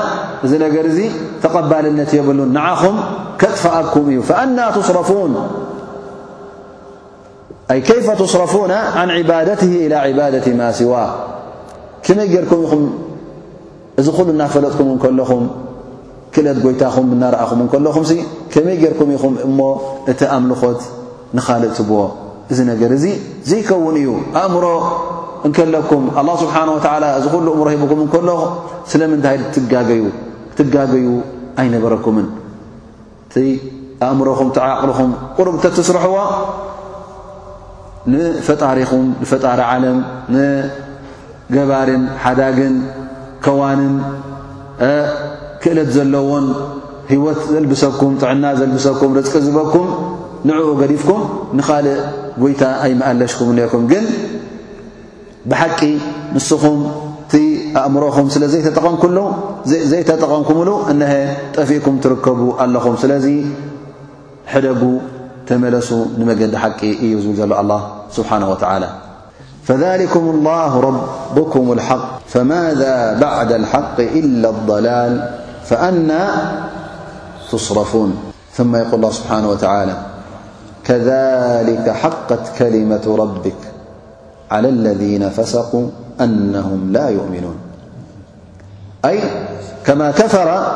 እዚ 0.45 0.51
ነገር 0.63 0.83
እዚ 0.91 0.99
ተቐባልነት 1.43 2.09
የብሉን 2.17 2.49
ንዓኹም 2.55 2.97
ከጥፈኣኩም 3.41 4.05
እዩ 4.13 4.19
እና 4.43 4.57
ትስረፉን 4.75 5.33
ኣ 7.73 7.77
ከይፈ 7.87 8.07
ትስረፉና 8.21 8.73
ን 9.07 9.09
ዕባደት 9.19 9.61
إላى 9.85 9.97
ዕባደት 10.11 10.45
ማ 10.59 10.61
ሲዋ 10.79 10.93
ከመይ 12.05 12.27
ጌርኩም 12.33 12.59
ኢኹም 12.65 12.83
እዚ 13.99 14.07
ኩሉ 14.17 14.27
እናፈለጥኩም 14.35 14.87
እንከለኹም 14.93 15.43
ክእለት 16.33 16.57
ጎይታኹም 16.65 17.05
ብናርእኹም 17.11 17.59
እንከለኹም 17.63 18.05
ከመይ 18.53 18.77
ጌርኩም 18.83 19.09
ኢኹም 19.15 19.33
እሞ 19.47 19.59
እቲ 20.11 20.21
ኣምልኾት 20.37 20.81
ንኻልእ 21.39 21.73
ት 21.79 21.87
ብዎ 21.89 22.01
እዚ 22.51 22.59
ነገር 22.71 22.89
እዚ 22.99 23.05
ዘይከውን 23.49 23.95
እዩ 24.03 24.09
ኣእምሮ 24.43 24.63
እንከለኩም 25.47 26.03
ኣላه 26.19 26.35
ስብሓን 26.43 26.69
ተዓላ 26.85 27.03
እዚ 27.17 27.25
ኩሉ 27.33 27.47
እምሮ 27.57 27.67
ሂብኩም 27.81 27.99
ከሎ 28.13 28.29
ስለምንታይ 28.91 29.37
ትዩትጋገዩ 30.57 31.05
ኣይነበረኩምን 31.61 32.27
ቲኣእምሮኹም 33.33 34.49
ትዓቕልኹም 34.55 35.11
ቁርብ 35.37 35.55
ተትስርሕዎ 35.63 36.15
ንፈጣሪኹም 38.13 39.03
ንፈጣሪ 39.23 39.59
ዓለም 39.73 39.97
ንገባርን 40.35 42.03
ሓዳግን 42.23 42.75
ከዋንን 43.45 43.93
ክእለት 45.63 45.89
ዘለዎን 45.97 46.47
ህወት 47.11 47.39
ዘልብሰኩም 47.53 48.13
ጥዕና 48.21 48.43
ዘልብሰኩም 48.61 49.11
ርፅቂ 49.19 49.35
ዝበኩም 49.45 49.87
ንዕኡ 50.47 50.69
ገዲፍኩም 50.81 51.21
ንኻልእ 51.57 51.95
ቦይታ 52.43 52.61
ኣይመኣለሽኩም 52.85 53.49
ነርኩም 53.57 53.83
ግን 53.91 54.05
بቂ 55.51 55.79
ንس 56.35 56.49
أእምر 57.85 58.03
ዘيጠቐمك 59.91 60.51
ن 60.99 61.01
ጠفك 61.55 61.85
ترከቡ 62.03 62.39
ا 62.65 62.67
حደጉ 64.51 64.81
መلس 65.63 65.89
مዲ 66.29 66.41
እዩ 67.05 67.15
الله 67.61 67.79
سبحنه 68.17 68.47
وعلى 68.55 68.89
فذلكم 69.67 70.23
الله 70.35 70.71
ربكم 70.89 71.63
الحق 71.75 72.05
فماذا 72.33 72.95
بعد 73.25 73.49
الحق 73.61 73.97
إلا 74.19 74.47
الضلل 74.55 75.13
فأنا 75.69 76.23
تصرفون 77.51 78.09
ثم 78.57 78.71
يقل 78.81 79.03
اله 79.07 79.19
بنه 79.29 79.47
وتلى 79.51 79.95
كذلك 80.87 81.85
حقت 82.01 82.43
كلمة 82.59 83.05
ربك 83.23 83.59
على 84.55 84.69
الذين 84.69 85.29
فسقوا 85.29 85.87
أنهم 86.21 86.91
لا 86.91 87.09
يؤمنون 87.09 87.55
أي 89.05 89.19
كما 89.85 90.11
كفر 90.11 90.67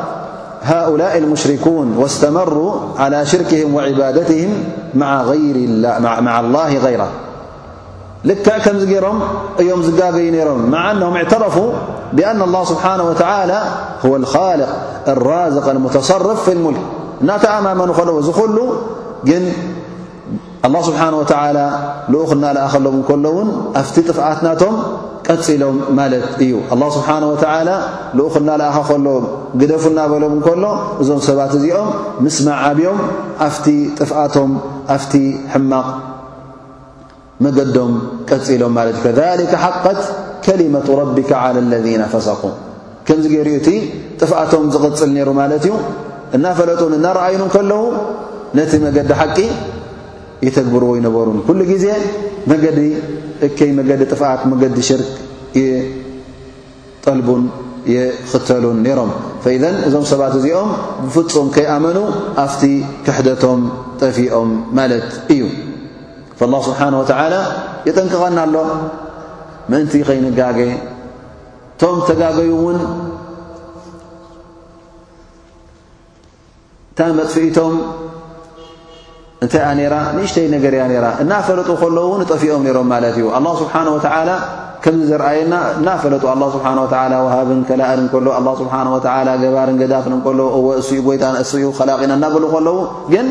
هؤلاء 0.62 1.18
المشركون 1.18 1.96
واستمروا 1.96 2.74
على 2.98 3.26
شركهم 3.26 3.74
وعبادتهم 3.74 4.50
مع 4.94 6.40
الله 6.40 6.78
غيره 6.78 7.08
لكمزرم 8.24 9.22
يم 9.60 9.82
زجاينرم 9.82 10.70
مع 10.70 10.90
أنهم 10.90 11.14
اعترفوا 11.16 11.70
بأن 12.12 12.42
الله 12.42 12.64
سبحانه 12.64 13.02
وتعالى 13.02 13.62
هو 14.06 14.16
الخالق 14.16 14.68
الرازق 15.08 15.68
المتصرف 15.68 16.44
في 16.44 16.52
الملك 16.52 16.80
ناتآممنوا 17.20 17.94
خلن 17.94 18.22
ኣላه 20.66 20.80
ስብሓን 20.88 21.12
ወተዓላ 21.20 21.58
ልኡ 22.12 22.22
ክ 22.30 22.32
እናለኣኸሎም 22.36 22.96
ንከሎ 23.02 23.24
ውን 23.36 23.48
ኣፍቲ 23.80 23.96
ጥፍኣትናቶም 24.08 24.74
ቀፂሎም 25.26 25.76
ማለት 25.98 26.24
እዩ 26.44 26.52
ኣላ 26.72 26.82
ስብሓን 26.96 27.22
ወተዓላ 27.32 27.68
ልኡ 28.18 28.26
ክ 28.34 28.42
ናለኣኸ 28.48 28.78
ከሎ 28.88 29.06
ግደፉ 29.60 29.84
እናበሎም 29.92 30.34
ንከሎ 30.40 30.64
እዞም 31.02 31.20
ሰባት 31.28 31.52
እዚኦም 31.58 31.88
ምስ 32.24 32.36
መዓብዮም 32.48 32.98
ኣፍቲ 33.48 33.66
ጥፍኣቶም 34.00 34.50
ኣፍቲ 34.96 35.12
ሕማቕ 35.54 35.88
መገዶም 37.46 37.94
ቀፂሎም 38.30 38.74
ማለት 38.80 38.96
እዩ 39.00 39.14
ከሊከ 39.16 39.54
ሓቀት 39.64 40.02
ከሊመት 40.44 40.86
ረቢካ 41.00 41.30
ዓላ 41.44 41.56
ለذነ 41.72 42.02
ፈሰቁ 42.14 42.42
ከምዚ 43.06 43.26
ገይርኡ 43.34 43.50
እቲ 43.62 43.68
ጥፍኣቶም 44.20 44.62
ዝቕፅል 44.76 45.10
ነይሩ 45.16 45.28
ማለት 45.42 45.64
እዩ 45.68 45.72
እናፈለጡን 46.36 46.92
እናረኣዩኑ 47.00 47.42
ከለዉ 47.56 47.84
ነቲ 48.58 48.70
መገዲ 48.84 49.10
ሓቂ 49.20 49.38
የተግብርዎ 50.46 50.90
ይነበሩን 50.98 51.38
ኩሉ 51.46 51.60
ጊዜ 51.72 51.86
መገዲ 52.52 52.78
እከይ 53.46 53.70
መገዲ 53.78 54.00
ጥፍኣት 54.12 54.40
መገዲ 54.52 54.76
ሽርክ 54.88 55.10
የጠልቡን 55.60 57.42
የክተሉን 57.94 58.78
ነይሮም 58.86 59.10
ኢዘ 59.56 59.64
እዞም 59.88 60.04
ሰባት 60.12 60.34
እዚኦም 60.38 60.70
ብፍፁም 61.12 61.46
ከይኣመኑ 61.56 61.98
ኣፍቲ 62.44 62.62
ክሕደቶም 63.04 63.60
ጠፊኦም 64.02 64.50
ማለት 64.78 65.08
እዩ 65.34 65.42
ላ 66.52 66.56
ስብሓን 66.68 66.94
ተዓላ 67.12 67.36
የጠንቅቐና 67.88 68.38
ኣሎ 68.48 68.56
ምእንቲ 69.72 69.94
ኸይንጋገ 70.08 70.60
እቶም 71.80 71.96
ተጋገዩ 72.08 72.50
እውን 72.58 72.78
እታመጥፊኢቶም 76.92 77.74
እንታይ 79.44 79.62
ኣ 79.68 79.90
ራ 79.92 79.96
ንእሽተይ 80.16 80.46
ነገርያ 80.54 80.80
ራ 81.04 81.06
እናፈለጡ 81.22 81.68
ከለዉ 81.82 82.08
ንጠፊኦም 82.20 82.62
ነሮም 82.66 82.88
ማለት 82.92 83.14
እዩ 83.18 83.26
ኣላ 83.36 83.46
ስብሓ 83.60 83.72
ወተላ 83.94 84.30
ከምዚ 84.84 85.06
ዘርኣየና 85.12 85.54
እናፈለጡ 85.78 86.24
ኣ 86.32 86.34
ስብሓ 86.56 86.66
ወሃብን 87.26 87.60
ከላእን 87.68 88.02
እከሎ 88.08 88.26
ኣ 88.38 88.40
ስብሓ 88.60 88.74
ገባርን 89.42 89.78
ገዳፍን 89.82 90.14
እከሎ 90.18 90.40
እወ 90.58 90.66
እስኡ 90.82 90.98
ጎይታን 91.06 91.38
እስኡ 91.44 91.70
ከላቂና 91.78 92.12
እናበሉ 92.18 92.44
ከለዉ 92.54 92.76
ግን 93.14 93.26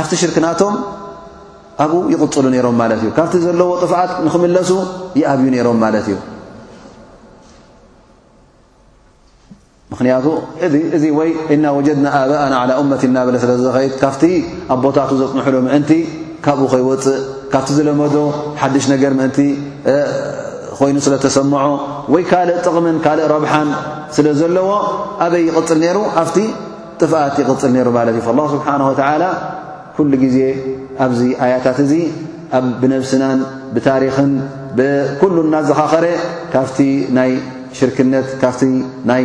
ኣብቲ 0.00 0.12
ሽርክናቶም 0.22 0.74
ኣብኡ 1.84 2.00
ይቕፅሉ 2.12 2.44
ነሮም 2.56 2.76
ማለት 2.82 3.00
እዩ 3.04 3.10
ካብቲ 3.20 3.34
ዘለዎ 3.46 3.70
ጥፍዓት 3.84 4.12
ንክምለሱ 4.26 4.70
ይኣብዩ 5.20 5.46
ነይሮም 5.56 5.78
ማለት 5.86 6.04
እዩ 6.10 6.16
ምክንያቱ 9.92 10.26
እዚ 10.96 11.04
ወይ 11.18 11.30
እና 11.54 11.64
ወጀድና 11.76 12.06
ኣባእን 12.20 12.54
ዓላ 12.60 12.70
እመት 12.82 13.02
እናብለ 13.08 13.36
ስለ 13.42 13.50
ዘኸይድ 13.66 13.94
ካፍቲ 14.02 14.22
ኣብቦታቱ 14.74 15.10
ዘፅንሕሉ 15.20 15.56
ምእንቲ 15.68 15.90
ካብኡ 16.44 16.66
ኸይወፅእ 16.74 17.18
ካብቲ 17.52 17.68
ዘለመዶ 17.78 18.14
ሓድሽ 18.60 18.84
ነገር 18.94 19.12
ምእንቲ 19.20 19.38
ኮይኑ 20.78 20.96
ስለ 21.06 21.14
ተሰምዖ 21.24 21.54
ወይ 22.12 22.22
ካልእ 22.30 22.56
ጥቕምን 22.66 22.96
ካልእ 23.04 23.26
ረብሓን 23.34 23.68
ስለ 24.16 24.26
ዘለዎ 24.40 24.70
ኣበይ 25.24 25.44
ይቕፅል 25.48 25.78
ነይሩ 25.84 25.98
ኣብቲ 26.22 26.36
ጥፍኣት 27.00 27.34
ይቕፅል 27.42 27.70
ነይሩ 27.76 27.88
ማለት 27.98 28.16
እዩላ 28.20 28.40
ስብሓን 28.54 28.82
ወዓላ 28.88 29.24
ኩሉ 29.98 30.12
ጊዜ 30.24 30.38
ኣብዚ 31.06 31.20
ኣያታት 31.46 31.78
እዙ 31.84 31.92
ብነፍስናን 32.80 33.38
ብታሪኽን 33.76 34.32
ኩሉ 35.22 35.36
ና 35.54 35.62
ዘኻኸረ 35.70 36.06
ካፍቲ 36.56 36.78
ናይ 37.18 37.30
ሽርክነት 37.78 38.26
ካፍቲ 38.42 38.62
ናይ 39.10 39.24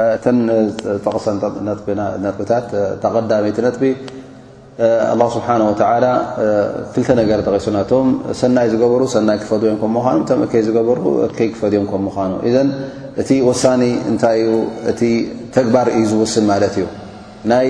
እተ 0.00 0.26
ተቐሰጥብታት 1.04 2.68
ተቀዳመይቲ 3.02 3.58
ነጥ 3.66 3.76
ኣ 5.08 5.26
ስብሓ 5.34 5.46
ፍልተ 6.92 7.08
ነገር 7.18 7.38
ተቀሱና 7.46 7.78
ቶም 7.90 8.06
ሰናይ 8.40 8.66
ዝገብሩ 8.74 9.02
ሰናይ 9.14 9.36
ክፈዮም 9.42 9.76
ምኑ 9.96 10.06
ምከይ 10.42 10.62
ዝገበሩ 10.68 11.02
ይ 11.42 11.48
ክፈዮም 11.54 11.84
ከምዃኑ 11.90 12.32
እዘ 12.50 12.56
እቲ 13.22 13.30
ወሳኒ 13.48 13.82
እንታይ 14.12 14.38
ዩ 14.46 14.52
እቲ 14.92 15.00
ተግባር 15.56 15.86
እዩ 15.96 16.02
ዝውስን 16.12 16.44
ማለት 16.52 16.74
እዩ 16.80 16.86
ናይ 17.52 17.68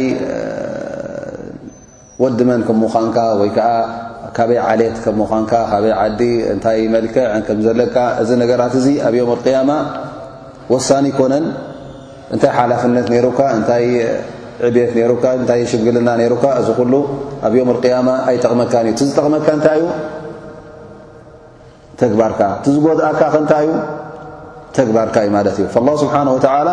ወድመን 2.22 2.60
ከ 2.68 2.70
ምዃንካ 2.82 3.16
ወይከዓ 3.42 3.68
ካበይ 4.36 4.60
ዓልት 4.68 4.96
ከምኳንካ 5.06 5.52
ካበይ 5.70 5.92
ዓዲ 6.02 6.20
እንታይ 6.52 6.80
መልክዕ 6.94 7.26
ከምዘለካ 7.48 7.96
እዚ 8.22 8.30
ነገራት 8.42 8.74
እዚ 8.80 8.86
ኣብኦም 9.08 9.30
ቅያማ 9.44 9.70
ወሳኒ 10.74 11.06
ኮነን 11.18 11.44
እንታይ 12.34 12.50
ሓላፍነት 12.58 13.06
ነሩካ 13.14 13.38
እንታይ 13.56 13.84
ዕብት 14.66 14.90
ነሩካ 14.98 15.24
እንታይ 15.38 15.60
ሽግልና 15.70 16.08
ሩካ 16.32 16.44
እዚ 16.60 16.68
ኩሉ 16.78 16.92
ኣብ 17.46 17.52
ዮም 17.58 17.70
ያማ 17.92 18.08
ኣይጠቕመካን 18.30 18.86
እዩ 18.90 18.94
ትዝጠቕመካ 19.00 19.46
እንታይ 19.58 19.76
እዩ 19.82 19.88
ተግባርካ 22.00 22.42
ቲዝጎድኣካ 22.64 23.20
ከንታይ 23.34 23.66
ዩ 23.68 23.72
ተግባርካ 24.78 25.16
እዩ 25.24 25.30
ማለት 25.36 25.56
እዩ 25.62 25.66
ላ 25.88 25.94
ስብሓን 26.02 26.28
ወተላ 26.36 26.68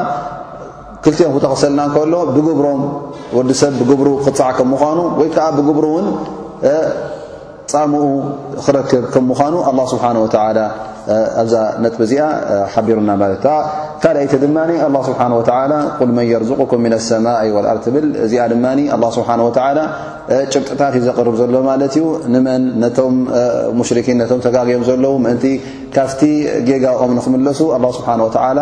ክልቲዮን 1.03 1.41
ተኽሰልና 1.45 1.81
ከሎ 1.95 2.13
ብግብሮም 2.35 2.79
ወዲሰብ 3.37 3.73
ብግብሩ 3.81 4.07
ክፅዕ 4.25 4.49
ከምዃኑ 4.59 4.99
ወይ 5.19 5.29
ከዓ 5.35 5.47
ብግብሩ 5.57 5.85
እውን 5.91 6.07
ፃምኡ 7.71 8.03
ክረክብ 8.65 9.03
ከም 9.13 9.23
ምዃኑ 9.31 9.55
ኣላ 9.69 9.79
ስብሓ 9.93 10.03
ወተላ 10.25 10.59
ኣብዛ 11.41 11.55
ነጥብ 11.83 12.01
እዚኣ 12.05 12.21
ሓቢሩና 12.73 13.09
ማለትካልኣይቲ 13.21 14.33
ድማ 14.43 14.57
ኣ 14.85 14.87
ስብሓ 15.09 15.21
ወተላ 15.39 15.71
ቁል 15.99 16.11
መን 16.17 16.25
የርዝቅኩም 16.31 16.81
ምን 16.85 16.93
ሰማይ 17.07 17.49
ወልኣር 17.55 17.77
ትብል 17.85 18.07
እዚኣ 18.25 18.45
ድማ 18.53 18.65
ኣ 18.95 19.09
ስብሓ 19.17 19.29
ወላ 19.47 19.79
ጭብጥታት 20.53 20.93
እዩ 20.99 21.03
ዘቅርብ 21.07 21.35
ዘሎ 21.41 21.55
ማለት 21.69 21.93
እዩ 21.97 22.03
ንመን 22.33 22.63
ነቶም 22.83 23.15
ሙሽርኪን 23.79 24.17
ነቶም 24.21 24.39
ተጋግኦም 24.45 24.83
ዘለዉ 24.89 25.13
ምእንቲ 25.25 25.45
ካብቲ 25.95 26.21
ጌጋኦም 26.67 27.13
ንክምለሱ 27.17 27.59
ኣላ 27.77 27.85
ስብሓ 27.97 28.09
ወተላ 28.27 28.59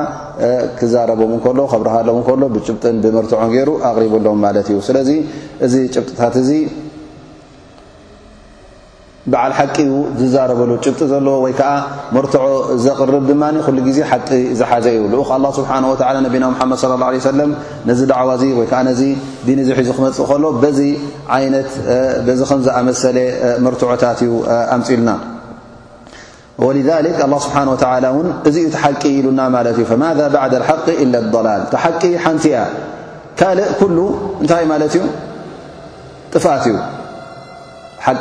ክዛረቦም 0.80 1.32
ን 1.38 1.39
ከሎ 1.45 1.60
ከብረሃሎም 1.74 2.20
ከሎ 2.30 2.41
ብጭብጥን 2.55 2.97
ብምርትዖ 3.05 3.41
ገይሩ 3.55 3.70
ኣቕሪቡሎም 3.91 4.39
ማለት 4.47 4.70
እዩ 4.74 4.78
ስለዚ 4.89 5.10
እዚ 5.68 5.76
ጭብጥታት 5.95 6.36
እዚ 6.43 6.49
በዓል 9.32 9.53
ሓቂ 9.57 9.75
እዩ 9.84 9.93
ዝዛረበሉ 10.19 10.69
ጭብጢ 10.84 11.01
ዘለዎ 11.13 11.34
ወይከዓ 11.45 11.71
መርትዖ 12.15 12.43
ዘቕርብ 12.84 13.23
ድማ 13.30 13.43
ኩሉ 13.65 13.78
ግዜ 13.88 13.97
ሓቂ 14.11 14.30
ዝሓዘ 14.59 14.86
እዩ 14.97 15.01
ልኡ 15.13 15.21
ስብሓ 15.57 15.71
ነቢና 16.28 16.43
ሓመድ 16.59 16.82
ለ 16.91 17.09
ለ 17.15 17.19
ሰለም 17.32 17.49
ነዚ 17.89 17.99
ዳዕዋ 18.11 18.30
እዚ 18.38 18.43
ወይ 18.59 18.67
ከዓ 18.71 18.80
ነዚ 18.89 19.01
ዲን 19.47 19.59
እዚ 19.63 19.69
ሒዙ 19.80 19.89
ክመፅእ 19.97 20.25
ከሎ 20.30 20.43
ይነትዚ 21.45 22.41
ከም 22.51 22.59
ዝኣመሰለ 22.67 23.17
መርትዖታት 23.65 24.19
እዩ 24.25 24.32
ኣምፅኢልና 24.75 25.09
ወ 26.67 26.69
ስብሓ 27.45 27.57
እውን 28.11 28.30
እዚ 28.51 28.55
ዩ 28.65 28.69
ተሓቂ 28.75 29.01
ኢሉና 29.17 29.41
ማለት 29.55 29.75
እዩ 29.82 29.89
ማ 30.03 30.11
ባዕ 30.36 30.51
ሓ 30.69 30.78
ኢ 31.07 31.07
ላል 31.15 31.65
ቲሓቂ 31.73 32.01
ሓንቲያ 32.28 32.61
ካልእ 33.41 33.67
ኩሉ 33.82 33.97
እንታይ 34.43 34.63
ማለት 34.73 34.93
እዩ 34.99 35.03
ጥፋት 36.34 36.63
እዩ 36.71 36.78
ሓ 38.05 38.15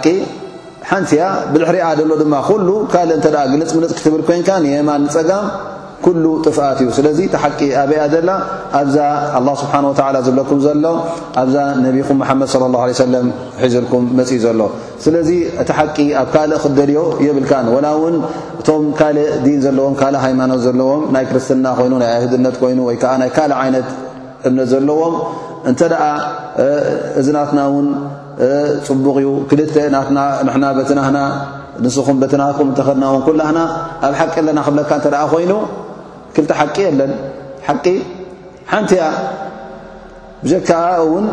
ሓንቲያ 0.91 1.23
ብድሕሪኣዘሎ 1.53 2.11
ድማ 2.21 2.35
ኩሉ 2.49 2.69
ካልእ 2.93 3.15
እተ 3.21 3.27
ግልፅ 3.53 3.71
ምልፅ 3.77 3.93
ክትብል 3.99 4.21
ኮንካ 4.29 4.49
ንየማን 4.65 5.01
ንፀጋም 5.07 5.47
ኩሉ 6.05 6.25
ጥፍኣት 6.47 6.79
እዩ 6.83 6.89
ስለዚ 6.99 7.19
ቲ 7.33 7.37
ሓቂ 7.43 7.61
ኣበያ 7.81 8.03
ዘላ 8.13 8.31
ኣብዛ 8.81 8.97
ኣላ 9.39 9.49
ስብሓን 9.63 9.85
ወተላ 9.89 10.17
ዝብለኩም 10.27 10.59
ዘሎ 10.67 10.85
ኣብዛ 11.43 11.57
ነቢኩም 11.87 12.17
መሓመድ 12.23 12.49
ለ 12.63 12.69
ላه 12.75 12.85
ለ 12.91 12.95
ሰለም 13.05 13.27
ሒዙልኩም 13.63 14.05
መፅእ 14.19 14.41
ዘሎ 14.45 14.61
ስለዚ 15.05 15.31
እቲ 15.63 15.69
ሓቂ 15.79 15.97
ኣብ 16.21 16.29
ካልእ 16.35 16.59
ክደልዮ 16.65 17.03
የብልካን 17.27 17.69
ወላ 17.77 17.87
እውን 17.99 18.17
እቶም 18.61 18.85
ካልእ 19.01 19.27
ዲን 19.47 19.59
ዘለዎም 19.67 19.97
ካልእ 20.03 20.21
ሃይማኖት 20.27 20.63
ዘለዎም 20.67 21.03
ናይ 21.17 21.25
ክርስትና 21.31 21.67
ኮይኑ 21.79 21.93
ናይ 22.03 22.11
ኣይህድነት 22.19 22.57
ኮይኑ 22.63 22.79
ወይ 22.91 22.99
ከዓ 23.05 23.15
ናይ 23.25 23.31
ካልእ 23.39 23.57
ዓይነት 23.65 23.89
እምነት 24.51 24.69
ዘለዎም 24.75 25.17
እንተደኣ 25.73 26.03
እዝናትና 27.23 27.59
ውን 27.75 27.87
ፅቡቕ 28.87 29.17
ዩ 29.25 29.29
ክልተ 29.51 29.77
ና 30.59 30.65
በትናና 30.79 31.19
ንስኹም 31.85 32.17
በትናኩም 32.23 32.69
እተክድናውን 32.73 33.23
ኩላህና 33.27 33.59
ኣብ 34.07 34.13
ሓቂ 34.21 34.35
ኣለና 34.43 34.59
ክብለካ 34.67 34.91
እተ 35.01 35.09
ኣ 35.23 35.25
ኮይኑ 35.33 35.53
ክልተ 36.35 36.51
ሓቂ 36.61 36.77
የለን 36.89 37.13
ሓቂ 37.67 37.87
ሓንቲ 38.73 38.91
ያ 39.03 39.05
ብዘከዓ 40.45 40.83
እውን 41.05 41.27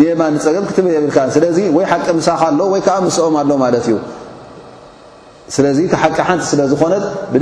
ንማ 0.00 0.20
ኒፀገም 0.34 0.64
ክትበል 0.70 0.92
የብልካ 0.96 1.18
ስለዚ 1.36 1.56
ወይ 1.76 1.84
ሓቂ 1.92 2.06
ምሳኽ 2.18 2.40
ኣሎ 2.48 2.60
ወይ 2.74 2.80
ከዓ 2.86 2.96
ምስኦም 3.06 3.34
ኣሎ 3.42 3.50
ማለት 3.64 3.84
እዩ 3.90 3.96
ዝ 5.58 5.80
ፀሚ 5.92 7.36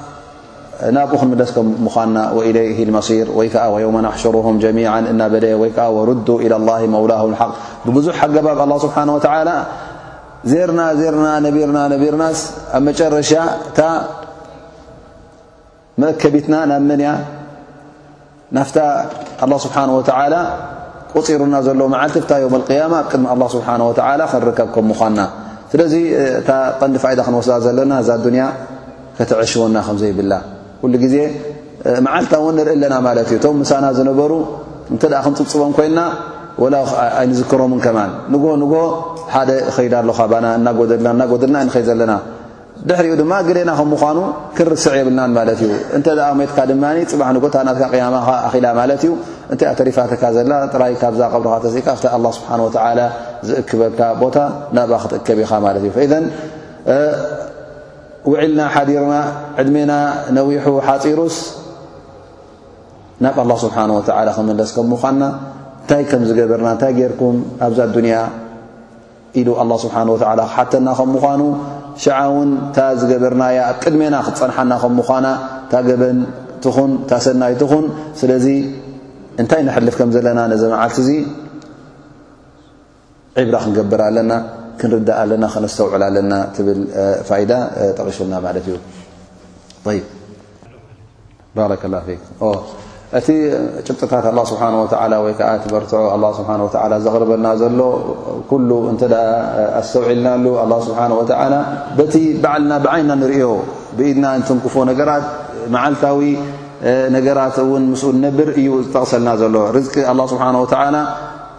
ናብኡ 0.97 1.13
ክንመለስከም 1.21 1.67
ምኳና 1.85 2.17
إለይ 2.49 2.67
መሲር 2.97 3.27
ወይከዓ 3.37 3.63
و 3.73 3.77
ሕሽሩهም 4.15 4.55
ጀሚ 4.63 4.79
እና 5.11 5.21
በለ 5.33 5.45
ወይከዓ 5.61 5.87
ሩዱ 6.09 6.27
إ 6.45 6.47
ل 6.51 6.67
መውላه 6.93 7.21
ሓ 7.39 7.41
ብብዙ 7.85 8.05
ኣገባብ 8.21 8.59
ስብሓ 8.85 8.97
ዜርና 10.51 10.81
ርና 11.13 11.27
ነቢርና 11.45 11.79
ነቢርና 11.93 12.23
ኣብ 12.77 12.81
መጨረሻ 12.87 13.31
እታ 13.69 13.79
መእከቢትና 16.03 16.53
ናብ 16.71 16.81
መንያ 16.91 17.09
ናፍ 18.57 18.69
ه 18.77 19.51
ስብሓه 19.65 20.41
ቆፂሩና 21.13 21.55
ዘለ 21.67 21.81
መዓልቲታ 21.93 22.31
ው 22.51 22.57
ያማ 22.81 22.93
ቅድሚ 23.11 23.43
ስሓ 23.55 23.67
ክንርከብም 24.31 24.85
ምኳና 24.91 25.19
ስለ 25.73 25.81
እታ 26.39 26.49
ጠንዲ 26.79 26.95
ፋኢዳ 27.03 27.19
ክንወስዳ 27.27 27.53
ዘለና 27.65 27.91
እዛ 28.03 28.09
ዱንያ 28.25 28.45
ከተዕሽወና 29.19 29.75
ከዘይብላ 29.87 30.31
ኩሉ 30.81 30.95
ግዜ 31.05 31.15
መዓልታ 32.05 32.33
እውን 32.41 32.53
ንርኢ 32.57 32.73
ኣለና 32.77 32.95
ማለት 33.07 33.27
እዩ 33.31 33.37
እቶም 33.39 33.55
ምሳና 33.61 33.85
ዝነበሩ 33.97 34.31
እንተኣ 34.93 35.13
ክንፅፅበም 35.25 35.71
ኮይና 35.77 35.99
ወላ 36.63 36.75
ኣይንዝክሮምን 37.21 37.79
ከማን 37.85 38.11
ንጎ 38.33 38.43
ንጎ 38.63 38.73
ሓደ 39.33 39.49
ኸይዳ 39.75 39.93
ኣለካ 40.03 40.19
ና 40.45 40.47
እናደልና 40.59 41.07
እናጎደልና 41.15 41.57
ንኸይድ 41.67 41.85
ዘለና 41.89 42.13
ድሕሪኡ 42.89 43.13
ድማ 43.21 43.33
ግደና 43.47 43.71
ከምዃኑ 43.79 44.19
ክንርስዕ 44.57 44.93
የብልናን 44.99 45.31
ማለት 45.39 45.59
እዩ 45.65 45.71
እንተኣ 45.97 46.27
ሜትካ 46.39 46.57
ድማ 46.71 46.83
ፅባሕ 47.11 47.29
ንጎ 47.37 47.45
ታናትካ 47.55 47.83
ቅያማ 47.93 48.15
ኣኪላ 48.47 48.65
ማለት 48.79 49.01
እዩ 49.05 49.11
እንታይ 49.51 49.67
እኣ 49.69 49.73
ተሪፋትካ 49.81 50.23
ዘላ 50.37 50.51
ጥራይ 50.73 50.93
ካብ 51.03 51.13
ዛቀብርካ 51.21 51.55
ተካ 51.65 51.87
ብ 52.23 52.25
ኣ 52.29 52.33
ስብሓን 52.39 52.61
ወተላ 52.67 52.99
ዝእክበልካ 53.49 54.01
ቦታ 54.23 54.37
ናባ 54.77 54.91
ክትእከብ 55.03 55.37
ኢኻ 55.45 55.51
ማለት 55.67 55.83
እዩ 55.89 55.95
ውዒልና 58.29 58.61
ሓዲርና 58.73 59.13
ዕድሜና 59.61 59.91
ነዊሑ 60.37 60.67
ሓፂሩስ 60.87 61.37
ናብ 63.25 63.35
ኣላ 63.43 63.51
ስብሓን 63.63 63.91
ወተላ 63.95 64.27
ክመለስ 64.35 64.69
ከም 64.75 64.87
ምኳንና 64.93 65.23
እንታይ 65.81 66.03
ከም 66.11 66.21
ዝገበርና 66.29 66.67
እንታይ 66.75 66.93
ጌርኩም 66.99 67.35
ኣብዛ 67.67 67.79
ኣዱንያ 67.87 68.17
ኢሉ 69.39 69.49
ኣላ 69.63 69.71
ስብሓን 69.85 70.07
ወላ 70.13 70.39
ክሓተና 70.51 70.87
ከም 70.99 71.09
ምኳኑ 71.15 71.41
ሸዓእውን 72.03 72.49
እንታ 72.63 72.77
ዝገበርናያ 73.01 73.57
ኣብ 73.71 73.77
ቅድሜና 73.83 74.15
ክትፀንሓና 74.27 74.71
ከም 74.83 74.93
ምኳና 74.99 75.27
እታ 75.65 75.73
ገበን 75.89 76.19
ትኹን 76.63 76.91
ታ 77.09 77.19
ሰናይ 77.25 77.53
ትኹን 77.61 77.85
ስለዚ 78.21 78.47
እንታይ 79.41 79.61
ንሕልፍ 79.67 79.95
ከም 79.99 80.09
ዘለና 80.15 80.39
ነዚ 80.53 80.63
መዓልቲ 80.73 80.97
እዙ 81.03 81.09
ዕብራ 83.41 83.57
ክንገብር 83.63 84.01
ኣለና 84.07 84.31
ኣና 84.81 85.47
ና 85.97 86.21
ና 91.93 92.03
ዩ 92.11 92.17
እቲ 93.19 93.27
ጭጠታት 93.87 94.25
ስ 94.49 94.55
ይዓ 95.29 95.79
ርት 95.81 95.93
ዘርበና 97.05 97.47
ዘሎ 97.61 97.79
ኩ 98.51 98.59
እ 98.91 99.09
ኣስተውዒልናሉ 99.79 100.45
ስሓ 100.85 101.01
ቲ 102.13 102.21
በዓልና 102.43 102.73
ብዓይና 102.85 103.11
ንርዮ 103.23 103.43
ብኢድና 103.97 104.25
ንንክፎ 104.43 104.75
ነገራት 104.91 105.25
መዓልታዊ 105.75 106.23
ነገራት 107.17 107.57
ም 107.89 107.91
ነብር 108.25 108.49
እዩ 108.61 108.69
ዝጠቕሰልና 108.85 109.33
ዘሎ 109.43 109.57
ሓ 110.43 110.75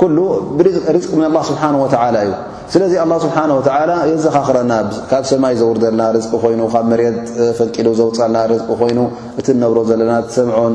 ኩሉ 0.00 0.18
ብርቅ 0.58 0.74
ም 1.20 1.24
ኣላ 1.28 1.38
ስብሓን 1.48 1.74
ወተዓላ 1.82 2.16
እዩ 2.26 2.30
ስለዚ 2.72 2.92
ኣላ 3.02 3.12
ስብሓ 3.24 3.36
ወ 3.58 3.62
የዘኻኽረና 4.10 4.72
ካብ 5.10 5.24
ሰማይ 5.30 5.54
ዘውርደልና 5.60 6.02
ርቅ 6.16 6.26
ኮይኑ 6.44 6.60
ካብ 6.74 6.84
መርት 6.92 7.18
ፈቂሉ 7.58 7.86
ዘውፃልና 8.00 8.38
ር 8.50 8.54
ኮይኑ 8.80 8.98
እቲ 9.40 9.46
ነብሮ 9.62 9.78
ዘለና 9.90 10.12
ሰምዖን 10.36 10.74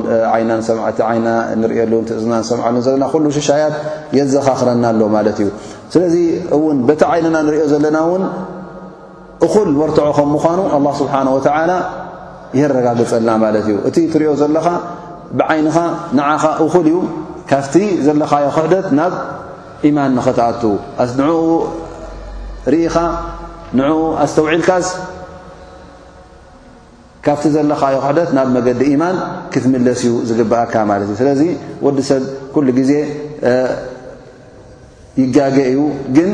ቲ 0.97 0.99
ይና 1.15 1.27
ንሪሉን 1.61 2.03
ትእዝና 2.09 2.33
ሰምዓሉን 2.51 2.83
ዘለና 2.87 3.05
ኩሉ 3.13 3.25
ሽሻያት 3.37 3.75
የዘኻክረና 4.17 4.85
ኣሎ 4.93 5.01
ማለት 5.17 5.39
እዩ 5.45 5.49
ስለዚ 5.95 6.15
እውን 6.57 6.77
በታ 6.89 7.01
ዓይንና 7.13 7.37
ንሪኦ 7.47 7.63
ዘለና 7.73 7.97
እውን 8.09 8.23
እኹል 9.47 9.69
መርትዖ 9.81 10.05
ከም 10.17 10.29
ምዃኑ 10.35 10.59
ኣላ 10.77 10.87
ስብሓን 11.01 11.27
ወላ 11.37 11.71
የረጋግፀልና 12.59 13.31
ማለት 13.45 13.65
እዩ 13.69 13.75
እቲ 13.89 13.97
ትሪኦ 14.13 14.31
ዘለኻ 14.43 14.67
ብዓይንኻ 15.39 15.75
ንዓኻ 16.19 16.43
እኹል 16.65 16.87
እዩ 16.91 16.97
ካፍቲ 17.51 17.75
ዘለኻዮ 18.05 18.43
ክሕደት 18.55 18.87
ናብ 18.99 19.13
ኢማን 19.89 20.11
ንኽተኣቱ 20.17 20.63
ንኡ 21.19 21.31
ርኢኻ 22.73 22.95
ንኡ 23.77 23.91
ኣስተውዒልካስ 24.23 24.87
ካብቲ 27.27 27.43
ዘለኻዮ 27.55 27.95
ክሕደት 28.03 28.29
ናብ 28.37 28.47
መገዲ 28.57 28.81
ኢማን 28.93 29.17
ክትምለስ 29.53 30.01
እዩ 30.05 30.11
ዝግበአካ 30.29 30.73
ማለት 30.91 31.07
እዩ 31.09 31.15
ስለዚ 31.21 31.41
ወዲ 31.85 31.97
ሰብ 32.11 32.23
ኩሉ 32.53 32.67
ግዜ 32.79 32.91
ይጋገ 35.21 35.57
እዩ 35.73 35.79
ግን 36.15 36.31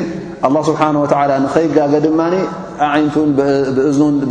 ኣላ 0.47 0.55
ስብሓን 0.69 0.95
ወዓላ 1.03 1.31
ንኸይጋገ 1.45 1.93
ድማ 2.05 2.21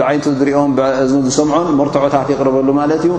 ብዓይንቱ 0.00 0.24
ዝሪኦም 0.40 0.72
እዝ 1.04 1.12
ዝሰምዖን 1.28 1.68
መርትዖታት 1.80 2.28
ይቕርበሉ 2.34 2.68
ማለት 2.80 3.02
እዩን 3.06 3.18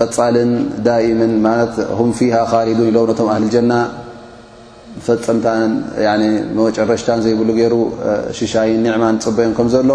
ቀፃልን 0.00 0.50
ዳምን 0.86 1.32
ማለት 1.46 1.74
ሁም 1.98 2.08
ፊሃ 2.18 2.34
ኻሪዱን 2.52 2.88
ኢለው 2.90 3.04
ነቶም 3.10 3.28
ኣህሊጀና 3.34 3.72
ፈፀምታን 5.06 5.70
መመጨረሽታን 6.56 7.20
ዘይብሉ 7.24 7.48
ገይሩ 7.58 7.74
ሽሻይን 8.38 8.78
ኒዕማን 8.86 9.16
ፅበዮን 9.24 9.52
ከምዘሎ 9.58 9.92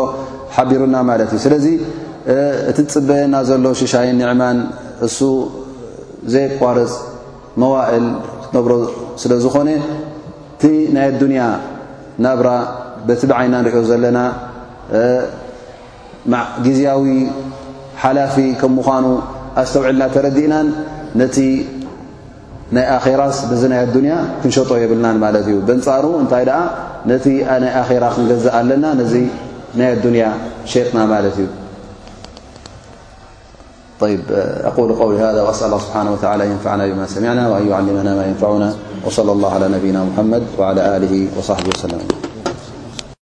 ሓቢሩና 0.55 0.95
ማለት 1.09 1.29
እዩ 1.35 1.41
ስለዚ 1.45 1.65
እቲ 2.71 2.77
ፅበየና 2.93 3.35
ዘሎ 3.49 3.65
ሽሻይን 3.81 4.17
ኒዕማን 4.21 4.57
እሱ 5.07 5.17
ዘይቋርፅ 6.35 6.93
መዋእል 7.63 8.07
ክትነብሮ 8.43 8.73
ስለዝኾነ 9.23 9.69
እቲ 9.81 10.63
ናይ 10.95 11.05
ኣዱንያ 11.13 11.43
ናብራ 12.25 12.49
በቲ 13.09 13.21
ብዓይና 13.31 13.53
እንሪዮ 13.61 13.83
ዘለና 13.91 14.17
ግዜያዊ 16.65 17.05
ሓላፊ 18.01 18.35
ከም 18.61 18.73
ምዃኑ 18.79 19.05
ኣተውልና 19.59 20.03
ተረዲእናን 20.15 20.67
ነቲ 21.21 21.37
ናይ 22.75 22.85
ራ 23.21 23.23
ዚ 23.61 23.63
ናይ 23.71 23.79
ኣያ 23.85 24.15
ክንሸጦ 24.41 24.69
የብልናን 24.83 25.17
ማለት 25.25 25.45
እዩ 25.51 25.57
ብንፃ 25.69 25.87
እንታይ 26.21 26.45
ነቲ 27.11 27.25
ና 27.63 27.65
ራ 28.03 28.07
ክንገዛእ 28.15 28.53
ኣለና 28.59 28.85
ነዚ 29.01 29.13
ናይ 29.81 29.91
ኣያ 30.13 30.29
ሸጥና 30.73 30.99
ማለት 31.13 31.35
እዩ 31.41 31.47
ስብሓ 35.61 35.97
ንና 36.05 36.15
ብ 37.01 37.05
ሰعና 37.15 37.43
أና 37.81 38.01
يንና 38.01 38.71
صل 39.17 39.29
الل 39.35 39.45
على 39.53 39.65
ና 39.73 40.01
ድ 41.11 41.13
ص 41.47 41.49
ሰ 42.11 42.20